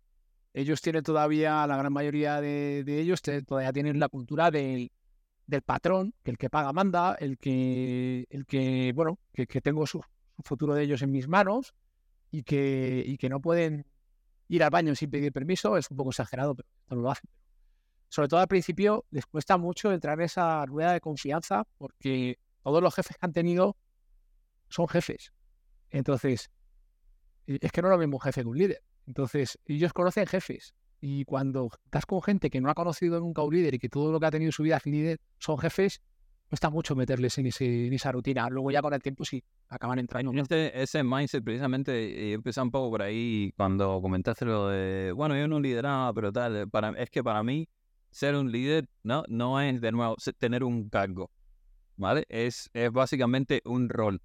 Ellos 0.53 0.82
tienen 0.82 1.01
todavía, 1.01 1.66
la 1.66 1.78
gran 1.78 1.91
mayoría 1.91 2.39
de, 2.39 2.84
de 2.86 2.99
ellos 2.99 3.24
todavía 3.24 3.74
tienen 3.74 3.99
la 3.99 4.09
cultura 4.09 4.51
del, 4.51 4.91
del 5.47 5.64
patrón, 5.64 6.14
que 6.22 6.30
el 6.30 6.38
que 6.38 6.51
paga 6.51 6.72
manda, 6.74 7.16
el 7.16 7.39
que, 7.39 8.28
el 8.30 8.45
que 8.45 8.91
bueno, 8.93 9.18
que, 9.34 9.47
que 9.47 9.61
tengo 9.61 9.88
su, 9.88 9.99
su 10.36 10.43
futuro 10.43 10.76
de 10.76 10.84
ellos 10.84 11.01
en 11.01 11.09
mis 11.09 11.28
manos 11.28 11.74
y 12.30 12.43
que, 12.43 13.03
y 13.03 13.18
que 13.18 13.30
no 13.30 13.41
pueden 13.41 13.88
ir 14.47 14.64
al 14.64 14.70
baño 14.70 14.93
sin 14.93 15.09
pedir 15.09 15.34
permiso, 15.34 15.76
es 15.76 15.89
un 15.89 15.97
poco 15.97 16.11
exagerado, 16.11 16.53
pero 16.53 16.70
no 16.91 16.97
lo 16.97 17.09
hacen. 17.09 17.32
Sobre 18.09 18.28
todo 18.28 18.41
al 18.41 18.47
principio 18.47 19.05
les 19.09 19.26
cuesta 19.26 19.57
mucho 19.57 19.91
entrar 19.91 20.20
en 20.20 20.26
esa 20.26 20.64
rueda 20.68 20.93
de 20.93 21.01
confianza 21.01 21.64
porque 21.80 22.38
todos 22.61 22.84
los 22.84 22.93
jefes 22.93 23.18
que 23.18 23.26
han 23.26 23.34
tenido 23.34 23.76
son 24.74 24.88
jefes. 24.88 25.32
Entonces, 25.91 26.49
eh, 27.45 27.59
es 27.61 27.71
que 27.71 27.82
no 27.82 27.89
lo 27.89 27.97
mismo 27.97 28.17
un 28.17 28.21
jefe 28.21 28.41
que 28.41 28.47
un 28.47 28.57
líder. 28.57 28.82
Entonces, 29.05 29.59
ellos 29.67 29.93
conocen 29.93 30.26
jefes. 30.26 30.74
Y 30.99 31.26
cuando 31.26 31.69
estás 31.86 32.05
con 32.05 32.21
gente 32.21 32.49
que 32.49 32.59
no 32.59 32.69
ha 32.69 32.74
conocido 32.74 33.19
nunca 33.19 33.43
un 33.43 33.53
líder 33.53 33.76
y 33.76 33.80
que 33.80 33.89
todo 33.89 34.11
lo 34.11 34.19
que 34.19 34.26
ha 34.26 34.32
tenido 34.32 34.47
en 34.47 34.53
su 34.53 34.63
vida 34.63 34.78
es 34.78 34.86
líder 34.86 35.19
son 35.38 35.59
jefes, 35.59 36.01
cuesta 36.47 36.69
mucho 36.69 36.95
meterles 36.95 37.38
en, 37.38 37.47
ese, 37.47 37.88
en 37.88 37.93
esa 37.93 38.11
rutina. 38.11 38.49
Luego 38.49 38.71
ya 38.71 38.82
con 38.82 38.93
el 38.93 39.01
tiempo 39.01 39.26
sí, 39.26 39.43
acaban 39.67 39.99
entrando. 39.99 40.32
Ese, 40.41 40.71
ese 40.74 41.03
mindset, 41.03 41.43
precisamente, 41.43 41.91
eh, 41.91 42.34
empecé 42.34 42.61
un 42.61 42.71
poco 42.71 42.89
por 42.89 43.01
ahí 43.03 43.53
cuando 43.57 44.01
comentaste 44.01 44.45
lo 44.45 44.69
de, 44.69 45.11
bueno, 45.11 45.38
yo 45.38 45.47
no 45.47 45.59
lideraba, 45.59 46.11
pero 46.13 46.32
tal, 46.32 46.67
para, 46.69 46.89
es 46.91 47.09
que 47.11 47.24
para 47.24 47.43
mí 47.43 47.67
ser 48.09 48.36
un 48.36 48.51
líder 48.51 48.89
no, 49.03 49.24
no 49.28 49.59
es, 49.59 49.82
de 49.82 49.91
nuevo, 49.91 50.15
tener 50.39 50.63
un 50.63 50.89
cargo, 50.89 51.30
¿vale? 51.97 52.26
Es, 52.30 52.69
es 52.74 52.91
básicamente 52.91 53.61
un 53.65 53.89
rol 53.89 54.21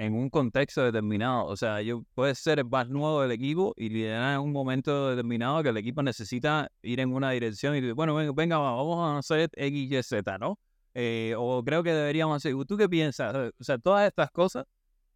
en 0.00 0.14
un 0.14 0.30
contexto 0.30 0.82
determinado. 0.82 1.44
O 1.44 1.56
sea, 1.56 1.82
yo 1.82 2.04
puedes 2.14 2.38
ser 2.38 2.58
el 2.58 2.64
más 2.64 2.88
nuevo 2.88 3.20
del 3.20 3.32
equipo 3.32 3.74
y 3.76 3.90
liderar 3.90 4.36
en 4.36 4.40
un 4.40 4.50
momento 4.50 5.10
determinado 5.10 5.62
que 5.62 5.68
el 5.68 5.76
equipo 5.76 6.02
necesita 6.02 6.72
ir 6.80 7.00
en 7.00 7.12
una 7.12 7.30
dirección 7.32 7.76
y, 7.76 7.92
bueno, 7.92 8.14
venga, 8.14 8.32
venga, 8.32 8.58
vamos 8.58 8.98
a 8.98 9.18
hacer 9.18 9.50
X, 9.52 9.92
Y, 9.92 10.02
Z, 10.02 10.38
¿no? 10.38 10.58
Eh, 10.94 11.34
o 11.36 11.62
creo 11.62 11.82
que 11.82 11.92
deberíamos 11.92 12.36
hacer. 12.36 12.54
¿Tú 12.66 12.78
qué 12.78 12.88
piensas? 12.88 13.52
O 13.58 13.62
sea, 13.62 13.76
todas 13.76 14.08
estas 14.08 14.30
cosas 14.30 14.64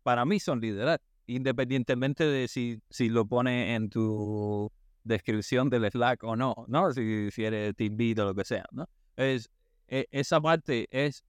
para 0.02 0.26
mí 0.26 0.38
son 0.38 0.60
liderar, 0.60 1.00
independientemente 1.26 2.24
de 2.24 2.46
si, 2.46 2.78
si 2.90 3.08
lo 3.08 3.24
pones 3.24 3.74
en 3.74 3.88
tu 3.88 4.70
descripción 5.02 5.70
del 5.70 5.90
Slack 5.90 6.24
o 6.24 6.36
no, 6.36 6.66
¿no? 6.68 6.92
Si, 6.92 7.30
si 7.30 7.42
eres 7.42 7.74
team 7.74 7.96
o 8.18 8.24
lo 8.24 8.34
que 8.34 8.44
sea, 8.44 8.66
¿no? 8.70 8.86
Es, 9.16 9.48
e- 9.88 10.08
esa 10.10 10.42
parte 10.42 10.88
es 10.90 11.24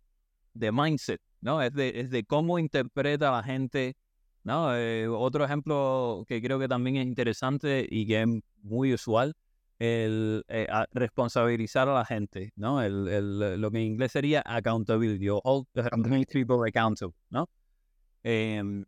de 0.54 0.74
mindset, 0.74 1.22
¿no? 1.46 1.62
Es 1.62 1.74
de, 1.74 2.00
es 2.02 2.10
de 2.10 2.24
cómo 2.26 2.58
interpreta 2.58 3.32
la 3.32 3.44
gente, 3.44 3.96
¿no? 4.44 4.76
Eh, 4.76 5.08
otro 5.08 5.46
ejemplo 5.46 6.26
que 6.28 6.42
creo 6.42 6.58
que 6.60 6.68
también 6.68 6.98
es 6.98 7.06
interesante 7.06 7.88
y 7.88 8.08
que 8.08 8.24
es 8.24 8.28
muy 8.64 8.94
usual, 8.96 9.34
el 9.78 10.44
eh, 10.48 10.68
responsabilizar 10.92 11.88
a 11.88 11.94
la 11.94 12.06
gente, 12.06 12.52
¿no? 12.56 12.82
El, 12.82 13.08
el- 13.08 13.62
lo 13.62 13.70
que 13.70 13.78
en 13.78 13.84
inglés 13.84 14.12
sería 14.14 14.42
accountability, 14.44 15.30
o 15.30 15.40
hold 15.44 15.68
people 16.32 16.58
accountable, 16.68 17.14
¿no? 17.30 17.48
Em, 18.24 18.84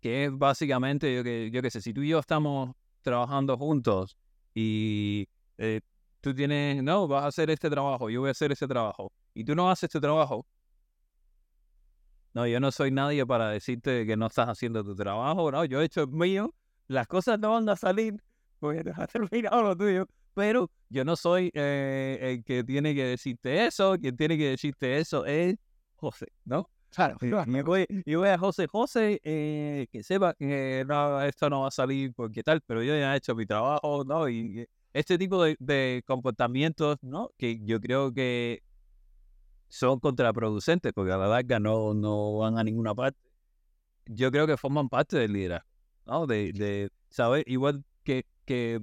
que 0.00 0.24
es 0.26 0.30
básicamente, 0.38 1.14
yo 1.14 1.22
que, 1.22 1.50
yo 1.50 1.60
que 1.60 1.70
sé, 1.70 1.82
si 1.82 1.92
tú 1.92 2.00
y 2.00 2.08
yo 2.08 2.18
estamos 2.18 2.72
trabajando 3.02 3.58
juntos 3.58 4.16
y 4.54 5.28
eh, 5.58 5.80
tú 6.22 6.34
tienes, 6.34 6.82
no, 6.82 7.06
vas 7.06 7.24
a 7.24 7.26
hacer 7.26 7.50
este 7.50 7.68
trabajo, 7.68 8.08
yo 8.08 8.20
voy 8.20 8.28
a 8.28 8.32
hacer 8.32 8.52
ese 8.52 8.66
trabajo, 8.66 9.12
y 9.34 9.44
tú 9.44 9.54
no 9.54 9.70
haces 9.70 9.84
este 9.84 10.00
trabajo, 10.00 10.46
no, 12.36 12.46
yo 12.46 12.60
no 12.60 12.70
soy 12.70 12.90
nadie 12.90 13.24
para 13.24 13.48
decirte 13.48 14.04
que 14.04 14.14
no 14.14 14.26
estás 14.26 14.50
haciendo 14.50 14.84
tu 14.84 14.94
trabajo, 14.94 15.50
no, 15.50 15.64
yo 15.64 15.80
he 15.80 15.86
hecho 15.86 16.02
el 16.02 16.10
mío, 16.10 16.54
las 16.86 17.06
cosas 17.06 17.38
no 17.38 17.52
van 17.52 17.66
a 17.70 17.76
salir, 17.76 18.22
porque 18.58 18.84
no 18.84 18.92
has 18.94 19.08
terminado 19.10 19.62
lo 19.62 19.74
tuyo, 19.74 20.06
pero 20.34 20.70
yo 20.90 21.02
no 21.02 21.16
soy 21.16 21.50
eh, 21.54 22.18
el 22.20 22.44
que 22.44 22.62
tiene 22.62 22.94
que 22.94 23.04
decirte 23.04 23.64
eso, 23.64 23.96
quien 23.98 24.18
tiene 24.18 24.36
que 24.36 24.50
decirte 24.50 24.98
eso 24.98 25.24
es 25.24 25.56
José, 25.94 26.26
¿no? 26.44 26.68
Claro, 26.90 27.16
Y 27.22 27.50
me 27.50 27.62
voy, 27.62 27.86
y 27.88 28.14
voy 28.14 28.28
a 28.28 28.36
José, 28.36 28.66
José, 28.66 29.18
eh, 29.24 29.86
que 29.90 30.02
sepa 30.02 30.34
que 30.34 30.84
no, 30.86 31.22
esto 31.22 31.48
no 31.48 31.62
va 31.62 31.68
a 31.68 31.70
salir 31.70 32.12
porque 32.14 32.42
tal, 32.42 32.60
pero 32.66 32.82
yo 32.82 32.94
ya 32.94 33.14
he 33.14 33.16
hecho 33.16 33.34
mi 33.34 33.46
trabajo, 33.46 34.04
¿no? 34.04 34.28
Y 34.28 34.66
este 34.92 35.16
tipo 35.16 35.42
de, 35.42 35.56
de 35.58 36.02
comportamientos, 36.06 36.98
¿no? 37.00 37.30
Que 37.38 37.60
yo 37.64 37.80
creo 37.80 38.12
que 38.12 38.62
son 39.68 39.98
contraproducentes 40.00 40.92
porque 40.92 41.12
a 41.12 41.16
la 41.16 41.26
larga 41.28 41.58
no, 41.58 41.94
no 41.94 42.38
van 42.38 42.58
a 42.58 42.64
ninguna 42.64 42.94
parte. 42.94 43.18
Yo 44.06 44.30
creo 44.30 44.46
que 44.46 44.56
forman 44.56 44.88
parte 44.88 45.18
del 45.18 45.32
liderazgo, 45.32 45.68
¿no? 46.06 46.26
De, 46.26 46.52
de 46.52 46.90
saber, 47.10 47.42
igual 47.48 47.84
que, 48.04 48.24
que 48.44 48.80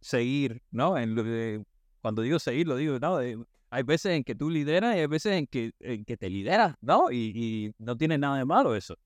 seguir, 0.00 0.62
¿no? 0.70 0.98
En 0.98 1.14
de- 1.14 1.64
cuando 2.02 2.22
digo 2.22 2.38
seguir, 2.38 2.68
lo 2.68 2.76
digo, 2.76 2.98
¿no? 2.98 3.16
De- 3.18 3.42
hay 3.70 3.82
veces 3.82 4.12
en 4.12 4.22
que 4.24 4.34
tú 4.34 4.48
lideras 4.50 4.94
y 4.96 5.00
hay 5.00 5.06
veces 5.06 5.32
en 5.32 5.46
que, 5.46 5.72
en 5.80 6.04
que 6.04 6.16
te 6.16 6.30
lideras, 6.30 6.76
¿no? 6.80 7.10
Y, 7.10 7.32
y 7.34 7.74
no 7.78 7.96
tiene 7.96 8.16
nada 8.18 8.38
de 8.38 8.44
malo 8.44 8.74
eso. 8.76 8.96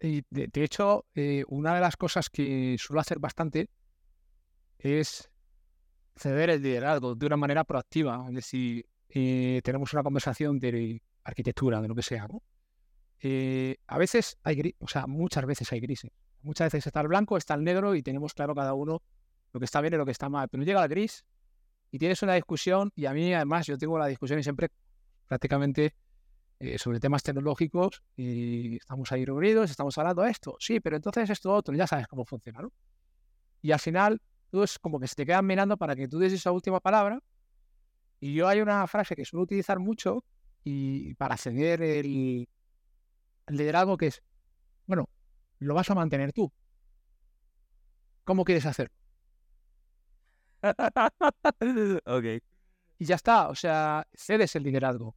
Y 0.00 0.22
de, 0.30 0.48
de 0.48 0.64
hecho, 0.64 1.06
eh, 1.14 1.44
una 1.48 1.74
de 1.74 1.80
las 1.80 1.96
cosas 1.96 2.28
que 2.28 2.76
suelo 2.78 3.00
hacer 3.00 3.18
bastante 3.18 3.70
es 4.78 5.30
ceder 6.16 6.50
el 6.50 6.62
liderazgo 6.62 7.14
de 7.14 7.26
una 7.26 7.36
manera 7.36 7.64
proactiva. 7.64 8.24
Es 8.28 8.34
decir, 8.34 8.84
eh, 9.16 9.60
tenemos 9.62 9.92
una 9.92 10.02
conversación 10.02 10.58
de 10.58 11.00
arquitectura, 11.22 11.80
de 11.80 11.86
lo 11.86 11.94
que 11.94 12.02
sea, 12.02 12.26
¿no? 12.26 12.42
Eh, 13.20 13.76
a 13.86 13.96
veces 13.96 14.38
hay 14.42 14.56
gris, 14.56 14.74
o 14.80 14.88
sea, 14.88 15.06
muchas 15.06 15.46
veces 15.46 15.70
hay 15.72 15.78
grises. 15.78 16.10
Muchas 16.42 16.66
veces 16.66 16.88
está 16.88 17.00
el 17.00 17.08
blanco, 17.08 17.36
está 17.36 17.54
el 17.54 17.62
negro 17.62 17.94
y 17.94 18.02
tenemos 18.02 18.34
claro 18.34 18.56
cada 18.56 18.74
uno 18.74 19.02
lo 19.52 19.60
que 19.60 19.64
está 19.66 19.80
bien 19.80 19.94
y 19.94 19.96
lo 19.98 20.04
que 20.04 20.10
está 20.10 20.28
mal. 20.28 20.48
Pero 20.48 20.64
llega 20.64 20.82
el 20.82 20.88
gris 20.88 21.24
y 21.92 21.98
tienes 21.98 22.20
una 22.24 22.34
discusión 22.34 22.90
y 22.96 23.06
a 23.06 23.12
mí 23.12 23.32
además 23.32 23.68
yo 23.68 23.78
tengo 23.78 23.96
la 23.98 24.08
discusión 24.08 24.40
y 24.40 24.42
siempre 24.42 24.68
prácticamente 25.28 25.94
eh, 26.58 26.76
sobre 26.76 26.98
temas 26.98 27.22
tecnológicos 27.22 28.02
y 28.16 28.76
estamos 28.76 29.12
ahí 29.12 29.24
reunidos, 29.24 29.70
estamos 29.70 29.96
hablando 29.96 30.22
de 30.22 30.32
esto, 30.32 30.56
sí, 30.58 30.80
pero 30.80 30.96
entonces 30.96 31.30
esto 31.30 31.52
otro, 31.52 31.74
ya 31.74 31.86
sabes 31.86 32.08
cómo 32.08 32.24
funciona, 32.24 32.62
¿no? 32.62 32.72
Y 33.62 33.70
al 33.70 33.80
final 33.80 34.20
tú 34.50 34.62
es 34.64 34.78
como 34.78 34.98
que 34.98 35.06
se 35.06 35.14
te 35.14 35.24
quedan 35.24 35.46
mirando 35.46 35.76
para 35.76 35.94
que 35.94 36.08
tú 36.08 36.18
des 36.18 36.32
esa 36.32 36.50
última 36.50 36.80
palabra 36.80 37.20
y 38.24 38.32
yo 38.32 38.48
hay 38.48 38.62
una 38.62 38.86
frase 38.86 39.14
que 39.14 39.26
suelo 39.26 39.42
utilizar 39.42 39.78
mucho 39.78 40.24
y 40.62 41.12
para 41.16 41.36
ceder 41.36 41.82
el, 41.82 42.48
el 43.46 43.54
liderazgo 43.54 43.98
que 43.98 44.06
es, 44.06 44.22
bueno, 44.86 45.10
lo 45.58 45.74
vas 45.74 45.90
a 45.90 45.94
mantener 45.94 46.32
tú. 46.32 46.50
¿Cómo 48.24 48.46
quieres 48.46 48.64
hacerlo? 48.64 48.94
ok. 52.06 52.24
Y 52.98 53.04
ya 53.04 53.16
está, 53.16 53.50
o 53.50 53.54
sea, 53.54 54.08
cedes 54.14 54.56
el 54.56 54.62
liderazgo. 54.62 55.14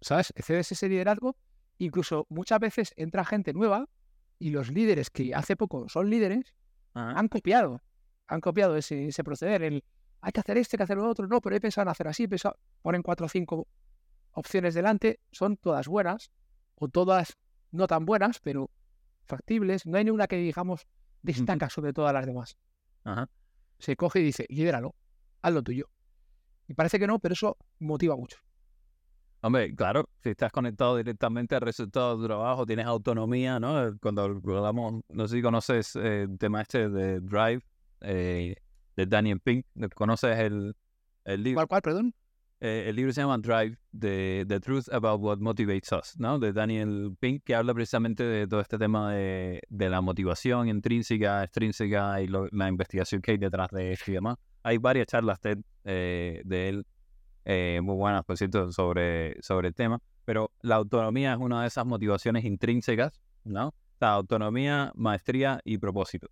¿Sabes? 0.00 0.32
Cedes 0.36 0.72
ese 0.72 0.88
liderazgo. 0.88 1.36
Incluso 1.78 2.26
muchas 2.28 2.58
veces 2.58 2.92
entra 2.96 3.24
gente 3.24 3.52
nueva 3.52 3.88
y 4.40 4.50
los 4.50 4.72
líderes 4.72 5.10
que 5.10 5.32
hace 5.32 5.54
poco 5.54 5.88
son 5.88 6.10
líderes 6.10 6.56
han 6.92 7.28
copiado. 7.28 7.82
Han 8.26 8.40
copiado 8.40 8.76
ese, 8.76 9.06
ese 9.06 9.22
proceder. 9.22 9.62
El 9.62 9.84
hay 10.20 10.32
que 10.32 10.40
hacer 10.40 10.56
esto, 10.58 10.74
hay 10.74 10.78
que 10.78 10.82
hacer 10.84 10.96
lo 10.96 11.08
otro. 11.08 11.26
No, 11.26 11.40
pero 11.40 11.56
he 11.56 11.60
pensado 11.60 11.84
en 11.84 11.88
hacer 11.90 12.08
así. 12.08 12.24
he 12.24 12.28
pensado- 12.28 12.56
Ponen 12.82 13.02
cuatro 13.02 13.26
o 13.26 13.28
cinco 13.28 13.66
opciones 14.32 14.74
delante. 14.74 15.20
Son 15.32 15.56
todas 15.56 15.86
buenas 15.88 16.30
o 16.76 16.88
todas 16.88 17.36
no 17.72 17.86
tan 17.86 18.04
buenas, 18.06 18.38
pero 18.40 18.70
factibles, 19.26 19.86
no 19.86 19.98
hay 19.98 20.04
ninguna 20.04 20.26
que, 20.26 20.36
digamos, 20.36 20.86
destaca 21.22 21.68
sobre 21.68 21.92
todas 21.92 22.12
las 22.12 22.26
demás. 22.26 22.56
Ajá. 23.04 23.28
Se 23.78 23.96
coge 23.96 24.20
y 24.20 24.24
dice, 24.24 24.46
lidéralo, 24.48 24.94
haz 25.42 25.52
lo 25.52 25.62
tuyo. 25.62 25.90
Y 26.68 26.74
parece 26.74 26.98
que 26.98 27.06
no, 27.06 27.18
pero 27.18 27.32
eso 27.34 27.56
motiva 27.78 28.16
mucho. 28.16 28.38
Hombre, 29.42 29.74
claro, 29.74 30.08
si 30.22 30.30
estás 30.30 30.50
conectado 30.50 30.96
directamente 30.96 31.54
al 31.54 31.60
resultado 31.60 32.16
de 32.16 32.22
tu 32.22 32.26
trabajo, 32.26 32.66
tienes 32.66 32.86
autonomía, 32.86 33.60
¿no? 33.60 33.96
Cuando 34.00 34.22
hablamos, 34.22 35.02
no 35.08 35.28
sé 35.28 35.36
si 35.36 35.42
conoces 35.42 35.94
eh, 35.96 36.22
el 36.22 36.38
tema 36.38 36.62
este 36.62 36.88
de 36.88 37.20
Drive, 37.20 37.62
eh, 38.00 38.56
de 38.96 39.06
Daniel 39.06 39.40
Pink, 39.40 39.66
¿conoces 39.94 40.38
el, 40.38 40.74
el 41.24 41.42
libro? 41.42 41.58
¿Cuál, 41.58 41.68
cuál, 41.68 41.82
perdón? 41.82 42.14
Eh, 42.60 42.86
el 42.88 42.96
libro 42.96 43.12
se 43.12 43.20
llama 43.20 43.36
Drive, 43.38 43.76
The, 43.98 44.46
The 44.48 44.60
Truth 44.60 44.88
About 44.90 45.20
What 45.20 45.38
Motivates 45.38 45.92
Us, 45.92 46.18
¿no? 46.18 46.38
De 46.38 46.52
Daniel 46.52 47.14
Pink, 47.20 47.42
que 47.44 47.54
habla 47.54 47.74
precisamente 47.74 48.24
de 48.24 48.46
todo 48.46 48.60
este 48.60 48.78
tema 48.78 49.12
de, 49.12 49.60
de 49.68 49.90
la 49.90 50.00
motivación 50.00 50.68
intrínseca, 50.68 51.44
extrínseca 51.44 52.22
y 52.22 52.28
la 52.28 52.68
investigación 52.68 53.20
que 53.20 53.32
hay 53.32 53.36
detrás 53.38 53.68
de 53.70 53.92
esto 53.92 54.10
y 54.10 54.14
demás. 54.14 54.38
Hay 54.62 54.78
varias 54.78 55.06
charlas 55.06 55.38
TED 55.38 55.58
de 55.84 56.68
él 56.68 56.86
eh, 57.48 57.80
muy 57.80 57.94
buenas, 57.94 58.24
por 58.24 58.36
cierto, 58.36 58.72
sobre, 58.72 59.40
sobre 59.40 59.68
el 59.68 59.74
tema. 59.74 60.00
Pero 60.24 60.50
la 60.62 60.74
autonomía 60.74 61.32
es 61.32 61.38
una 61.38 61.62
de 61.62 61.68
esas 61.68 61.86
motivaciones 61.86 62.44
intrínsecas, 62.44 63.20
¿no? 63.44 63.72
La 64.00 64.14
autonomía, 64.14 64.92
maestría 64.96 65.60
y 65.64 65.78
propósito. 65.78 66.28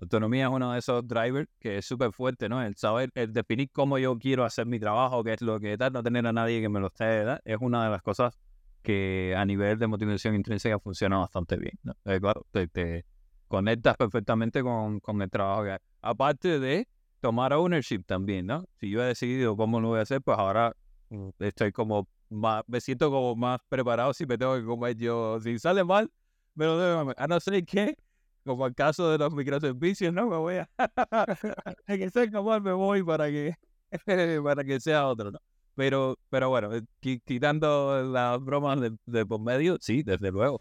Autonomía 0.00 0.46
es 0.46 0.50
uno 0.50 0.72
de 0.72 0.78
esos 0.78 1.06
drivers 1.06 1.48
que 1.58 1.78
es 1.78 1.86
súper 1.86 2.12
fuerte, 2.12 2.48
¿no? 2.48 2.62
El 2.62 2.76
saber, 2.76 3.10
el 3.14 3.32
definir 3.32 3.70
cómo 3.72 3.98
yo 3.98 4.18
quiero 4.18 4.44
hacer 4.44 4.66
mi 4.66 4.78
trabajo, 4.80 5.22
qué 5.22 5.34
es 5.34 5.42
lo 5.42 5.60
que 5.60 5.78
tal, 5.78 5.92
no 5.92 6.02
tener 6.02 6.26
a 6.26 6.32
nadie 6.32 6.60
que 6.60 6.68
me 6.68 6.80
lo 6.80 6.88
esté, 6.88 7.22
es 7.44 7.56
una 7.60 7.84
de 7.84 7.90
las 7.90 8.02
cosas 8.02 8.38
que 8.82 9.34
a 9.36 9.44
nivel 9.44 9.78
de 9.78 9.86
motivación 9.86 10.34
intrínseca 10.34 10.78
funciona 10.78 11.18
bastante 11.18 11.56
bien, 11.56 11.78
¿no? 11.82 11.94
Eh, 12.04 12.20
claro, 12.20 12.46
te, 12.50 13.04
conectas 13.48 13.96
perfectamente 13.96 14.62
con, 14.62 15.00
con 15.00 15.22
el 15.22 15.30
trabajo 15.30 15.64
que 15.64 15.72
hay. 15.72 15.78
Aparte 16.02 16.58
de 16.58 16.88
tomar 17.20 17.54
ownership 17.54 18.02
también, 18.04 18.46
¿no? 18.46 18.66
Si 18.80 18.90
yo 18.90 19.02
he 19.02 19.06
decidido 19.06 19.56
cómo 19.56 19.80
lo 19.80 19.88
voy 19.88 20.00
a 20.00 20.02
hacer, 20.02 20.20
pues 20.20 20.36
ahora 20.38 20.76
mm, 21.08 21.28
estoy 21.38 21.72
como 21.72 22.06
más, 22.28 22.62
me 22.66 22.80
siento 22.80 23.10
como 23.10 23.34
más 23.36 23.60
preparado 23.68 24.12
si 24.12 24.26
me 24.26 24.36
tengo 24.36 24.56
que 24.56 24.64
comer 24.64 24.96
yo. 24.96 25.40
Si 25.40 25.58
sale 25.58 25.84
mal, 25.84 26.10
me 26.54 26.66
lo 26.66 26.78
debo 26.78 27.14
A 27.16 27.26
no 27.26 27.40
ser 27.40 27.64
que, 27.64 27.96
como 28.44 28.66
el 28.66 28.74
caso 28.74 29.10
de 29.10 29.18
los 29.18 29.32
microservicios, 29.32 30.12
¿no? 30.12 30.28
Me 30.28 30.36
voy 30.36 30.56
a... 30.56 30.68
que 31.86 32.10
salga 32.10 32.42
mal, 32.42 32.62
me 32.62 32.72
voy 32.72 33.02
para 33.02 33.28
que, 33.28 33.54
para 34.44 34.64
que 34.64 34.80
sea 34.80 35.06
otro, 35.06 35.30
¿no? 35.32 35.38
Pero, 35.76 36.16
pero 36.30 36.50
bueno, 36.50 36.72
eh, 36.72 36.82
quitando 37.00 38.02
las 38.04 38.40
bromas 38.40 38.80
de, 38.80 38.96
de 39.06 39.26
por 39.26 39.40
medio, 39.40 39.76
sí, 39.80 40.02
desde 40.04 40.30
luego. 40.30 40.60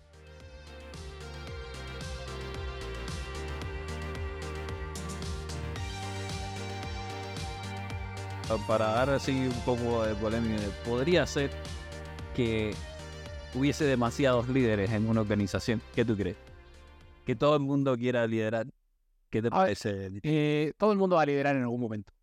para 8.68 8.88
dar 8.88 9.10
así 9.10 9.32
un 9.32 9.62
poco 9.66 10.04
de 10.04 10.14
polémica, 10.16 10.62
podría 10.86 11.26
ser 11.26 11.50
que 12.36 12.74
hubiese 13.54 13.86
demasiados 13.86 14.48
líderes 14.50 14.92
en 14.92 15.08
una 15.10 15.22
organización. 15.22 15.82
¿Qué 15.96 16.06
tú 16.06 16.16
crees? 16.16 16.53
Que 17.26 17.36
todo 17.36 17.56
el 17.56 17.62
mundo 17.62 17.98
quiera 17.98 18.28
liderar. 18.28 18.68
¿Qué 19.30 19.42
te 19.42 19.50
parece? 19.50 20.12
Eh, 20.24 20.74
todo 20.78 20.92
el 20.92 20.98
mundo 20.98 21.16
va 21.16 21.24
a 21.24 21.26
liderar 21.26 21.56
en 21.56 21.64
algún 21.64 21.82
momento. 21.82 22.14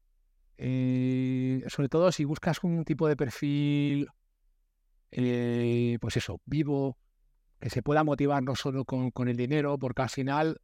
Eh, 0.59 1.65
sobre 1.69 1.89
todo 1.89 2.13
si 2.13 2.25
buscas 2.25 2.63
un 2.63 2.85
tipo 2.85 3.09
de 3.09 3.17
perfil, 3.17 4.09
eh, 5.11 5.99
pues 6.01 6.17
eso, 6.19 6.41
vivo, 6.45 6.99
que 7.59 7.71
se 7.71 7.83
pueda 7.83 8.05
motivar 8.05 8.43
no 8.43 8.55
solo 8.55 8.85
con, 8.85 9.29
el 9.29 9.37
dinero, 9.37 9.79
porque 9.79 10.03
al 10.03 10.11
final 10.11 10.61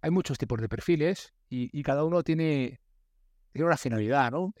hay 0.00 0.10
muchos 0.10 0.36
tipos 0.36 0.60
de 0.60 0.68
perfiles 0.68 1.32
y, 1.48 1.82
cada 1.82 2.04
uno 2.04 2.22
tiene, 2.22 2.80
tiene 3.52 3.66
una 3.66 3.76
finalidad, 3.76 4.32
¿no? 4.32 4.52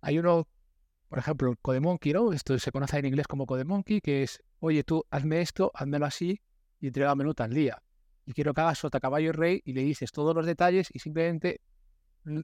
Hay 0.00 0.18
uno, 0.18 0.48
por 1.08 1.18
ejemplo, 1.18 1.54
CodeMonkey, 1.60 2.12
¿no? 2.12 2.32
Esto 2.32 2.58
se 2.58 2.72
conoce 2.72 2.98
en 2.98 3.06
inglés 3.06 3.26
como 3.26 3.44
CodeMonkey, 3.44 4.00
que 4.00 4.22
es, 4.22 4.40
oye, 4.60 4.84
tú 4.84 5.04
hazme 5.10 5.40
esto, 5.40 5.72
házmelo 5.74 6.06
así 6.06 6.40
y 6.80 6.90
menú 6.90 7.34
tal 7.34 7.52
día. 7.52 7.82
Y 8.28 8.34
quiero 8.34 8.52
que 8.52 8.60
hagas 8.60 8.76
sota 8.76 9.00
caballo 9.00 9.30
y 9.30 9.32
rey 9.32 9.62
y 9.64 9.72
le 9.72 9.82
dices 9.82 10.12
todos 10.12 10.34
los 10.34 10.44
detalles 10.44 10.90
y 10.92 10.98
simplemente 10.98 11.62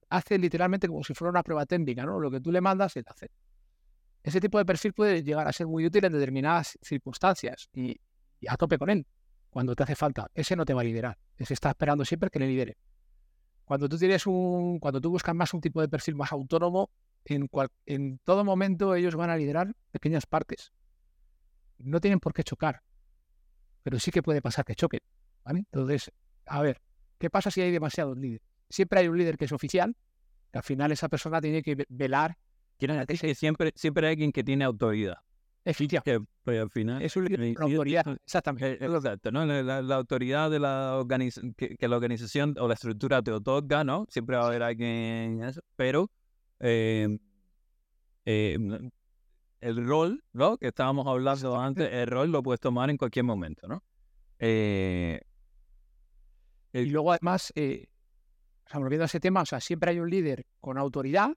hace 0.08 0.38
literalmente 0.38 0.88
como 0.88 1.04
si 1.04 1.12
fuera 1.12 1.28
una 1.28 1.42
prueba 1.42 1.66
técnica, 1.66 2.06
¿no? 2.06 2.18
Lo 2.18 2.30
que 2.30 2.40
tú 2.40 2.50
le 2.50 2.62
mandas, 2.62 2.96
él 2.96 3.04
hace. 3.06 3.30
Ese 4.22 4.40
tipo 4.40 4.56
de 4.56 4.64
perfil 4.64 4.94
puede 4.94 5.22
llegar 5.22 5.46
a 5.46 5.52
ser 5.52 5.66
muy 5.66 5.84
útil 5.84 6.02
en 6.06 6.12
determinadas 6.14 6.78
circunstancias 6.80 7.68
y, 7.74 8.00
a 8.48 8.56
tope 8.56 8.78
con 8.78 8.88
él 8.88 9.06
cuando 9.50 9.76
te 9.76 9.82
hace 9.82 9.94
falta. 9.94 10.30
Ese 10.32 10.56
no 10.56 10.64
te 10.64 10.72
va 10.72 10.80
a 10.80 10.84
liderar. 10.84 11.18
Ese 11.36 11.52
está 11.52 11.68
esperando 11.68 12.06
siempre 12.06 12.30
que 12.30 12.38
le 12.38 12.46
lidere. 12.46 12.78
Cuando 13.66 13.86
tú 13.86 13.98
tienes 13.98 14.26
un, 14.26 14.78
cuando 14.78 15.02
tú 15.02 15.10
buscas 15.10 15.34
más 15.34 15.52
un 15.52 15.60
tipo 15.60 15.82
de 15.82 15.88
perfil 15.90 16.14
más 16.14 16.32
autónomo, 16.32 16.88
en, 17.26 17.50
en 17.84 18.18
todo 18.20 18.42
momento 18.42 18.94
ellos 18.94 19.16
van 19.16 19.28
a 19.28 19.36
liderar 19.36 19.76
pequeñas 19.90 20.24
partes. 20.24 20.72
No 21.76 22.00
tienen 22.00 22.20
por 22.20 22.32
qué 22.32 22.42
chocar, 22.42 22.80
pero 23.82 23.98
sí 23.98 24.10
que 24.10 24.22
puede 24.22 24.40
pasar 24.40 24.64
que 24.64 24.74
choquen. 24.74 25.00
Entonces, 25.46 26.10
a 26.46 26.62
ver, 26.62 26.80
¿qué 27.18 27.30
pasa 27.30 27.50
si 27.50 27.60
hay 27.60 27.70
demasiados 27.70 28.16
líderes? 28.16 28.46
Siempre 28.68 29.00
hay 29.00 29.08
un 29.08 29.18
líder 29.18 29.36
que 29.36 29.44
es 29.44 29.52
oficial, 29.52 29.96
que 30.50 30.58
al 30.58 30.64
final 30.64 30.92
esa 30.92 31.08
persona 31.08 31.40
tiene 31.40 31.62
que 31.62 31.84
velar. 31.88 32.36
siempre, 33.34 33.72
siempre 33.74 34.06
hay 34.06 34.12
alguien 34.12 34.32
que 34.32 34.42
tiene 34.42 34.64
autoridad. 34.64 35.18
Que, 36.04 36.20
pues, 36.42 36.60
al 36.60 36.70
final, 36.70 37.00
es 37.00 37.16
un 37.16 37.24
líder 37.24 37.56
autoridad, 37.58 38.04
exactamente. 38.26 38.84
Exacto, 38.84 39.32
¿no? 39.32 39.46
La, 39.46 39.96
autoridad 39.96 40.50
de 40.50 40.58
la 40.60 40.96
organización, 40.98 41.54
que, 41.54 41.88
la 41.88 41.96
organización 41.96 42.54
o 42.58 42.68
la 42.68 42.74
estructura 42.74 43.22
te 43.22 43.32
otorga, 43.32 43.82
¿no? 43.82 44.04
Siempre 44.10 44.36
va 44.36 44.44
a 44.44 44.46
haber 44.48 44.62
alguien 44.62 45.42
eso, 45.42 45.62
pero 45.74 46.10
eh, 46.60 47.18
eh, 48.26 48.58
el 49.62 49.86
rol, 49.86 50.22
¿no? 50.34 50.58
Que 50.58 50.68
estábamos 50.68 51.06
hablando 51.06 51.58
antes, 51.58 51.90
el 51.90 52.08
rol 52.08 52.30
lo 52.30 52.42
puedes 52.42 52.60
tomar 52.60 52.90
en 52.90 52.98
cualquier 52.98 53.24
momento, 53.24 53.66
¿no? 53.66 53.82
Eh, 54.38 55.22
y 56.80 56.86
luego 56.86 57.12
además, 57.12 57.52
volviendo 58.72 59.04
a 59.04 59.06
ese 59.06 59.20
tema, 59.20 59.42
o 59.42 59.46
sea, 59.46 59.60
siempre 59.60 59.92
hay 59.92 60.00
un 60.00 60.10
líder 60.10 60.46
con 60.60 60.76
autoridad 60.76 61.30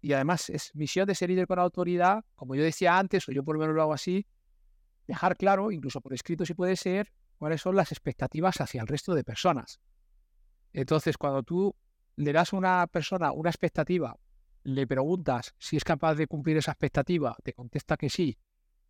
y 0.00 0.12
además 0.12 0.48
es 0.48 0.74
misión 0.74 1.06
de 1.06 1.12
ese 1.12 1.26
líder 1.26 1.46
con 1.46 1.58
autoridad, 1.58 2.24
como 2.36 2.54
yo 2.54 2.62
decía 2.62 2.98
antes, 2.98 3.28
o 3.28 3.32
yo 3.32 3.42
por 3.44 3.56
lo 3.56 3.60
menos 3.60 3.74
lo 3.74 3.82
hago 3.82 3.92
así, 3.92 4.26
dejar 5.06 5.36
claro, 5.36 5.72
incluso 5.72 6.00
por 6.00 6.14
escrito 6.14 6.46
si 6.46 6.54
puede 6.54 6.76
ser, 6.76 7.12
cuáles 7.38 7.62
son 7.62 7.74
las 7.74 7.90
expectativas 7.90 8.60
hacia 8.60 8.80
el 8.80 8.86
resto 8.86 9.14
de 9.14 9.24
personas. 9.24 9.80
Entonces, 10.72 11.16
cuando 11.16 11.42
tú 11.42 11.74
le 12.16 12.32
das 12.32 12.52
a 12.52 12.56
una 12.56 12.86
persona 12.86 13.32
una 13.32 13.50
expectativa, 13.50 14.16
le 14.64 14.86
preguntas 14.86 15.54
si 15.58 15.76
es 15.76 15.84
capaz 15.84 16.14
de 16.14 16.26
cumplir 16.26 16.58
esa 16.58 16.72
expectativa, 16.72 17.36
te 17.42 17.54
contesta 17.54 17.96
que 17.96 18.10
sí, 18.10 18.38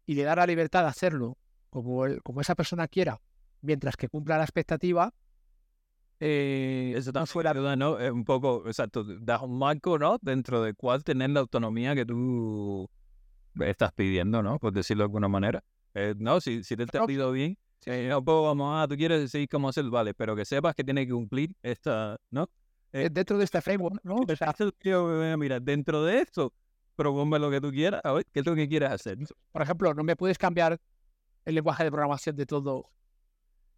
y 0.05 0.15
le 0.15 0.25
da 0.25 0.35
la 0.35 0.47
libertad 0.47 0.83
de 0.83 0.89
hacerlo 0.89 1.39
como, 1.71 2.05
como 2.23 2.41
esa 2.41 2.55
persona 2.55 2.89
quiera, 2.89 3.21
mientras 3.61 3.97
que 3.97 4.09
cumpla 4.09 4.39
la 4.39 4.45
expectativa, 4.45 5.15
eh, 6.21 6.95
eso 6.97 7.13
también 7.13 7.29
fuera 7.29 7.55
duda, 7.55 7.77
¿no? 7.77 7.99
Es 7.99 8.11
un 8.11 8.25
poco, 8.25 8.65
exacto, 8.67 9.05
das 9.05 9.43
un 9.43 9.59
marco, 9.59 9.99
¿no? 9.99 10.19
Dentro 10.21 10.63
del 10.63 10.75
cual 10.75 11.05
tener 11.05 11.31
la 11.31 11.41
autonomía 11.41 11.95
que 11.95 12.05
tú 12.05 12.89
estás 13.61 13.93
pidiendo, 13.93 14.43
¿no? 14.43 14.59
Por 14.59 14.73
decirlo 14.73 15.03
de 15.03 15.07
alguna 15.07 15.29
manera. 15.29 15.63
Eh, 15.95 16.15
no, 16.17 16.41
si, 16.41 16.63
si 16.65 16.77
te 16.77 16.85
has 16.85 16.95
entendido 16.95 17.33
bien, 17.33 17.57
no 17.87 18.25
puedo, 18.25 18.43
vamos, 18.45 18.71
ah, 18.75 18.87
tú 18.89 18.97
quieres 18.97 19.21
decir 19.21 19.49
cómo 19.49 19.69
hacer, 19.69 19.85
vale, 19.85 20.15
pero 20.15 20.37
que 20.37 20.45
sepas 20.45 20.75
que 20.75 20.85
tiene 20.85 21.07
que 21.07 21.13
cumplir 21.13 21.55
esta, 21.63 22.19
¿no? 22.31 22.49
Eh, 22.93 23.09
dentro 23.11 23.37
de 23.39 23.45
este 23.45 23.61
framework, 23.61 24.01
¿no? 24.03 24.17
mira, 25.37 25.61
dentro 25.61 26.05
de 26.05 26.21
esto, 26.21 26.53
proponme 26.97 27.39
lo 27.39 27.51
que 27.51 27.61
tú 27.61 27.71
quieras, 27.71 28.01
a 28.03 28.13
ver, 28.13 28.27
¿qué 28.33 28.41
es 28.41 28.47
lo 28.47 28.55
que 28.55 28.69
quieres 28.69 28.91
hacer? 28.91 29.19
Por 29.53 29.63
ejemplo, 29.63 29.93
no 29.95 30.03
me 30.03 30.17
puedes 30.17 30.39
cambiar 30.39 30.81
el 31.45 31.55
lenguaje 31.55 31.85
de 31.85 31.91
programación 31.91 32.37
de 32.37 32.47
todo. 32.47 32.91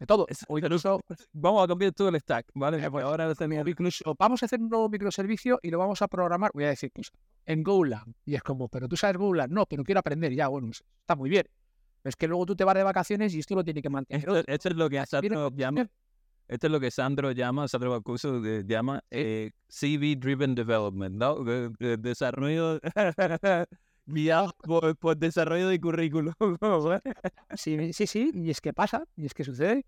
De 0.00 0.06
todo. 0.06 0.26
O 0.48 0.58
incluso, 0.58 0.98
vamos 1.32 1.62
a 1.62 1.68
cambiar 1.68 1.92
todo 1.92 2.08
el 2.08 2.18
stack, 2.18 2.46
¿vale? 2.54 2.82
Eh, 2.82 2.90
pues, 2.90 3.04
ahora 3.04 3.32
incluso 3.66 4.14
vamos 4.18 4.42
a 4.42 4.46
hacer 4.46 4.58
un 4.58 4.70
nuevo 4.70 4.88
microservicio 4.88 5.60
y 5.62 5.70
lo 5.70 5.78
vamos 5.78 6.00
a 6.00 6.08
programar, 6.08 6.50
voy 6.54 6.64
a 6.64 6.68
decir, 6.70 6.90
pues, 6.92 7.12
en 7.44 7.62
Golang. 7.62 8.14
Y 8.24 8.34
es 8.34 8.42
como, 8.42 8.68
pero 8.68 8.88
tú 8.88 8.96
sabes 8.96 9.18
Golang, 9.18 9.50
no, 9.50 9.66
pero 9.66 9.84
quiero 9.84 10.00
aprender 10.00 10.32
ya, 10.34 10.48
bueno, 10.48 10.68
pues, 10.68 10.82
está 11.00 11.14
muy 11.16 11.28
bien. 11.28 11.44
Es 12.02 12.16
que 12.16 12.26
luego 12.26 12.46
tú 12.46 12.56
te 12.56 12.64
vas 12.64 12.74
de 12.74 12.82
vacaciones 12.82 13.34
y 13.34 13.40
esto 13.40 13.54
lo 13.54 13.62
tiene 13.62 13.82
que 13.82 13.90
mantener. 13.90 14.26
Esto, 14.46 14.70
es 14.70 14.74
lo 14.74 14.88
que 14.88 14.98
hace 14.98 15.20
llama 15.54 15.86
esto 16.50 16.66
es 16.66 16.72
lo 16.72 16.80
que 16.80 16.90
Sandro 16.90 17.30
llama, 17.30 17.68
Sandro 17.68 17.92
Bacuso 17.92 18.44
eh, 18.44 18.64
llama 18.66 19.04
eh, 19.08 19.52
CV 19.68 20.16
Driven 20.16 20.56
Development, 20.56 21.14
¿no? 21.14 21.44
desarrollo 21.78 22.80
guiado 24.12 24.54
por, 24.62 25.16
desarrollo 25.16 25.68
de 25.68 25.80
currículum. 25.80 26.32
sí, 27.54 27.92
sí, 27.92 28.06
sí, 28.06 28.30
y 28.34 28.50
es 28.50 28.60
que 28.60 28.72
pasa, 28.72 29.04
y 29.16 29.26
es 29.26 29.34
que 29.34 29.44
sucede. 29.44 29.84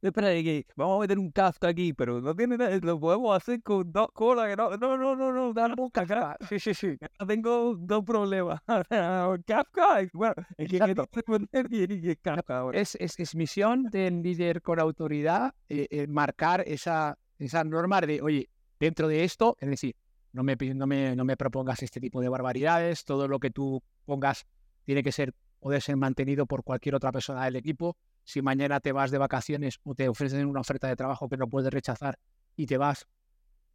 espera, 0.00 0.28
que 0.28 0.66
vamos 0.76 0.96
a 0.96 1.00
meter 1.00 1.18
un 1.18 1.30
Kafka 1.30 1.68
aquí, 1.68 1.92
pero 1.92 2.20
no 2.20 2.34
tiene 2.34 2.56
nada, 2.58 2.76
lo 2.82 2.98
podemos 2.98 3.36
hacer 3.36 3.62
con 3.62 3.90
dos 3.90 4.08
colas, 4.12 4.48
que 4.48 4.56
no, 4.56 4.76
no, 4.76 4.96
no, 4.96 5.16
no, 5.16 5.32
no, 5.32 5.52
dale 5.52 5.74
un 5.78 5.90
Kafka. 5.90 6.36
Sí, 6.48 6.58
sí, 6.58 6.74
sí, 6.74 6.96
tengo 7.26 7.74
dos 7.76 8.04
problemas. 8.04 8.60
Kafka, 9.46 10.08
bueno, 10.12 10.34
es 10.56 10.68
que 10.70 12.16
Kafka 12.22 12.58
ahora. 12.58 12.80
Es, 12.80 12.96
es, 12.96 13.18
es 13.18 13.34
misión 13.34 13.84
del 13.84 14.22
líder 14.22 14.62
con 14.62 14.80
autoridad 14.80 15.54
eh, 15.68 15.86
eh, 15.90 16.06
marcar 16.06 16.62
esa, 16.66 17.18
esa 17.38 17.64
norma 17.64 18.00
de, 18.00 18.20
oye, 18.20 18.48
dentro 18.78 19.06
de 19.06 19.22
esto, 19.22 19.56
es 19.60 19.68
decir, 19.68 19.94
no 20.32 20.42
me, 20.42 20.56
no, 20.74 20.86
me, 20.86 21.14
no 21.16 21.24
me 21.24 21.36
propongas 21.36 21.82
este 21.82 22.00
tipo 22.00 22.20
de 22.20 22.28
barbaridades, 22.28 23.04
todo 23.04 23.28
lo 23.28 23.38
que 23.38 23.50
tú 23.50 23.82
pongas 24.04 24.46
tiene 24.84 25.02
que 25.02 25.12
ser, 25.12 25.34
poder 25.60 25.80
ser 25.82 25.96
mantenido 25.96 26.46
por 26.46 26.64
cualquier 26.64 26.94
otra 26.94 27.12
persona 27.12 27.44
del 27.44 27.56
equipo. 27.56 27.96
Si 28.24 28.42
mañana 28.42 28.80
te 28.80 28.92
vas 28.92 29.10
de 29.10 29.18
vacaciones 29.18 29.78
o 29.84 29.94
te 29.94 30.08
ofrecen 30.08 30.46
una 30.46 30.60
oferta 30.60 30.88
de 30.88 30.96
trabajo 30.96 31.28
que 31.28 31.36
no 31.36 31.48
puedes 31.48 31.72
rechazar 31.72 32.18
y 32.56 32.66
te 32.66 32.76
vas, 32.78 33.06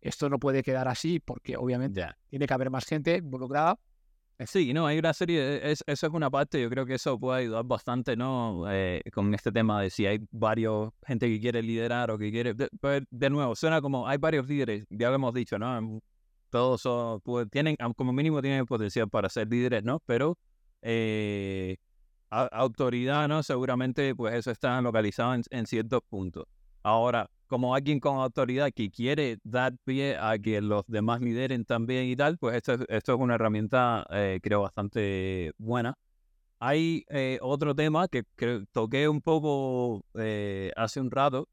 esto 0.01 0.29
no 0.29 0.39
puede 0.39 0.63
quedar 0.63 0.87
así 0.87 1.19
porque 1.19 1.57
obviamente 1.57 1.99
Ya. 2.01 2.17
tiene 2.29 2.45
que 2.47 2.53
haber 2.53 2.69
más 2.69 2.85
gente 2.85 3.17
involucrada. 3.17 3.79
Sí, 4.45 4.71
no, 4.71 4.85
hay 4.85 4.99
una 4.99 5.13
serie, 5.13 5.71
es, 5.71 5.83
eso 5.87 6.07
es 6.07 6.13
una 6.13 6.29
parte, 6.29 6.61
yo 6.61 6.69
creo 6.69 6.85
que 6.85 6.93
eso 6.93 7.19
puede 7.19 7.39
ayudar 7.41 7.63
bastante, 7.65 8.15
¿no? 8.15 8.65
Eh, 8.71 9.01
con 9.11 9.33
este 9.33 9.51
tema 9.51 9.81
de 9.81 9.89
si 9.89 10.05
hay 10.05 10.19
varios, 10.29 10.91
gente 11.07 11.27
que 11.27 11.39
quiere 11.39 11.63
liderar 11.63 12.11
o 12.11 12.19
que 12.19 12.29
quiere, 12.29 12.53
de, 12.53 12.69
pues, 12.79 13.01
de 13.09 13.29
nuevo, 13.31 13.55
suena 13.55 13.81
como 13.81 14.07
hay 14.07 14.19
varios 14.19 14.47
líderes, 14.47 14.85
ya 14.91 15.09
lo 15.09 15.15
hemos 15.15 15.33
dicho, 15.33 15.57
¿no? 15.57 15.99
Todos 16.49 16.81
son, 16.81 17.21
pues, 17.21 17.47
tienen, 17.49 17.75
am- 17.79 17.93
como 17.93 18.13
mínimo 18.13 18.41
tienen 18.41 18.65
potencial 18.65 19.09
para 19.09 19.29
ser 19.29 19.49
líderes, 19.49 19.83
¿no? 19.83 19.99
Pero 20.05 20.37
eh, 20.81 21.77
autoridad, 22.29 23.27
¿no? 23.27 23.43
Seguramente, 23.43 24.15
pues 24.15 24.35
eso 24.35 24.51
está 24.51 24.81
localizado 24.81 25.35
en, 25.49 25.65
ciertos 25.67 26.01
puntos. 26.09 26.45
Ahora, 26.83 27.29
como 27.47 27.75
alguien 27.75 27.99
con 27.99 28.17
autoridad 28.17 28.71
que 28.73 28.89
quiere 28.89 29.37
dar 29.43 29.73
pie 29.85 30.17
a 30.17 30.37
que 30.39 30.61
los 30.61 30.83
demás 30.87 31.21
lideren 31.21 31.65
también 31.65 32.05
y 32.05 32.15
tal, 32.15 32.37
pues 32.37 32.55
esto, 32.57 32.73
es- 32.73 32.85
esto 32.89 33.13
es 33.13 33.19
una 33.19 33.35
herramienta, 33.35 34.05
eh, 34.11 34.39
creo, 34.41 34.61
bastante 34.61 35.51
buena. 35.57 35.95
Hay 36.59 37.05
eh, 37.09 37.39
otro 37.41 37.75
tema 37.75 38.07
que, 38.07 38.23
toqué 38.71 39.07
un 39.09 39.21
poco 39.21 40.03
hace 40.75 40.99
un 41.01 41.11
rato, 41.11 41.47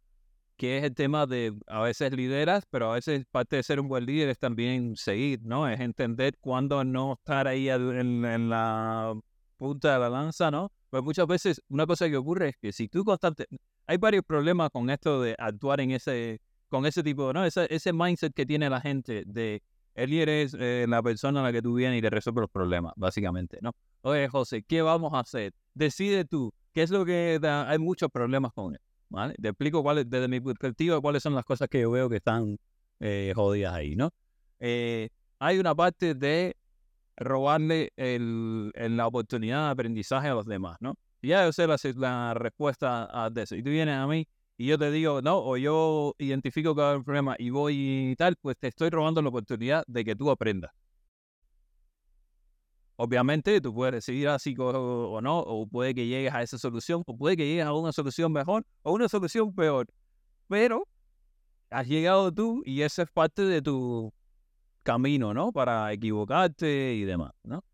que 0.56 0.78
es 0.78 0.84
el 0.84 0.94
tema 0.94 1.26
de 1.26 1.52
a 1.66 1.82
veces 1.82 2.12
lideras, 2.12 2.64
pero 2.70 2.92
a 2.92 2.94
veces 2.94 3.24
parte 3.30 3.56
de 3.56 3.62
ser 3.62 3.80
un 3.80 3.88
buen 3.88 4.06
líder 4.06 4.28
es 4.28 4.38
también 4.38 4.96
seguir, 4.96 5.40
¿no? 5.42 5.68
Es 5.68 5.80
entender 5.80 6.36
cuándo 6.40 6.84
no 6.84 7.14
estar 7.14 7.48
ahí 7.48 7.68
en, 7.68 8.24
en 8.24 8.48
la 8.48 9.14
punta 9.56 9.94
de 9.94 9.98
la 9.98 10.10
lanza, 10.10 10.50
¿no? 10.50 10.70
Pues 10.90 11.02
muchas 11.02 11.26
veces 11.26 11.62
una 11.68 11.86
cosa 11.86 12.08
que 12.08 12.16
ocurre 12.16 12.50
es 12.50 12.56
que 12.56 12.72
si 12.72 12.88
tú 12.88 13.04
constante... 13.04 13.46
Hay 13.86 13.98
varios 13.98 14.24
problemas 14.24 14.70
con 14.70 14.88
esto 14.88 15.20
de 15.20 15.34
actuar 15.38 15.80
en 15.80 15.90
ese, 15.90 16.40
con 16.68 16.86
ese 16.86 17.02
tipo, 17.02 17.32
¿no? 17.32 17.44
Ese, 17.44 17.66
ese 17.68 17.92
mindset 17.92 18.32
que 18.32 18.46
tiene 18.46 18.70
la 18.70 18.80
gente 18.80 19.24
de 19.26 19.62
el 19.94 20.10
líder 20.10 20.28
es 20.28 20.56
eh, 20.58 20.86
la 20.88 21.02
persona 21.02 21.40
a 21.40 21.42
la 21.44 21.52
que 21.52 21.62
tú 21.62 21.74
vienes 21.74 21.98
y 21.98 22.00
le 22.00 22.10
resuelve 22.10 22.40
los 22.40 22.50
problemas, 22.50 22.92
básicamente, 22.96 23.58
¿no? 23.60 23.72
Oye, 24.02 24.28
José, 24.28 24.62
¿qué 24.62 24.82
vamos 24.82 25.12
a 25.14 25.20
hacer? 25.20 25.52
Decide 25.74 26.24
tú. 26.24 26.52
¿Qué 26.72 26.82
es 26.82 26.90
lo 26.90 27.04
que 27.04 27.38
da? 27.40 27.68
Hay 27.68 27.78
muchos 27.78 28.10
problemas 28.10 28.52
con 28.52 28.74
él, 28.74 28.80
¿vale? 29.14 29.34
Te 29.40 29.48
explico 29.48 29.82
cuáles, 29.82 30.08
desde 30.10 30.28
mi 30.28 30.40
perspectiva, 30.40 31.00
cuáles 31.00 31.22
son 31.22 31.34
las 31.34 31.44
cosas 31.44 31.68
que 31.68 31.80
yo 31.80 31.90
veo 31.90 32.08
que 32.08 32.16
están 32.16 32.58
eh, 33.00 33.32
jodidas 33.34 33.74
ahí, 33.74 33.96
¿no? 33.96 34.10
Eh, 34.60 35.08
hay 35.38 35.58
una 35.58 35.74
parte 35.74 36.14
de 36.14 36.56
robarle 37.16 37.92
el, 37.96 38.70
el- 38.74 38.96
la 38.96 39.06
oportunidad 39.06 39.66
de 39.66 39.70
aprendizaje 39.72 40.28
a 40.28 40.34
los 40.34 40.46
demás, 40.46 40.76
¿no? 40.80 40.94
Ya 41.22 41.44
yo 41.46 41.52
sé 41.52 41.66
la, 41.66 41.76
la 41.96 42.34
respuesta 42.34 43.08
a 43.10 43.30
eso. 43.36 43.56
Y 43.56 43.62
tú 43.62 43.70
vienes 43.70 43.96
a 43.96 44.06
mí 44.06 44.26
y 44.58 44.66
yo 44.66 44.78
te 44.78 44.90
digo, 44.90 45.22
no, 45.22 45.38
o 45.38 45.56
yo 45.56 46.14
identifico 46.18 46.74
que 46.74 46.82
hay 46.82 46.96
un 46.96 47.04
problema 47.04 47.36
y 47.38 47.50
voy 47.50 48.10
y 48.12 48.16
tal, 48.16 48.36
pues 48.40 48.56
te 48.58 48.68
estoy 48.68 48.90
robando 48.90 49.22
la 49.22 49.28
oportunidad 49.30 49.84
de 49.86 50.04
que 50.04 50.14
tú 50.16 50.30
aprendas. 50.30 50.72
Obviamente 52.96 53.60
tú 53.60 53.74
puedes 53.74 53.94
decidir 53.94 54.28
así 54.28 54.54
o 54.58 55.20
no, 55.20 55.40
o 55.40 55.66
puede 55.66 55.94
que 55.94 56.06
llegues 56.06 56.32
a 56.32 56.42
esa 56.42 56.58
solución, 56.58 57.02
o 57.06 57.16
puede 57.16 57.36
que 57.36 57.46
llegues 57.46 57.64
a 57.64 57.72
una 57.72 57.92
solución 57.92 58.32
mejor 58.32 58.64
o 58.82 58.92
una 58.92 59.08
solución 59.08 59.52
peor. 59.54 59.86
Pero 60.48 60.86
has 61.70 61.88
llegado 61.88 62.32
tú 62.32 62.62
y 62.64 62.82
esa 62.82 63.02
es 63.02 63.10
parte 63.10 63.42
de 63.42 63.60
tu 63.62 64.12
camino, 64.84 65.34
¿no? 65.34 65.50
Para 65.50 65.92
equivocarte 65.92 66.94
y 66.94 67.04
demás, 67.04 67.32
¿no? 67.42 67.64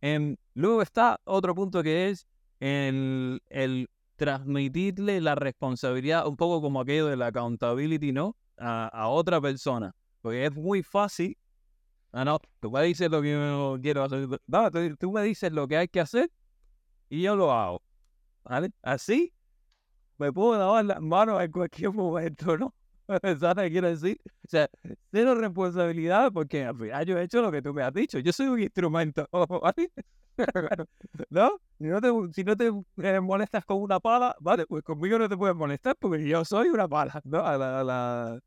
Em, 0.00 0.36
luego 0.54 0.80
está 0.80 1.20
otro 1.24 1.54
punto 1.54 1.82
que 1.82 2.08
es 2.08 2.26
el, 2.60 3.42
el 3.48 3.88
transmitirle 4.16 5.20
la 5.20 5.34
responsabilidad, 5.34 6.26
un 6.26 6.36
poco 6.36 6.62
como 6.62 6.80
aquello 6.80 7.06
de 7.06 7.16
la 7.16 7.26
accountability, 7.26 8.12
¿no? 8.12 8.36
A, 8.56 8.88
a 8.88 9.08
otra 9.08 9.40
persona. 9.40 9.92
Porque 10.22 10.46
es 10.46 10.54
muy 10.54 10.82
fácil. 10.82 11.36
Ah, 12.12 12.24
no, 12.24 12.40
tú 12.60 12.70
me 12.70 12.82
dices 12.82 13.10
lo 13.10 13.22
que 13.22 13.30
yo 13.30 13.78
quiero 13.80 14.02
hacer. 14.02 14.28
No, 14.46 14.70
tú, 14.98 15.12
me 15.12 15.22
dices 15.22 15.52
lo 15.52 15.68
que 15.68 15.76
hay 15.76 15.88
que 15.88 16.00
hacer 16.00 16.30
y 17.08 17.22
yo 17.22 17.36
lo 17.36 17.52
hago. 17.52 17.82
¿Vale? 18.44 18.70
Así 18.82 19.32
me 20.18 20.32
puedo 20.32 20.58
lavar 20.58 20.84
las 20.84 21.00
manos 21.00 21.40
en 21.42 21.50
cualquier 21.52 21.92
momento, 21.92 22.58
¿no? 22.58 22.74
¿Sabes 23.40 23.64
que 23.64 23.70
quiero 23.70 23.88
decir? 23.88 24.20
O 24.44 24.48
sea, 24.48 24.68
cero 25.12 25.34
responsabilidad 25.34 26.32
porque 26.32 26.64
al 26.64 27.06
yo 27.06 27.18
he 27.18 27.22
hecho 27.22 27.42
lo 27.42 27.52
que 27.52 27.62
tú 27.62 27.72
me 27.72 27.82
has 27.82 27.92
dicho. 27.94 28.18
Yo 28.18 28.32
soy 28.32 28.48
un 28.48 28.60
instrumento, 28.60 29.28
¿vale? 29.62 29.90
¿No? 31.30 31.60
Si 32.32 32.44
no 32.44 32.56
te, 32.56 32.70
eh, 33.02 33.20
molestas 33.20 33.64
con 33.64 33.82
una 33.82 34.00
pala, 34.00 34.34
vale, 34.40 34.66
pues 34.66 34.82
conmigo 34.82 35.18
no 35.18 35.28
te 35.28 35.36
puedes 35.36 35.56
molestar 35.56 35.96
porque 35.98 36.26
yo 36.26 36.44
soy 36.44 36.68
una 36.68 36.88
pala, 36.88 37.20
¿no? 37.24 37.40
A, 37.44 38.38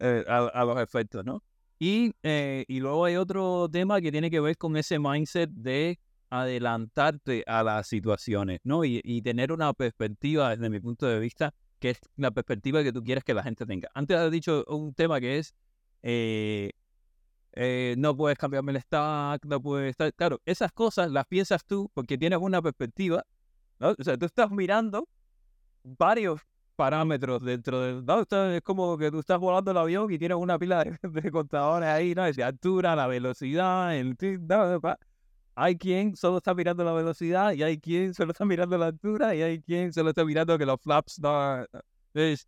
eh, 0.00 0.24
los 0.54 0.80
efectos, 0.80 1.24
¿no? 1.24 1.42
Y, 1.78 2.12
eh, 2.22 2.64
y 2.66 2.80
luego 2.80 3.04
hay 3.04 3.16
otro 3.16 3.68
tema 3.70 4.00
que 4.00 4.10
tiene 4.10 4.30
que 4.30 4.40
ver 4.40 4.56
con 4.56 4.76
ese 4.76 4.98
mindset 4.98 5.50
de 5.50 5.98
adelantarte 6.30 7.44
a 7.46 7.62
las 7.62 7.86
situaciones, 7.86 8.60
¿no? 8.64 8.84
Y, 8.84 9.00
y 9.04 9.22
tener 9.22 9.52
una 9.52 9.72
perspectiva, 9.72 10.50
desde 10.50 10.68
mi 10.70 10.80
punto 10.80 11.06
de 11.06 11.18
vista, 11.20 11.54
que 11.78 11.90
es 11.90 12.00
la 12.16 12.30
perspectiva 12.30 12.82
que 12.82 12.92
tú 12.92 13.02
quieres 13.02 13.24
que 13.24 13.34
la 13.34 13.42
gente 13.42 13.64
tenga. 13.64 13.88
Antes 13.94 14.16
has 14.16 14.30
dicho 14.30 14.64
un 14.68 14.92
tema 14.94 15.20
que 15.20 15.38
es, 15.38 15.54
eh, 16.02 16.72
eh, 17.52 17.94
no 17.98 18.16
puedes 18.16 18.36
cambiarme 18.38 18.72
el 18.72 18.80
stack, 18.80 19.44
no 19.46 19.60
puedes 19.62 19.90
estar... 19.90 20.12
Claro, 20.14 20.40
esas 20.44 20.72
cosas 20.72 21.10
las 21.10 21.26
piensas 21.26 21.64
tú 21.64 21.90
porque 21.94 22.18
tienes 22.18 22.38
una 22.40 22.60
perspectiva, 22.60 23.24
¿no? 23.78 23.94
O 23.98 24.04
sea, 24.04 24.16
tú 24.16 24.26
estás 24.26 24.50
mirando 24.50 25.08
varios 25.84 26.40
parámetros 26.78 27.42
dentro 27.42 27.80
del... 27.80 28.06
¿no? 28.06 28.24
Es 28.52 28.62
como 28.62 28.96
que 28.96 29.10
tú 29.10 29.18
estás 29.18 29.40
volando 29.40 29.72
el 29.72 29.76
avión 29.78 30.12
y 30.12 30.16
tienes 30.16 30.38
una 30.38 30.56
pila 30.60 30.84
de, 30.84 30.96
de 31.22 31.30
contadores 31.32 31.88
ahí, 31.88 32.14
¿no? 32.14 32.22
De 32.32 32.44
altura, 32.44 32.94
la 32.94 33.08
velocidad, 33.08 33.96
el... 33.96 34.16
no, 34.46 34.80
no, 34.80 34.96
Hay 35.56 35.76
quien 35.76 36.14
solo 36.14 36.36
está 36.36 36.54
mirando 36.54 36.84
la 36.84 36.92
velocidad 36.92 37.52
y 37.52 37.64
hay 37.64 37.78
quien 37.78 38.14
solo 38.14 38.30
está 38.30 38.44
mirando 38.44 38.78
la 38.78 38.86
altura 38.86 39.34
y 39.34 39.42
hay 39.42 39.60
quien 39.60 39.92
solo 39.92 40.10
está 40.10 40.24
mirando 40.24 40.56
que 40.56 40.66
los 40.66 40.80
flaps 40.80 41.18
no... 41.18 41.66
Entonces, 42.14 42.46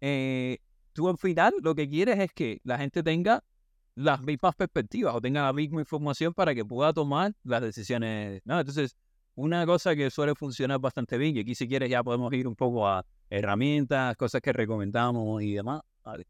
eh, 0.00 0.58
tú 0.92 1.08
al 1.08 1.18
final 1.18 1.52
lo 1.60 1.74
que 1.74 1.88
quieres 1.88 2.20
es 2.20 2.32
que 2.32 2.60
la 2.62 2.78
gente 2.78 3.02
tenga 3.02 3.42
las 3.96 4.20
mismas 4.22 4.54
perspectivas 4.54 5.16
o 5.16 5.20
tenga 5.20 5.42
la 5.42 5.52
misma 5.52 5.80
información 5.80 6.32
para 6.32 6.54
que 6.54 6.64
pueda 6.64 6.92
tomar 6.92 7.32
las 7.42 7.60
decisiones. 7.60 8.40
¿no? 8.44 8.60
Entonces, 8.60 8.96
una 9.34 9.66
cosa 9.66 9.96
que 9.96 10.10
suele 10.10 10.34
funcionar 10.36 10.78
bastante 10.78 11.18
bien, 11.18 11.36
y 11.36 11.40
aquí 11.40 11.54
si 11.56 11.66
quieres 11.66 11.90
ya 11.90 12.04
podemos 12.04 12.32
ir 12.32 12.46
un 12.46 12.54
poco 12.54 12.86
a 12.86 13.04
herramientas, 13.38 14.16
cosas 14.16 14.40
que 14.40 14.52
recomendamos 14.52 15.42
y 15.42 15.54
demás, 15.54 15.82
¿vale? 16.04 16.26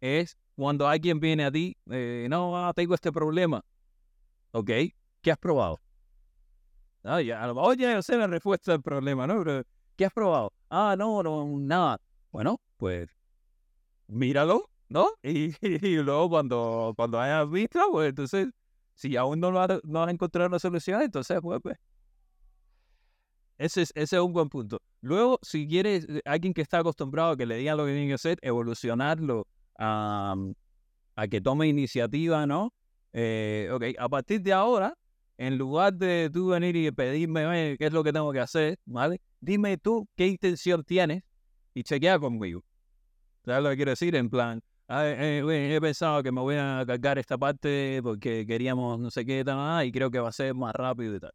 es 0.00 0.36
cuando 0.54 0.88
alguien 0.88 1.20
viene 1.20 1.44
a 1.44 1.50
ti, 1.50 1.76
eh, 1.90 2.26
no, 2.30 2.56
ah, 2.56 2.72
tengo 2.74 2.94
este 2.94 3.12
problema, 3.12 3.62
¿ok? 4.52 4.70
¿Qué 5.20 5.30
has 5.30 5.38
probado? 5.38 5.80
Ah, 7.02 7.20
ya, 7.20 7.46
ya 7.76 7.92
yo 7.94 8.02
sé 8.02 8.16
la 8.16 8.26
respuesta 8.26 8.72
al 8.72 8.82
problema, 8.82 9.26
¿no? 9.26 9.38
Pero, 9.44 9.62
¿qué 9.96 10.06
has 10.06 10.12
probado? 10.12 10.52
Ah, 10.70 10.96
no, 10.98 11.22
no, 11.22 11.46
nada. 11.58 12.00
Bueno, 12.32 12.60
pues 12.76 13.08
míralo, 14.08 14.68
¿no? 14.88 15.08
Y, 15.22 15.54
y 15.60 15.96
luego 15.96 16.30
cuando, 16.30 16.94
cuando 16.96 17.20
hayas 17.20 17.50
visto, 17.50 17.80
pues 17.90 18.08
entonces, 18.08 18.48
si 18.94 19.16
aún 19.16 19.40
no, 19.40 19.50
lo 19.50 19.60
has, 19.60 19.80
no 19.84 20.02
has 20.02 20.10
encontrado 20.10 20.48
una 20.48 20.58
solución, 20.58 21.02
entonces, 21.02 21.38
pues, 21.42 21.60
pues. 21.62 21.76
Ese 23.58 23.82
es, 23.82 23.92
ese 23.94 24.16
es 24.16 24.22
un 24.22 24.32
buen 24.32 24.48
punto. 24.48 24.80
Luego, 25.06 25.38
si 25.42 25.68
quieres, 25.68 26.04
eh, 26.08 26.20
alguien 26.24 26.52
que 26.52 26.62
está 26.62 26.78
acostumbrado 26.80 27.30
a 27.30 27.36
que 27.36 27.46
le 27.46 27.56
digan 27.56 27.76
lo 27.76 27.86
que 27.86 27.92
tiene 27.92 28.08
que 28.08 28.14
hacer, 28.14 28.38
evolucionarlo 28.42 29.46
a, 29.78 30.34
que 31.30 31.40
tome 31.40 31.68
iniciativa, 31.68 32.44
¿no? 32.46 32.74
Eh, 33.12 33.70
ok, 33.72 33.84
a 33.98 34.08
partir 34.08 34.42
de 34.42 34.52
ahora, 34.52 34.94
en 35.38 35.58
lugar 35.58 35.94
de 35.94 36.28
tú 36.32 36.48
venir 36.48 36.74
y 36.76 36.90
pedirme 36.90 37.46
"Oye, 37.46 37.76
qué 37.78 37.86
es 37.86 37.92
lo 37.92 38.02
que 38.02 38.12
tengo 38.12 38.32
que 38.32 38.40
hacer, 38.40 38.78
¿vale? 38.84 39.20
Dime 39.40 39.78
tú 39.78 40.08
qué 40.16 40.26
intención 40.26 40.82
tienes 40.82 41.22
y 41.72 41.84
chequea 41.84 42.18
conmigo. 42.18 42.64
¿Sabes 43.44 43.62
lo 43.62 43.70
que 43.70 43.76
quiero 43.76 43.92
decir? 43.92 44.16
En 44.16 44.28
plan, 44.30 44.60
"Ah, 44.88 45.06
eh, 45.06 45.40
güey, 45.44 45.72
he 45.72 45.80
pensado 45.80 46.22
que 46.24 46.32
me 46.32 46.40
voy 46.40 46.56
a 46.56 46.84
cargar 46.86 47.18
esta 47.18 47.38
parte 47.38 48.00
porque 48.02 48.44
queríamos 48.46 48.98
no 48.98 49.10
sé 49.10 49.24
qué, 49.24 49.44
tal, 49.44 49.86
y 49.86 49.92
creo 49.92 50.10
que 50.10 50.18
va 50.20 50.30
a 50.30 50.32
ser 50.32 50.54
más 50.54 50.74
rápido 50.74 51.16
y 51.16 51.20
tal. 51.20 51.32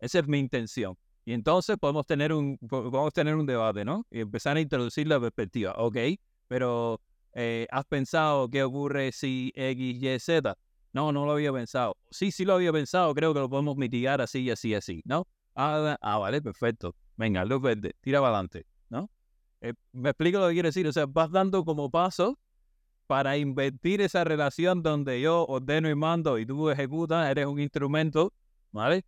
Esa 0.00 0.20
es 0.20 0.28
mi 0.28 0.38
intención. 0.40 0.96
Y 1.28 1.34
entonces 1.34 1.76
podemos 1.76 2.06
tener 2.06 2.32
un, 2.32 2.56
podemos 2.56 3.12
tener 3.12 3.36
un 3.36 3.44
debate, 3.44 3.84
¿no? 3.84 4.06
Y 4.10 4.20
empezar 4.20 4.56
a 4.56 4.60
introducir 4.60 5.06
la 5.06 5.20
perspectiva. 5.20 5.74
Ok, 5.76 5.98
pero 6.46 7.02
eh, 7.34 7.66
¿has 7.70 7.84
pensado 7.84 8.48
qué 8.48 8.62
ocurre 8.62 9.12
si 9.12 9.52
X, 9.54 10.02
Y, 10.02 10.18
Z? 10.20 10.56
No, 10.94 11.12
no 11.12 11.26
lo 11.26 11.32
había 11.32 11.52
pensado. 11.52 11.98
Sí, 12.10 12.30
sí 12.30 12.46
lo 12.46 12.54
había 12.54 12.72
pensado, 12.72 13.14
creo 13.14 13.34
que 13.34 13.40
lo 13.40 13.50
podemos 13.50 13.76
mitigar 13.76 14.22
así 14.22 14.38
y 14.44 14.50
así, 14.50 14.74
así, 14.74 15.02
¿no? 15.04 15.26
Ah, 15.54 15.98
ah 16.00 16.16
vale, 16.16 16.40
perfecto. 16.40 16.94
Venga, 17.18 17.44
luz 17.44 17.60
verde, 17.60 17.94
tira 18.00 18.20
para 18.20 18.30
adelante, 18.30 18.64
¿no? 18.88 19.10
Eh, 19.60 19.74
me 19.92 20.08
explico 20.08 20.38
lo 20.38 20.48
que 20.48 20.54
quiero 20.54 20.68
decir. 20.70 20.86
O 20.86 20.92
sea, 20.94 21.04
vas 21.04 21.30
dando 21.30 21.62
como 21.62 21.90
pasos 21.90 22.36
para 23.06 23.36
invertir 23.36 24.00
esa 24.00 24.24
relación 24.24 24.82
donde 24.82 25.20
yo 25.20 25.44
ordeno 25.44 25.90
y 25.90 25.94
mando 25.94 26.38
y 26.38 26.46
tú 26.46 26.70
ejecutas, 26.70 27.30
eres 27.30 27.44
un 27.44 27.60
instrumento, 27.60 28.32
¿vale? 28.72 29.04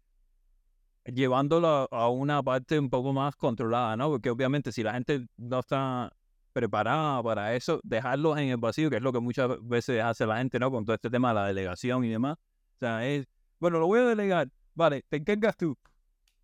Llevándolo 1.05 1.89
a 1.91 2.09
una 2.11 2.43
parte 2.43 2.79
un 2.79 2.91
poco 2.91 3.13
más 3.13 3.35
controlada, 3.37 3.97
¿no? 3.97 4.11
Porque 4.11 4.31
obviamente 4.31 4.71
si 4.71 4.83
la 4.83 4.93
gente 4.93 5.27
no 5.37 5.61
está 5.61 6.13
preparada 6.53 7.23
para 7.23 7.55
eso, 7.55 7.81
dejarlos 7.83 8.39
en 8.39 8.49
el 8.49 8.57
vacío, 8.59 8.91
que 8.91 8.97
es 8.97 9.03
lo 9.03 9.13
que 9.13 9.21
muchas 9.21 9.49
veces 9.63 10.03
hace 10.03 10.27
la 10.27 10.39
gente, 10.39 10.59
¿no? 10.59 10.71
Con 10.71 10.85
todo 10.85 10.95
este 10.95 11.11
tema 11.11 11.29
de 11.29 11.35
la 11.35 11.47
delegación 11.47 12.05
y 12.05 12.11
demás. 12.11 12.37
O 12.77 12.79
sea, 12.79 13.07
es, 13.07 13.27
bueno, 13.59 13.79
lo 13.79 13.87
voy 13.87 14.01
a 14.01 14.05
delegar, 14.05 14.49
vale, 14.75 15.03
te 15.09 15.17
encargas 15.17 15.57
tú. 15.57 15.77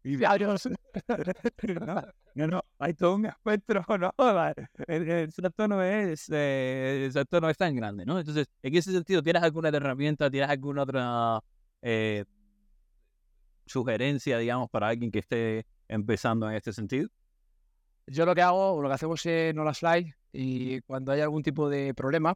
Y 0.03 0.17
varios. 0.17 0.69
no, 2.35 2.47
no, 2.47 2.63
hay 2.79 2.95
todo 2.95 3.17
un 3.17 3.27
espectro, 3.27 3.85
¿no? 3.99 4.13
El, 4.87 5.11
el 5.11 5.33
salto 5.33 5.69
no 5.69 5.83
es, 5.83 6.29
eh, 6.31 7.05
el 7.07 7.13
salto 7.13 7.41
no 7.41 7.51
es 7.51 7.57
tan 7.57 7.75
grande, 7.75 8.07
¿no? 8.07 8.19
Entonces, 8.19 8.47
en 8.63 8.75
ese 8.75 8.93
sentido, 8.93 9.23
¿tienes 9.23 9.43
alguna 9.43 9.69
herramienta, 9.69 10.31
tienes 10.31 10.49
alguna 10.49 10.83
otra 10.83 11.41
eh, 11.83 12.25
sugerencia, 13.67 14.39
digamos, 14.39 14.71
para 14.71 14.89
alguien 14.89 15.11
que 15.11 15.19
esté 15.19 15.67
empezando 15.89 16.49
en 16.49 16.57
este 16.57 16.73
sentido? 16.73 17.09
Yo 18.07 18.25
lo 18.25 18.35
que 18.35 18.43
hago, 18.43 18.81
lo 18.81 18.89
que 18.89 18.95
hacemos 18.95 19.27
en 19.27 19.59
Hola 19.59 19.75
Slide, 19.75 20.15
y 20.33 20.81
cuando 20.83 21.13
hay 21.13 21.21
algún 21.21 21.43
tipo 21.43 21.69
de 21.69 21.93
problema, 21.93 22.35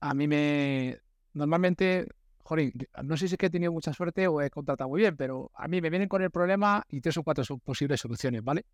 a 0.00 0.14
mí 0.14 0.28
me. 0.28 0.98
Normalmente, 1.32 2.06
joder, 2.42 2.72
no 3.02 3.16
sé 3.16 3.28
si 3.28 3.34
es 3.34 3.38
que 3.38 3.46
he 3.46 3.50
tenido 3.50 3.72
mucha 3.72 3.92
suerte 3.92 4.28
o 4.28 4.40
he 4.40 4.50
contratado 4.50 4.88
muy 4.90 5.00
bien, 5.00 5.16
pero 5.16 5.50
a 5.54 5.66
mí 5.68 5.80
me 5.80 5.90
vienen 5.90 6.08
con 6.08 6.22
el 6.22 6.30
problema 6.30 6.84
y 6.88 7.00
tres 7.00 7.16
o 7.16 7.22
cuatro 7.22 7.44
posibles 7.58 8.00
soluciones, 8.00 8.42
¿vale? 8.44 8.64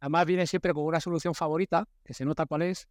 Además, 0.00 0.26
viene 0.26 0.46
siempre 0.46 0.74
con 0.74 0.84
una 0.84 1.00
solución 1.00 1.34
favorita, 1.34 1.88
que 2.04 2.14
se 2.14 2.24
nota 2.24 2.46
cuál 2.46 2.62
es, 2.62 2.88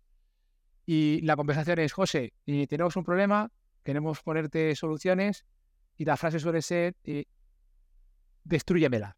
y 0.85 1.21
la 1.21 1.35
conversación 1.35 1.79
es: 1.79 1.91
José, 1.91 2.33
y 2.45 2.67
tenemos 2.67 2.95
un 2.95 3.03
problema, 3.03 3.51
queremos 3.83 4.21
ponerte 4.21 4.75
soluciones, 4.75 5.45
y 5.97 6.05
la 6.05 6.15
frase 6.15 6.39
suele 6.39 6.61
ser: 6.61 6.95
eh, 7.03 7.25
destruyemela. 8.43 9.17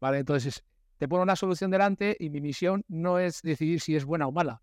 ¿Vale? 0.00 0.18
Entonces, 0.18 0.64
te 0.98 1.08
pongo 1.08 1.22
una 1.22 1.36
solución 1.36 1.70
delante 1.70 2.16
y 2.18 2.30
mi 2.30 2.40
misión 2.40 2.84
no 2.88 3.18
es 3.18 3.42
decidir 3.42 3.80
si 3.80 3.96
es 3.96 4.04
buena 4.04 4.26
o 4.26 4.32
mala. 4.32 4.62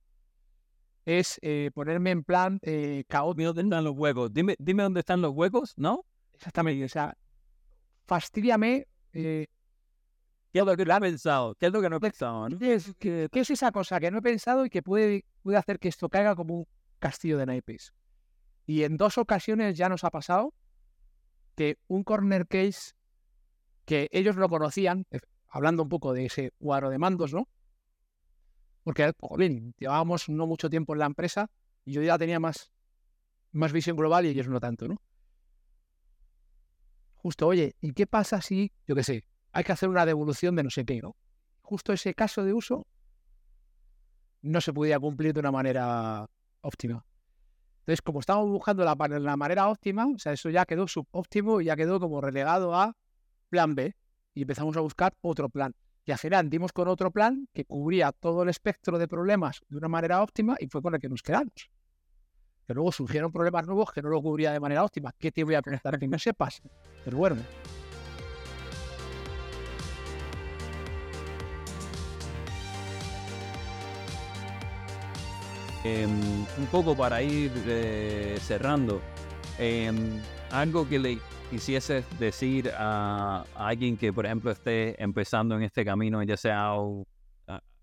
Es 1.05 1.39
eh, 1.41 1.71
ponerme 1.73 2.11
en 2.11 2.23
plan 2.23 2.59
eh, 2.61 3.03
caótico. 3.07 3.47
¿Dónde 3.53 3.63
están 3.63 3.83
los 3.83 3.97
huecos? 3.97 4.33
Dime, 4.33 4.55
dime 4.59 4.83
dónde 4.83 4.99
están 5.01 5.21
los 5.21 5.33
huecos, 5.33 5.73
¿no? 5.77 6.05
Exactamente. 6.33 6.85
O 6.85 6.89
sea, 6.89 7.17
fastidiame. 8.05 8.87
Eh, 9.13 9.47
¿Qué 10.51 10.59
es 10.59 10.65
lo 10.65 10.77
que 10.77 10.85
no 10.85 10.95
he 10.95 10.99
pensado? 10.99 11.55
¿Qué 11.55 11.65
es 11.67 11.73
lo 11.73 11.81
que 11.81 11.89
no 11.89 11.97
he 11.97 11.99
pensado? 11.99 12.47
¿Qué, 12.57 12.73
es, 12.73 12.93
qué, 12.97 13.29
es, 13.31 13.49
esa 13.49 13.71
cosa 13.71 13.99
que 13.99 14.09
no 14.09 14.19
he 14.19 14.21
pensado 14.21 14.65
y 14.65 14.69
que 14.69 14.81
puede, 14.81 15.25
puede 15.43 15.57
hacer 15.57 15.77
que 15.77 15.89
esto 15.89 16.09
caiga 16.09 16.35
como 16.35 16.59
un 16.59 16.67
castillo 16.99 17.37
de 17.37 17.45
naipes? 17.45 17.93
Y 18.65 18.83
en 18.83 18.97
dos 18.97 19.17
ocasiones 19.17 19.77
ya 19.77 19.89
nos 19.89 20.03
ha 20.03 20.09
pasado 20.09 20.53
que 21.55 21.77
un 21.87 22.03
corner 22.03 22.47
case 22.47 22.93
que 23.89 24.07
ellos 24.11 24.35
lo 24.35 24.47
conocían, 24.49 25.07
hablando 25.47 25.81
un 25.81 25.89
poco 25.89 26.13
de 26.13 26.27
ese 26.27 26.51
cuadro 26.59 26.91
de 26.91 26.99
mandos, 26.99 27.33
¿no? 27.33 27.49
Porque, 28.83 29.11
bien, 29.35 29.73
llevábamos 29.79 30.29
no 30.29 30.45
mucho 30.45 30.69
tiempo 30.69 30.93
en 30.93 30.99
la 30.99 31.07
empresa 31.07 31.49
y 31.85 31.93
yo 31.93 32.03
ya 32.03 32.15
tenía 32.19 32.39
más, 32.39 32.71
más 33.51 33.73
visión 33.73 33.97
global 33.97 34.27
y 34.27 34.29
ellos 34.29 34.47
no 34.47 34.59
tanto, 34.59 34.87
¿no? 34.87 35.01
Justo, 37.15 37.47
oye, 37.47 37.75
¿y 37.81 37.93
qué 37.93 38.05
pasa 38.05 38.43
si, 38.43 38.71
yo 38.85 38.93
qué 38.93 39.01
sé, 39.01 39.25
hay 39.53 39.63
que 39.63 39.71
hacer 39.71 39.89
una 39.89 40.05
devolución 40.05 40.55
de 40.55 40.61
no 40.61 40.69
sé 40.69 40.85
qué, 40.85 41.01
¿no? 41.01 41.15
Justo 41.63 41.91
ese 41.91 42.13
caso 42.13 42.43
de 42.43 42.53
uso 42.53 42.85
no 44.43 44.61
se 44.61 44.71
podía 44.71 44.99
cumplir 44.99 45.33
de 45.33 45.39
una 45.39 45.51
manera 45.51 46.29
óptima. 46.61 47.03
Entonces, 47.79 48.03
como 48.03 48.19
estábamos 48.19 48.51
buscando 48.51 48.83
la 48.85 49.35
manera 49.35 49.67
óptima, 49.67 50.05
o 50.05 50.19
sea, 50.19 50.33
eso 50.33 50.51
ya 50.51 50.67
quedó 50.67 50.87
subóptimo 50.87 51.59
y 51.59 51.65
ya 51.65 51.75
quedó 51.75 51.99
como 51.99 52.21
relegado 52.21 52.75
a 52.75 52.95
plan 53.49 53.75
B 53.75 53.95
y 54.33 54.41
empezamos 54.43 54.77
a 54.77 54.81
buscar 54.81 55.13
otro 55.21 55.49
plan. 55.49 55.75
Y 56.05 56.11
al 56.11 56.17
final 56.17 56.49
dimos 56.49 56.71
con 56.71 56.87
otro 56.87 57.11
plan 57.11 57.47
que 57.53 57.65
cubría 57.65 58.11
todo 58.11 58.43
el 58.43 58.49
espectro 58.49 58.97
de 58.97 59.07
problemas 59.07 59.61
de 59.67 59.77
una 59.77 59.87
manera 59.87 60.23
óptima 60.23 60.55
y 60.59 60.67
fue 60.67 60.81
con 60.81 60.95
el 60.95 61.01
que 61.01 61.09
nos 61.09 61.21
quedamos. 61.21 61.69
Que 62.65 62.73
luego 62.73 62.91
surgieron 62.91 63.31
problemas 63.31 63.67
nuevos 63.67 63.91
que 63.91 64.01
no 64.01 64.09
lo 64.09 64.21
cubría 64.21 64.51
de 64.51 64.59
manera 64.59 64.83
óptima. 64.83 65.13
¿Qué 65.17 65.31
te 65.31 65.43
voy 65.43 65.55
a 65.55 65.61
preguntar 65.61 65.99
que 65.99 66.07
no 66.07 66.17
sepas? 66.17 66.61
Pero 67.03 67.17
bueno. 67.17 67.41
Em, 75.83 76.45
un 76.57 76.65
poco 76.71 76.95
para 76.95 77.21
ir 77.21 77.51
eh, 77.65 78.37
cerrando, 78.41 79.01
em, 79.57 80.21
algo 80.51 80.87
que 80.87 80.99
le 80.99 81.19
quisieses 81.49 82.05
decir 82.19 82.71
a, 82.77 83.43
alguien 83.55 83.97
que, 83.97 84.13
por 84.13 84.25
ejemplo, 84.25 84.51
esté 84.51 85.01
empezando 85.01 85.55
en 85.55 85.63
este 85.63 85.83
camino, 85.83 86.21
ya 86.23 86.37
sea 86.37 86.73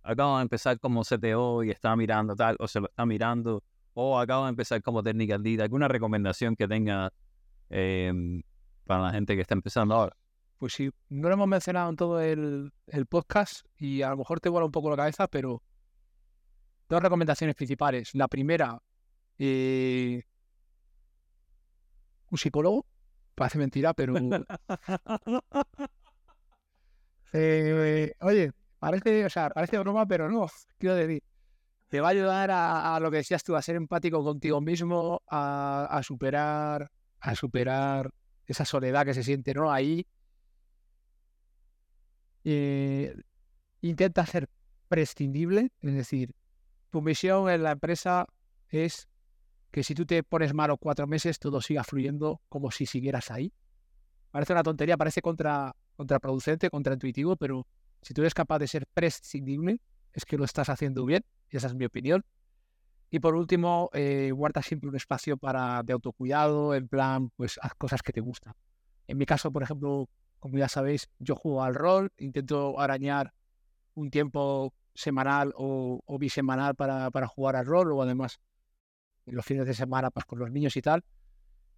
acaba 0.03 0.39
de 0.39 0.43
empezar 0.43 0.79
como 0.79 1.03
CTO 1.03 1.65
y 1.65 1.71
está 1.71 1.97
mirando 1.97 2.37
tal, 2.37 2.57
o 2.61 2.69
se 2.69 2.79
lo 2.79 2.87
está 2.87 3.05
mirando, 3.05 3.65
o 3.93 4.19
acaba 4.19 4.45
de 4.45 4.51
empezar 4.51 4.81
como 4.83 5.03
técnica 5.03 5.37
lead, 5.37 5.61
alguna 5.61 5.89
recomendación 5.89 6.55
que 6.55 6.69
tenga 6.69 7.13
em, 7.71 8.41
para 8.85 9.03
la 9.03 9.11
gente 9.11 9.35
que 9.35 9.43
está 9.43 9.55
empezando 9.55 9.95
ahora? 9.95 10.17
Pues 10.59 10.75
sí, 10.75 10.91
no 11.09 11.29
lo 11.29 11.35
hemos 11.35 11.49
mencionado 11.49 11.91
en 11.91 11.97
todo 11.97 12.21
el, 12.21 12.73
podcast 13.09 13.67
y 13.79 14.03
a 14.03 14.11
lo 14.11 14.19
mejor 14.19 14.39
te 14.39 14.49
vuela 14.49 14.65
un 14.65 14.73
poco 14.73 14.91
la 14.91 14.97
cabeza, 14.97 15.27
pero 15.27 15.61
dos 16.89 17.03
recomendaciones 17.03 17.57
principales. 17.57 18.15
La 18.15 18.29
primera, 18.29 18.81
eh, 19.39 20.23
un 22.31 22.39
psicólogo 22.39 22.87
Parece 23.37 23.59
mentira, 23.59 23.95
pero. 23.95 24.15
Eh, 27.39 28.15
oye, 28.21 28.53
parece, 28.79 29.27
o 29.27 29.29
sea, 29.29 29.51
parece 29.51 29.79
broma, 29.79 30.07
pero 30.07 30.31
no. 30.31 30.47
Quiero 30.79 30.95
decir, 30.95 31.23
te 31.89 32.01
va 32.01 32.09
a 32.09 32.11
ayudar 32.13 32.51
a, 32.51 32.99
lo 32.99 33.11
que 33.11 33.19
decías 33.19 33.45
tú, 33.45 33.55
a 33.55 33.61
ser 33.61 33.77
empático 33.77 34.25
contigo 34.25 34.63
mismo, 34.63 35.21
a, 35.29 36.01
superar, 36.03 36.91
a 37.21 37.35
superar 37.35 38.11
esa 38.47 38.65
soledad 38.65 39.05
que 39.05 39.13
se 39.13 39.23
siente, 39.23 39.53
¿no? 39.53 39.71
Ahí. 39.71 40.07
Eh, 42.45 43.15
intenta 43.83 44.25
ser 44.25 44.49
prescindible, 44.89 45.73
es 45.83 45.95
decir, 45.95 46.33
tu 46.91 47.03
misión 47.03 47.51
en 47.51 47.65
la 47.65 47.73
empresa 47.73 48.27
es 48.71 49.09
que 49.77 49.83
si 49.83 49.95
tú 49.95 50.07
te 50.07 50.23
pones 50.23 50.55
malo 50.55 50.79
cuatro 50.79 51.07
meses, 51.07 51.39
todo 51.39 51.61
siga 51.61 51.85
fluyendo 51.85 52.41
como 52.49 52.71
si 52.71 52.87
siguieras 52.87 53.31
ahí. 53.31 53.53
Parece 54.31 54.55
una 54.55 54.63
tontería, 54.63 54.97
parece 54.97 55.21
contra, 55.21 55.77
contraproducente, 55.97 56.71
contraintuitivo, 56.71 57.37
pero 57.37 57.67
si 58.01 58.15
tú 58.15 58.23
eres 58.23 58.33
capaz 58.33 58.59
de 58.59 58.69
ser 58.69 58.87
prescindible, 58.87 59.83
es 60.15 60.25
que 60.25 60.39
lo 60.39 60.47
estás 60.47 60.71
haciendo 60.71 61.05
bien, 61.05 61.27
y 61.51 61.59
esa 61.59 61.67
es 61.67 61.75
mi 61.75 61.85
opinión. 61.85 62.25
Y 63.11 63.19
por 63.19 63.35
último, 63.35 63.91
eh, 63.93 64.31
guarda 64.35 64.63
siempre 64.63 64.89
un 64.89 64.97
espacio 64.97 65.37
para 65.37 65.83
de 65.83 65.93
autocuidado, 65.93 66.75
en 66.75 66.89
plan, 66.89 67.29
pues 67.37 67.59
haz 67.61 67.75
cosas 67.75 68.01
que 68.01 68.15
te 68.15 68.23
gustan. 68.23 68.55
En 69.07 69.19
mi 69.19 69.27
caso, 69.27 69.53
por 69.53 69.63
ejemplo, 69.63 70.09
como 70.39 70.57
ya 70.57 70.71
sabéis, 70.71 71.11
yo 71.19 71.37
juego 71.37 71.63
al 71.63 71.75
rol, 71.75 72.15
intento 72.17 72.81
arañar 72.81 73.35
un 73.93 74.09
tiempo 74.11 74.73
semanal 74.95 75.53
o, 75.55 76.01
bisemanal 76.19 76.75
para, 76.75 77.11
para, 77.11 77.27
jugar 77.27 77.57
al 77.57 77.67
rol, 77.67 77.93
o 77.93 78.01
además 78.01 78.41
los 79.27 79.45
fines 79.45 79.67
de 79.67 79.75
semana 79.75 80.11
pues 80.11 80.25
con 80.27 80.39
los 80.39 80.51
niños 80.51 80.77
y 80.77 80.83
tal. 80.83 81.05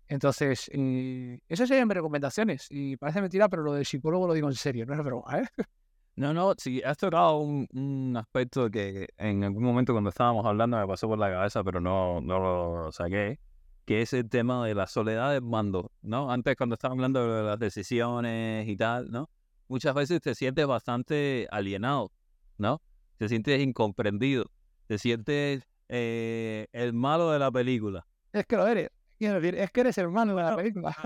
Entonces, 0.09 0.71
eh, 0.73 1.39
esas 1.49 1.69
serían 1.69 1.87
mis 1.87 1.97
recomendaciones. 1.97 2.67
Y 2.71 2.97
parece 2.97 3.21
mentira, 3.21 3.49
pero 3.49 3.63
lo 3.63 3.75
del 3.75 3.85
psicólogo 3.85 4.27
lo 4.27 4.33
digo 4.33 4.49
en 4.49 4.55
serio, 4.55 4.87
no 4.87 4.95
es 4.95 5.05
broma, 5.05 5.39
¿eh? 5.39 5.45
No, 6.17 6.35
no, 6.35 6.53
sí, 6.59 6.83
has 6.83 6.99
tocado 6.99 7.39
un, 7.39 8.17
aspecto 8.17 8.69
que 8.69 9.07
en 9.19 9.45
algún 9.45 9.63
momento 9.63 9.93
cuando 9.93 10.11
estábamos 10.11 10.45
hablando 10.45 10.77
me 10.77 10.85
pasó 10.85 11.07
por 11.07 11.17
la 11.17 11.31
cabeza, 11.31 11.63
pero 11.63 11.81
no, 11.81 12.21
no 12.21 12.41
lo 12.41 12.91
saqué, 12.91 13.39
que 13.85 14.03
es 14.03 14.13
el 14.15 14.29
tema 14.29 14.67
de 14.67 14.75
la 14.75 14.89
soledad 14.89 15.31
del 15.33 15.43
mando, 15.43 15.93
¿no? 16.03 16.33
Antes 16.33 16.57
cuando 16.57 16.75
estábamos 16.75 16.99
hablando 16.99 17.37
de 17.37 17.43
las 17.45 17.59
decisiones 17.61 18.67
y 18.67 18.77
tal, 18.77 19.13
¿no? 19.13 19.31
Muchas 19.69 19.95
veces 19.95 20.21
te 20.21 20.35
sientes 20.35 20.67
bastante 20.67 21.47
alienado, 21.53 22.11
¿no? 22.57 22.83
Te 23.17 23.29
sientes 23.29 23.63
incomprendido, 23.63 24.51
te 24.89 24.99
sientes 24.99 25.69
eh, 25.89 26.67
el 26.73 26.93
malo 26.93 27.31
de 27.31 27.39
la 27.39 27.51
película. 27.51 28.07
Es 28.33 28.47
que 28.47 28.57
lo 28.57 28.67
eres. 28.67 28.91
Quiero 29.19 29.41
decir, 29.41 29.57
es 29.57 29.71
que 29.73 29.81
eres 29.81 29.99
hermano 29.99 30.37
de 30.37 30.43
la 30.43 30.57
película. 30.57 30.97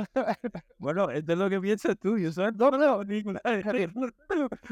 Bueno, 0.79 1.09
esto 1.09 1.33
es 1.33 1.39
lo 1.39 1.49
que 1.49 1.61
piensas 1.61 1.97
tú, 1.99 2.19
yo 2.19 2.31
soy 2.31 2.53
No, 2.55 2.71
no, 2.71 3.05
decir, 3.05 3.93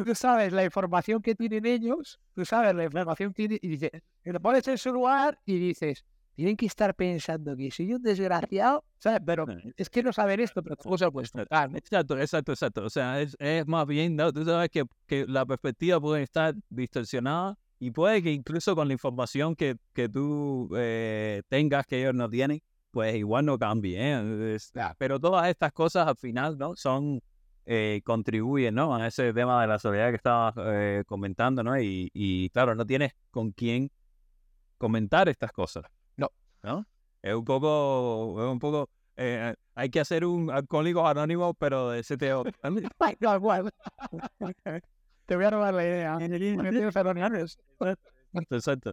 Tú 0.05 0.15
sabes 0.15 0.53
la 0.53 0.65
información 0.65 1.23
que 1.23 1.35
tienen 1.35 1.65
ellos, 1.65 2.21
tú 2.35 2.45
sabes 2.45 2.75
la 2.75 2.85
información 2.85 3.33
que 3.33 3.49
tienen, 3.49 3.59
y 3.63 3.69
dices, 3.69 3.91
lo 4.25 4.41
pones 4.41 4.69
en 4.69 4.77
su 4.77 4.93
lugar 4.93 5.39
y 5.47 5.59
dices, 5.59 6.05
tienen 6.35 6.57
que 6.57 6.67
estar 6.67 6.95
pensando 6.95 7.57
que 7.57 7.71
soy 7.71 7.95
un 7.95 8.03
desgraciado, 8.03 8.85
¿sabes? 8.99 9.21
Pero 9.25 9.47
es 9.77 9.89
que 9.89 10.03
no 10.03 10.13
saben 10.13 10.41
esto, 10.41 10.63
pero 10.63 10.77
¿cómo 10.77 10.99
se 10.99 11.07
tocar? 11.07 11.71
no? 11.71 11.79
Exacto, 11.79 12.19
exacto, 12.19 12.53
exacto. 12.53 12.85
O 12.85 12.91
sea, 12.91 13.21
es, 13.23 13.37
es 13.39 13.67
más 13.67 13.87
bien, 13.87 14.17
¿no? 14.17 14.33
tú 14.33 14.45
sabes 14.45 14.69
que, 14.69 14.85
que 15.07 15.25
la 15.27 15.47
perspectiva 15.47 15.99
puede 15.99 16.23
estar 16.23 16.55
distorsionada 16.69 17.57
y 17.81 17.91
puede 17.91 18.23
que 18.23 18.31
incluso 18.31 18.77
con 18.77 18.87
la 18.89 18.93
información 18.93 19.57
que, 19.57 19.77
que 19.95 20.09
tú 20.09 20.69
eh, 20.77 21.43
tengas 21.49 21.87
que 21.87 22.01
ellos 22.03 22.15
no 22.15 22.29
tienen, 22.29 22.61
pues 22.91 23.15
igual 23.17 23.47
no 23.47 23.59
cambie. 23.59 23.97
¿eh? 23.99 24.55
Es- 24.55 24.73
pero 24.99 25.19
todas 25.19 25.49
estas 25.49 25.73
cosas 25.73 26.07
al 26.07 26.17
final, 26.17 26.59
¿no? 26.59 26.77
Son, 26.77 27.21
eh, 27.65 28.03
contribuyen, 28.05 28.75
¿no? 28.75 28.95
A 28.95 29.07
ese 29.07 29.33
tema 29.33 29.63
de 29.63 29.67
la 29.69 29.79
soledad 29.79 30.11
que 30.11 30.17
estabas 30.17 30.55
eh, 30.59 31.05
comentando, 31.07 31.63
¿no? 31.63 31.81
Y, 31.81 32.11
y 32.13 32.51
claro, 32.51 32.75
no 32.75 32.85
tienes 32.87 33.13
con 33.31 33.51
quién 33.53 33.91
comentar 34.77 35.29
estas 35.31 35.51
cosas. 35.53 35.85
No. 36.17 36.29
¿No? 36.63 36.85
Es 37.23 37.35
un 37.35 37.45
poco, 37.45 38.37
es 38.45 38.53
un 38.53 38.59
poco, 38.59 38.91
eh, 39.17 39.55
hay 39.75 39.89
que 39.91 40.01
hacer 40.01 40.27
un 40.27 40.51
alcohólico 40.51 41.07
anónimo, 41.07 41.55
pero 41.55 41.91
de 41.91 42.03
CTO. 42.03 42.45
Te 45.31 45.37
voy 45.37 45.45
a 45.45 45.51
robar 45.51 45.73
la 45.75 45.85
idea. 45.85 46.19
Exacto, 48.33 48.57
exacto. 48.57 48.93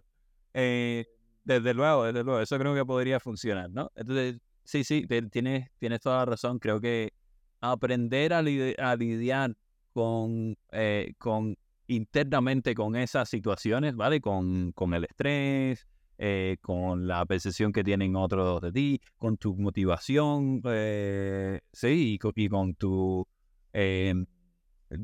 Eh, 0.54 1.04
desde 1.42 1.74
luego, 1.74 2.04
desde 2.04 2.22
luego, 2.22 2.40
eso 2.40 2.56
creo 2.60 2.76
que 2.76 2.84
podría 2.84 3.18
funcionar, 3.18 3.68
¿no? 3.70 3.90
Entonces, 3.96 4.38
sí, 4.62 4.84
sí, 4.84 5.04
tienes, 5.32 5.68
tienes 5.80 6.00
toda 6.00 6.18
la 6.18 6.26
razón. 6.26 6.60
Creo 6.60 6.80
que 6.80 7.12
aprender 7.60 8.32
a, 8.32 8.40
lidiar 8.40 9.56
con, 9.92 10.56
eh, 10.70 11.12
con 11.18 11.56
internamente 11.88 12.72
con 12.76 12.94
esas 12.94 13.28
situaciones, 13.28 13.96
¿vale? 13.96 14.20
Con, 14.20 14.70
con 14.70 14.94
el 14.94 15.06
estrés, 15.06 15.88
eh, 16.18 16.58
con 16.60 17.08
la 17.08 17.26
percepción 17.26 17.72
que 17.72 17.82
tienen 17.82 18.14
otros 18.14 18.60
de 18.60 18.70
ti, 18.70 19.00
con 19.16 19.38
tu 19.38 19.56
motivación, 19.56 20.62
eh, 20.66 21.62
sí, 21.72 22.12
y 22.14 22.18
con, 22.18 22.32
y 22.36 22.48
con 22.48 22.74
tu, 22.76 23.26
eh, 23.72 24.14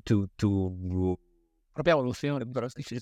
tu, 0.04 0.28
tu 0.36 1.18
Propia 1.74 1.90
evolución. 1.92 2.52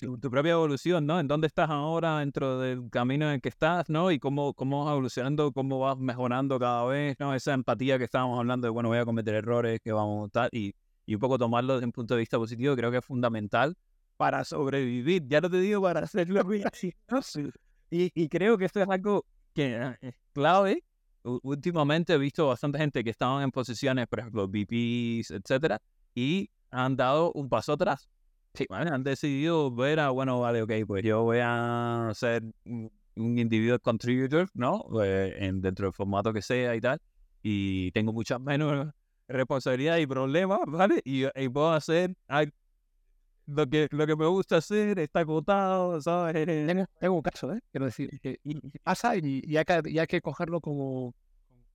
Tu, 0.00 0.18
tu 0.18 0.30
propia 0.30 0.52
evolución, 0.52 1.04
¿no? 1.04 1.20
En 1.20 1.28
dónde 1.28 1.46
estás 1.46 1.68
ahora 1.68 2.20
dentro 2.20 2.58
del 2.58 2.88
camino 2.88 3.26
en 3.26 3.34
el 3.34 3.40
que 3.42 3.50
estás, 3.50 3.90
¿no? 3.90 4.10
Y 4.10 4.18
cómo, 4.18 4.54
cómo 4.54 4.84
vas 4.86 4.92
evolucionando, 4.92 5.52
cómo 5.52 5.78
vas 5.80 5.98
mejorando 5.98 6.58
cada 6.58 6.86
vez, 6.86 7.14
¿no? 7.20 7.34
Esa 7.34 7.52
empatía 7.52 7.98
que 7.98 8.04
estábamos 8.04 8.38
hablando 8.38 8.66
de, 8.66 8.70
bueno, 8.70 8.88
voy 8.88 8.96
a 8.96 9.04
cometer 9.04 9.34
errores, 9.34 9.78
que 9.84 9.92
vamos 9.92 10.28
a 10.28 10.30
tal, 10.30 10.48
y, 10.52 10.72
y 11.04 11.14
un 11.14 11.20
poco 11.20 11.36
tomarlo 11.36 11.74
desde 11.74 11.84
un 11.84 11.92
punto 11.92 12.14
de 12.14 12.20
vista 12.20 12.38
positivo, 12.38 12.74
creo 12.74 12.90
que 12.90 12.96
es 12.98 13.04
fundamental 13.04 13.76
para 14.16 14.42
sobrevivir. 14.42 15.26
Ya 15.28 15.42
no 15.42 15.50
te 15.50 15.60
digo 15.60 15.82
para 15.82 16.00
hacerlo 16.00 16.42
bien, 16.44 16.64
¿no? 17.10 17.20
Y, 17.90 18.10
y 18.14 18.28
creo 18.30 18.56
que 18.56 18.64
esto 18.64 18.80
es 18.80 18.88
algo 18.88 19.26
que 19.54 19.76
eh, 19.76 19.96
es 20.00 20.14
clave. 20.32 20.82
U- 21.24 21.40
Últimamente 21.42 22.14
he 22.14 22.18
visto 22.18 22.46
bastante 22.48 22.78
gente 22.78 23.04
que 23.04 23.10
estaban 23.10 23.42
en 23.42 23.50
posiciones, 23.50 24.06
por 24.08 24.20
ejemplo, 24.20 24.48
VPs, 24.48 25.30
etcétera, 25.32 25.78
y 26.14 26.48
han 26.72 26.96
dado 26.96 27.32
un 27.34 27.48
paso 27.48 27.74
atrás. 27.74 28.08
Sí, 28.54 28.66
¿vale? 28.68 28.90
Han 28.90 29.02
decidido 29.04 29.70
ver 29.74 30.00
a, 30.00 30.10
bueno, 30.10 30.40
vale, 30.40 30.62
ok, 30.62 30.72
pues 30.86 31.04
yo 31.04 31.22
voy 31.22 31.38
a 31.42 32.10
ser 32.14 32.42
un 32.64 33.38
individual 33.38 33.80
contributor, 33.80 34.48
¿no? 34.54 34.84
Eh, 35.02 35.34
en, 35.38 35.60
dentro 35.62 35.86
del 35.86 35.94
formato 35.94 36.32
que 36.32 36.42
sea 36.42 36.74
y 36.76 36.80
tal, 36.80 36.98
y 37.42 37.90
tengo 37.92 38.12
muchas 38.12 38.40
menos 38.40 38.92
responsabilidades 39.28 40.02
y 40.04 40.06
problemas, 40.06 40.60
¿vale? 40.66 41.00
Y, 41.04 41.24
y 41.40 41.48
puedo 41.48 41.72
hacer 41.72 42.14
lo 43.46 43.66
que, 43.68 43.88
lo 43.90 44.06
que 44.06 44.16
me 44.16 44.26
gusta 44.26 44.56
hacer, 44.58 44.98
está 44.98 45.20
agotado, 45.20 46.00
¿sabes? 46.00 46.46
Tengo, 46.46 46.84
tengo 46.98 47.14
un 47.16 47.22
caso, 47.22 47.52
¿eh? 47.52 47.60
Quiero 47.70 47.86
decir, 47.86 48.10
que 48.20 48.38
y- 48.44 48.56
y 48.58 48.78
pasa 48.82 49.16
y, 49.16 49.40
y 49.44 49.56
hay 49.56 49.64
que, 49.64 49.82
y 49.86 49.98
hay 49.98 50.06
que 50.06 50.20
cogerlo 50.20 50.60
como... 50.60 51.14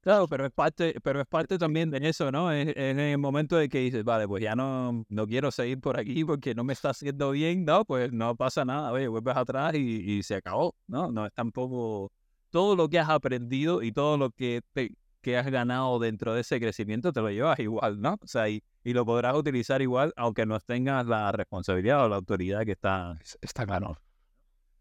Claro, 0.07 0.25
pero 0.29 0.45
es 0.45 0.53
parte, 0.53 0.95
pero 1.03 1.19
es 1.19 1.27
parte 1.27 1.57
también 1.57 1.91
de 1.91 2.07
eso, 2.07 2.31
¿no? 2.31 2.49
Es, 2.49 2.69
en 2.77 2.97
el 2.97 3.17
momento 3.17 3.57
de 3.57 3.67
que 3.67 3.79
dices, 3.79 4.05
vale, 4.05 4.25
pues 4.25 4.41
ya 4.41 4.55
no, 4.55 5.03
no 5.09 5.27
quiero 5.27 5.51
seguir 5.51 5.81
por 5.81 5.99
aquí 5.99 6.23
porque 6.23 6.55
no 6.55 6.63
me 6.63 6.71
está 6.71 6.91
haciendo 6.91 7.31
bien, 7.31 7.65
¿no? 7.65 7.83
Pues 7.83 8.13
no 8.13 8.33
pasa 8.37 8.63
nada, 8.63 8.93
oye, 8.93 9.09
vuelves 9.09 9.35
atrás 9.35 9.75
y, 9.75 10.23
se 10.23 10.35
acabó, 10.35 10.73
¿no? 10.87 11.11
No 11.11 11.25
es 11.25 11.33
tampoco 11.33 12.09
todo 12.51 12.77
lo 12.77 12.87
que 12.87 12.99
has 12.99 13.09
aprendido 13.09 13.83
y 13.83 13.91
todo 13.91 14.17
lo 14.17 14.31
que 14.31 14.61
te, 14.71 14.95
que 15.19 15.35
has 15.35 15.51
ganado 15.51 15.99
dentro 15.99 16.33
de 16.33 16.39
ese 16.39 16.57
crecimiento 16.61 17.11
te 17.11 17.19
lo 17.19 17.29
llevas 17.29 17.59
igual, 17.59 17.99
¿no? 17.99 18.13
O 18.21 18.27
sea, 18.27 18.47
y, 18.47 18.63
y 18.85 18.93
lo 18.93 19.05
podrás 19.05 19.35
utilizar 19.35 19.81
igual 19.81 20.13
aunque 20.15 20.45
no 20.45 20.57
tengas 20.61 21.05
la 21.05 21.33
responsabilidad 21.33 22.05
o 22.05 22.07
la 22.07 22.15
autoridad 22.15 22.63
que 22.63 22.71
está, 22.71 23.19
Está 23.41 23.65
claro. 23.65 23.97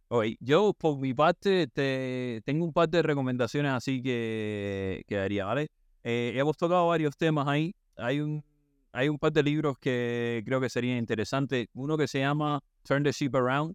Oye, 0.09 0.37
yo 0.41 0.73
por 0.73 0.99
mi 0.99 1.15
parte 1.15 1.67
te, 1.67 2.41
tengo 2.45 2.65
un 2.65 2.73
par 2.73 2.89
de 2.89 3.03
recomendaciones 3.03 3.73
así 3.73 4.03
que, 4.03 5.03
que 5.09 5.19
haría, 5.19 5.47
¿vale? 5.47 5.69
Eh, 6.05 6.35
hemos 6.37 6.57
tocado 6.57 6.87
varios 6.87 7.17
temas 7.17 7.49
ahí. 7.49 7.75
Hay 7.97 8.21
un, 8.21 8.45
hay 8.93 9.09
un 9.09 9.19
par 9.19 9.33
de 9.33 9.43
libros 9.43 9.77
que 9.79 10.43
creo 10.47 10.61
que 10.61 10.71
serían 10.71 10.99
interesantes. 10.99 11.67
Uno 11.75 11.99
que 11.99 12.07
se 12.07 12.21
llama 12.21 12.61
Turn 12.85 13.03
the 13.03 13.11
Ship 13.11 13.35
Around. 13.35 13.75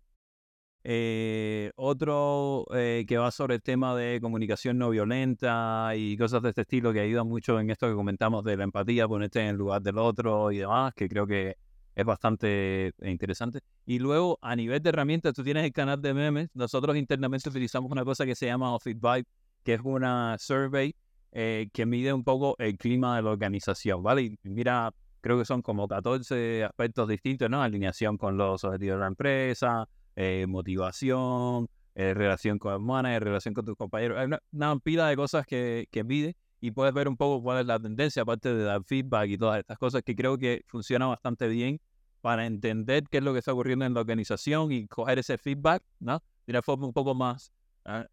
Eh, 0.83 1.71
otro 1.75 2.65
eh, 2.73 3.05
que 3.07 3.17
va 3.17 3.29
sobre 3.29 3.55
el 3.55 3.61
tema 3.61 3.95
de 3.95 4.19
comunicación 4.19 4.79
no 4.79 4.89
violenta 4.89 5.91
y 5.95 6.17
cosas 6.17 6.41
de 6.41 6.49
este 6.49 6.61
estilo 6.61 6.91
que 6.91 7.01
ayudan 7.01 7.27
mucho 7.27 7.59
en 7.59 7.69
esto 7.69 7.87
que 7.87 7.93
comentamos 7.93 8.43
de 8.45 8.57
la 8.57 8.63
empatía, 8.63 9.07
ponerte 9.07 9.41
en 9.41 9.47
el 9.47 9.57
lugar 9.57 9.81
del 9.81 9.97
otro 9.99 10.51
y 10.51 10.57
demás, 10.59 10.93
que 10.95 11.07
creo 11.07 11.27
que 11.27 11.57
es 11.95 12.05
bastante 12.05 12.93
interesante. 13.01 13.59
Y 13.85 13.99
luego, 13.99 14.39
a 14.41 14.55
nivel 14.55 14.81
de 14.81 14.89
herramientas, 14.89 15.33
tú 15.33 15.43
tienes 15.43 15.65
el 15.65 15.73
canal 15.73 16.01
de 16.01 16.13
memes. 16.13 16.49
Nosotros 16.53 16.95
internamente 16.95 17.49
utilizamos 17.49 17.91
una 17.91 18.05
cosa 18.05 18.25
que 18.25 18.35
se 18.35 18.45
llama 18.45 18.77
Feedback, 18.79 19.25
que 19.63 19.75
es 19.75 19.81
una 19.83 20.37
survey 20.39 20.95
eh, 21.31 21.69
que 21.73 21.85
mide 21.85 22.13
un 22.13 22.23
poco 22.23 22.55
el 22.59 22.77
clima 22.77 23.15
de 23.15 23.21
la 23.21 23.29
organización, 23.29 24.03
¿vale? 24.03 24.23
Y 24.23 24.37
mira, 24.43 24.91
creo 25.21 25.37
que 25.37 25.45
son 25.45 25.61
como 25.61 25.87
14 25.87 26.65
aspectos 26.65 27.07
distintos, 27.07 27.49
¿no? 27.49 27.61
Alineación 27.61 28.17
con 28.17 28.37
los 28.37 28.63
objetivos 28.63 28.95
de 28.97 28.99
la 29.01 29.07
empresa, 29.07 29.87
eh, 30.15 30.45
motivación, 30.47 31.67
eh, 31.95 32.13
relación 32.13 32.59
con 32.59 32.73
el 32.73 32.79
manager, 32.79 33.23
relación 33.23 33.53
con 33.53 33.65
tus 33.65 33.75
compañeros. 33.75 34.17
Hay 34.17 34.25
una, 34.25 34.39
una 34.51 34.79
pila 34.79 35.07
de 35.07 35.15
cosas 35.15 35.45
que, 35.45 35.87
que 35.91 36.03
mide 36.03 36.35
y 36.61 36.71
puedes 36.71 36.93
ver 36.93 37.09
un 37.09 37.17
poco 37.17 37.41
cuál 37.41 37.59
es 37.59 37.65
la 37.65 37.79
tendencia, 37.79 38.21
aparte 38.21 38.53
de 38.53 38.63
dar 38.63 38.83
feedback 38.83 39.29
y 39.29 39.37
todas 39.37 39.59
estas 39.59 39.79
cosas 39.79 40.03
que 40.03 40.15
creo 40.15 40.37
que 40.37 40.63
funciona 40.67 41.07
bastante 41.07 41.47
bien 41.47 41.81
para 42.21 42.45
entender 42.45 43.03
qué 43.09 43.17
es 43.17 43.23
lo 43.23 43.33
que 43.33 43.39
está 43.39 43.51
ocurriendo 43.51 43.83
en 43.83 43.95
la 43.95 43.99
organización 43.99 44.71
y 44.71 44.87
coger 44.87 45.17
ese 45.17 45.39
feedback, 45.39 45.83
¿no? 45.99 46.21
De 46.45 46.53
una 46.53 46.61
forma 46.61 46.85
un 46.85 46.93
poco 46.93 47.15
más, 47.15 47.51
ah, 47.83 48.05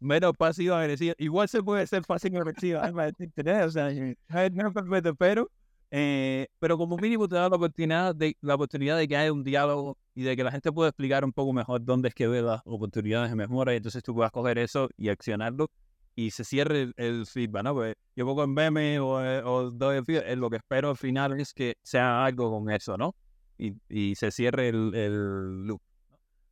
menos 0.00 0.32
pasiva 0.36 0.80
agresiva. 0.80 1.14
Igual 1.16 1.48
se 1.48 1.62
puede 1.62 1.86
ser 1.86 2.02
fácil 2.02 2.36
agresiva, 2.36 2.90
¿entendés? 3.18 3.66
O 3.66 3.70
sea, 3.70 3.90
eh, 3.92 4.16
no 4.52 4.72
perfecto, 4.72 5.14
pero, 5.14 5.48
eh, 5.92 6.48
pero 6.58 6.76
como 6.76 6.96
mínimo 6.96 7.28
te 7.28 7.36
da 7.36 7.48
la 7.48 7.54
oportunidad, 7.54 8.16
de, 8.16 8.36
la 8.40 8.56
oportunidad 8.56 8.98
de 8.98 9.06
que 9.06 9.16
haya 9.16 9.32
un 9.32 9.44
diálogo 9.44 9.96
y 10.12 10.24
de 10.24 10.36
que 10.36 10.42
la 10.42 10.50
gente 10.50 10.72
pueda 10.72 10.88
explicar 10.88 11.24
un 11.24 11.32
poco 11.32 11.52
mejor 11.52 11.84
dónde 11.84 12.08
es 12.08 12.16
que 12.16 12.26
ve 12.26 12.42
las 12.42 12.62
oportunidades 12.64 13.30
de 13.30 13.36
mejora 13.36 13.74
y 13.74 13.76
entonces 13.76 14.02
tú 14.02 14.12
puedas 14.12 14.32
coger 14.32 14.58
eso 14.58 14.88
y 14.96 15.08
accionarlo 15.08 15.70
y 16.14 16.30
se 16.30 16.44
cierre 16.44 16.82
el, 16.82 16.94
el 16.96 17.26
feedback, 17.26 17.64
¿no? 17.64 17.74
Pues 17.74 17.94
yo 18.14 18.26
pongo 18.26 18.44
en 18.44 18.52
meme 18.52 19.00
o, 19.00 19.24
eh, 19.24 19.42
o 19.44 19.70
doy 19.70 19.98
el 19.98 20.04
feedback, 20.04 20.26
eh, 20.28 20.36
lo 20.36 20.50
que 20.50 20.56
espero 20.56 20.90
al 20.90 20.96
final 20.96 21.40
es 21.40 21.54
que 21.54 21.76
sea 21.82 22.24
algo 22.24 22.50
con 22.50 22.70
eso, 22.70 22.96
¿no? 22.96 23.14
Y, 23.58 23.74
y 23.88 24.14
se 24.14 24.30
cierre 24.30 24.68
el, 24.68 24.94
el 24.94 25.66
loop. 25.66 25.80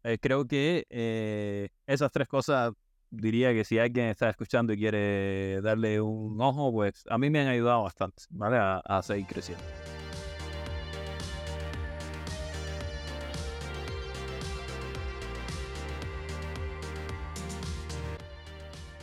Eh, 0.04 0.18
creo 0.20 0.46
que 0.46 0.86
eh, 0.88 1.68
esas 1.86 2.10
tres 2.10 2.28
cosas 2.28 2.72
diría 3.10 3.52
que 3.52 3.64
si 3.64 3.78
alguien 3.78 4.06
está 4.06 4.30
escuchando 4.30 4.72
y 4.72 4.78
quiere 4.78 5.60
darle 5.60 6.00
un 6.00 6.40
ojo, 6.40 6.72
pues 6.72 7.04
a 7.08 7.18
mí 7.18 7.28
me 7.28 7.40
han 7.40 7.48
ayudado 7.48 7.82
bastante, 7.82 8.22
¿vale? 8.30 8.56
A, 8.56 8.78
a 8.78 9.02
seguir 9.02 9.26
creciendo. 9.26 9.64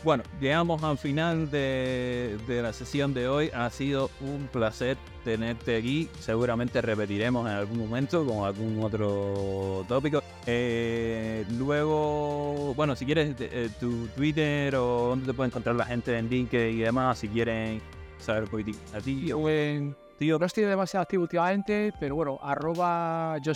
Bueno, 0.04 0.22
llegamos 0.40 0.82
al 0.84 0.96
final 0.96 1.50
de, 1.50 2.38
de, 2.46 2.62
la 2.62 2.72
sesión 2.72 3.12
de 3.14 3.28
hoy. 3.28 3.50
Ha 3.52 3.68
sido 3.70 4.10
un 4.20 4.48
placer 4.52 4.96
tenerte 5.24 5.76
aquí. 5.76 6.08
Seguramente 6.20 6.80
repetiremos 6.80 7.48
en 7.48 7.56
algún 7.56 7.78
momento 7.78 8.24
con 8.24 8.46
algún 8.46 8.82
otro 8.82 9.84
tópico. 9.88 10.22
Eh, 10.46 11.44
luego, 11.58 12.74
bueno, 12.74 12.94
si 12.94 13.06
quieres 13.06 13.34
eh, 13.40 13.70
tu 13.80 14.06
Twitter 14.08 14.76
o 14.76 15.08
dónde 15.10 15.26
te 15.26 15.34
puede 15.34 15.48
encontrar 15.48 15.74
la 15.74 15.84
gente 15.84 16.16
en 16.16 16.28
LinkedIn 16.30 16.78
y 16.78 16.80
demás, 16.82 17.18
si 17.18 17.28
quieren 17.28 17.82
saber 18.18 18.44
un 18.44 18.50
poquitito 18.50 18.78
a 18.96 19.00
ti. 19.00 19.26
Yo, 19.26 19.48
en, 19.48 19.96
tío, 20.16 20.38
no 20.38 20.46
estoy 20.46 20.64
demasiado 20.64 21.02
activo 21.02 21.24
últimamente, 21.24 21.92
pero 21.98 22.14
bueno, 22.14 22.38
arroba 22.40 23.36
que 23.42 23.50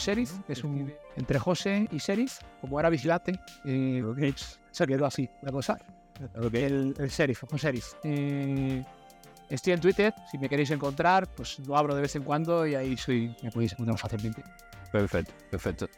es 0.48 0.64
un 0.64 0.92
entre 1.16 1.38
José 1.38 1.88
y 1.92 2.00
Serif, 2.00 2.40
como 2.60 2.80
era 2.80 2.88
vigilante, 2.88 3.38
eh, 3.64 4.02
se 4.70 4.86
quedó 4.86 5.06
así 5.06 5.28
la 5.42 5.52
cosa. 5.52 5.78
El, 6.34 6.94
el 6.98 7.08
sheriff, 7.08 7.44
ojo 7.44 7.56
sheriff. 7.56 7.94
Eh, 8.04 8.84
estoy 9.48 9.72
en 9.72 9.80
Twitter, 9.80 10.14
si 10.30 10.38
me 10.38 10.48
queréis 10.48 10.70
encontrar, 10.70 11.28
pues 11.34 11.58
lo 11.60 11.76
abro 11.76 11.94
de 11.94 12.02
vez 12.02 12.14
en 12.16 12.22
cuando 12.22 12.66
y 12.66 12.74
ahí 12.74 12.96
soy, 12.96 13.34
me 13.42 13.50
podéis 13.50 13.72
encontrar 13.72 13.98
fácilmente. 13.98 14.42
Perfecto, 14.90 15.32
perfecto. 15.50 15.88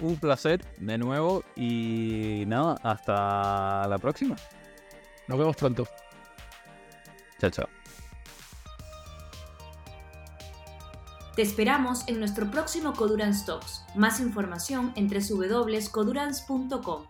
Un 0.00 0.16
placer 0.16 0.64
de 0.78 0.98
nuevo 0.98 1.42
y 1.56 2.44
nada, 2.46 2.78
hasta 2.82 3.86
la 3.88 3.98
próxima. 3.98 4.36
Nos 5.26 5.38
vemos 5.38 5.56
pronto. 5.56 5.86
Chao, 7.40 7.50
chao. 7.50 7.68
Te 11.38 11.42
esperamos 11.42 12.02
en 12.08 12.18
nuestro 12.18 12.50
próximo 12.50 12.94
Codurance 12.94 13.46
Talks. 13.46 13.84
Más 13.94 14.18
información 14.18 14.92
en 14.96 15.08
www.codurance.com. 15.08 17.06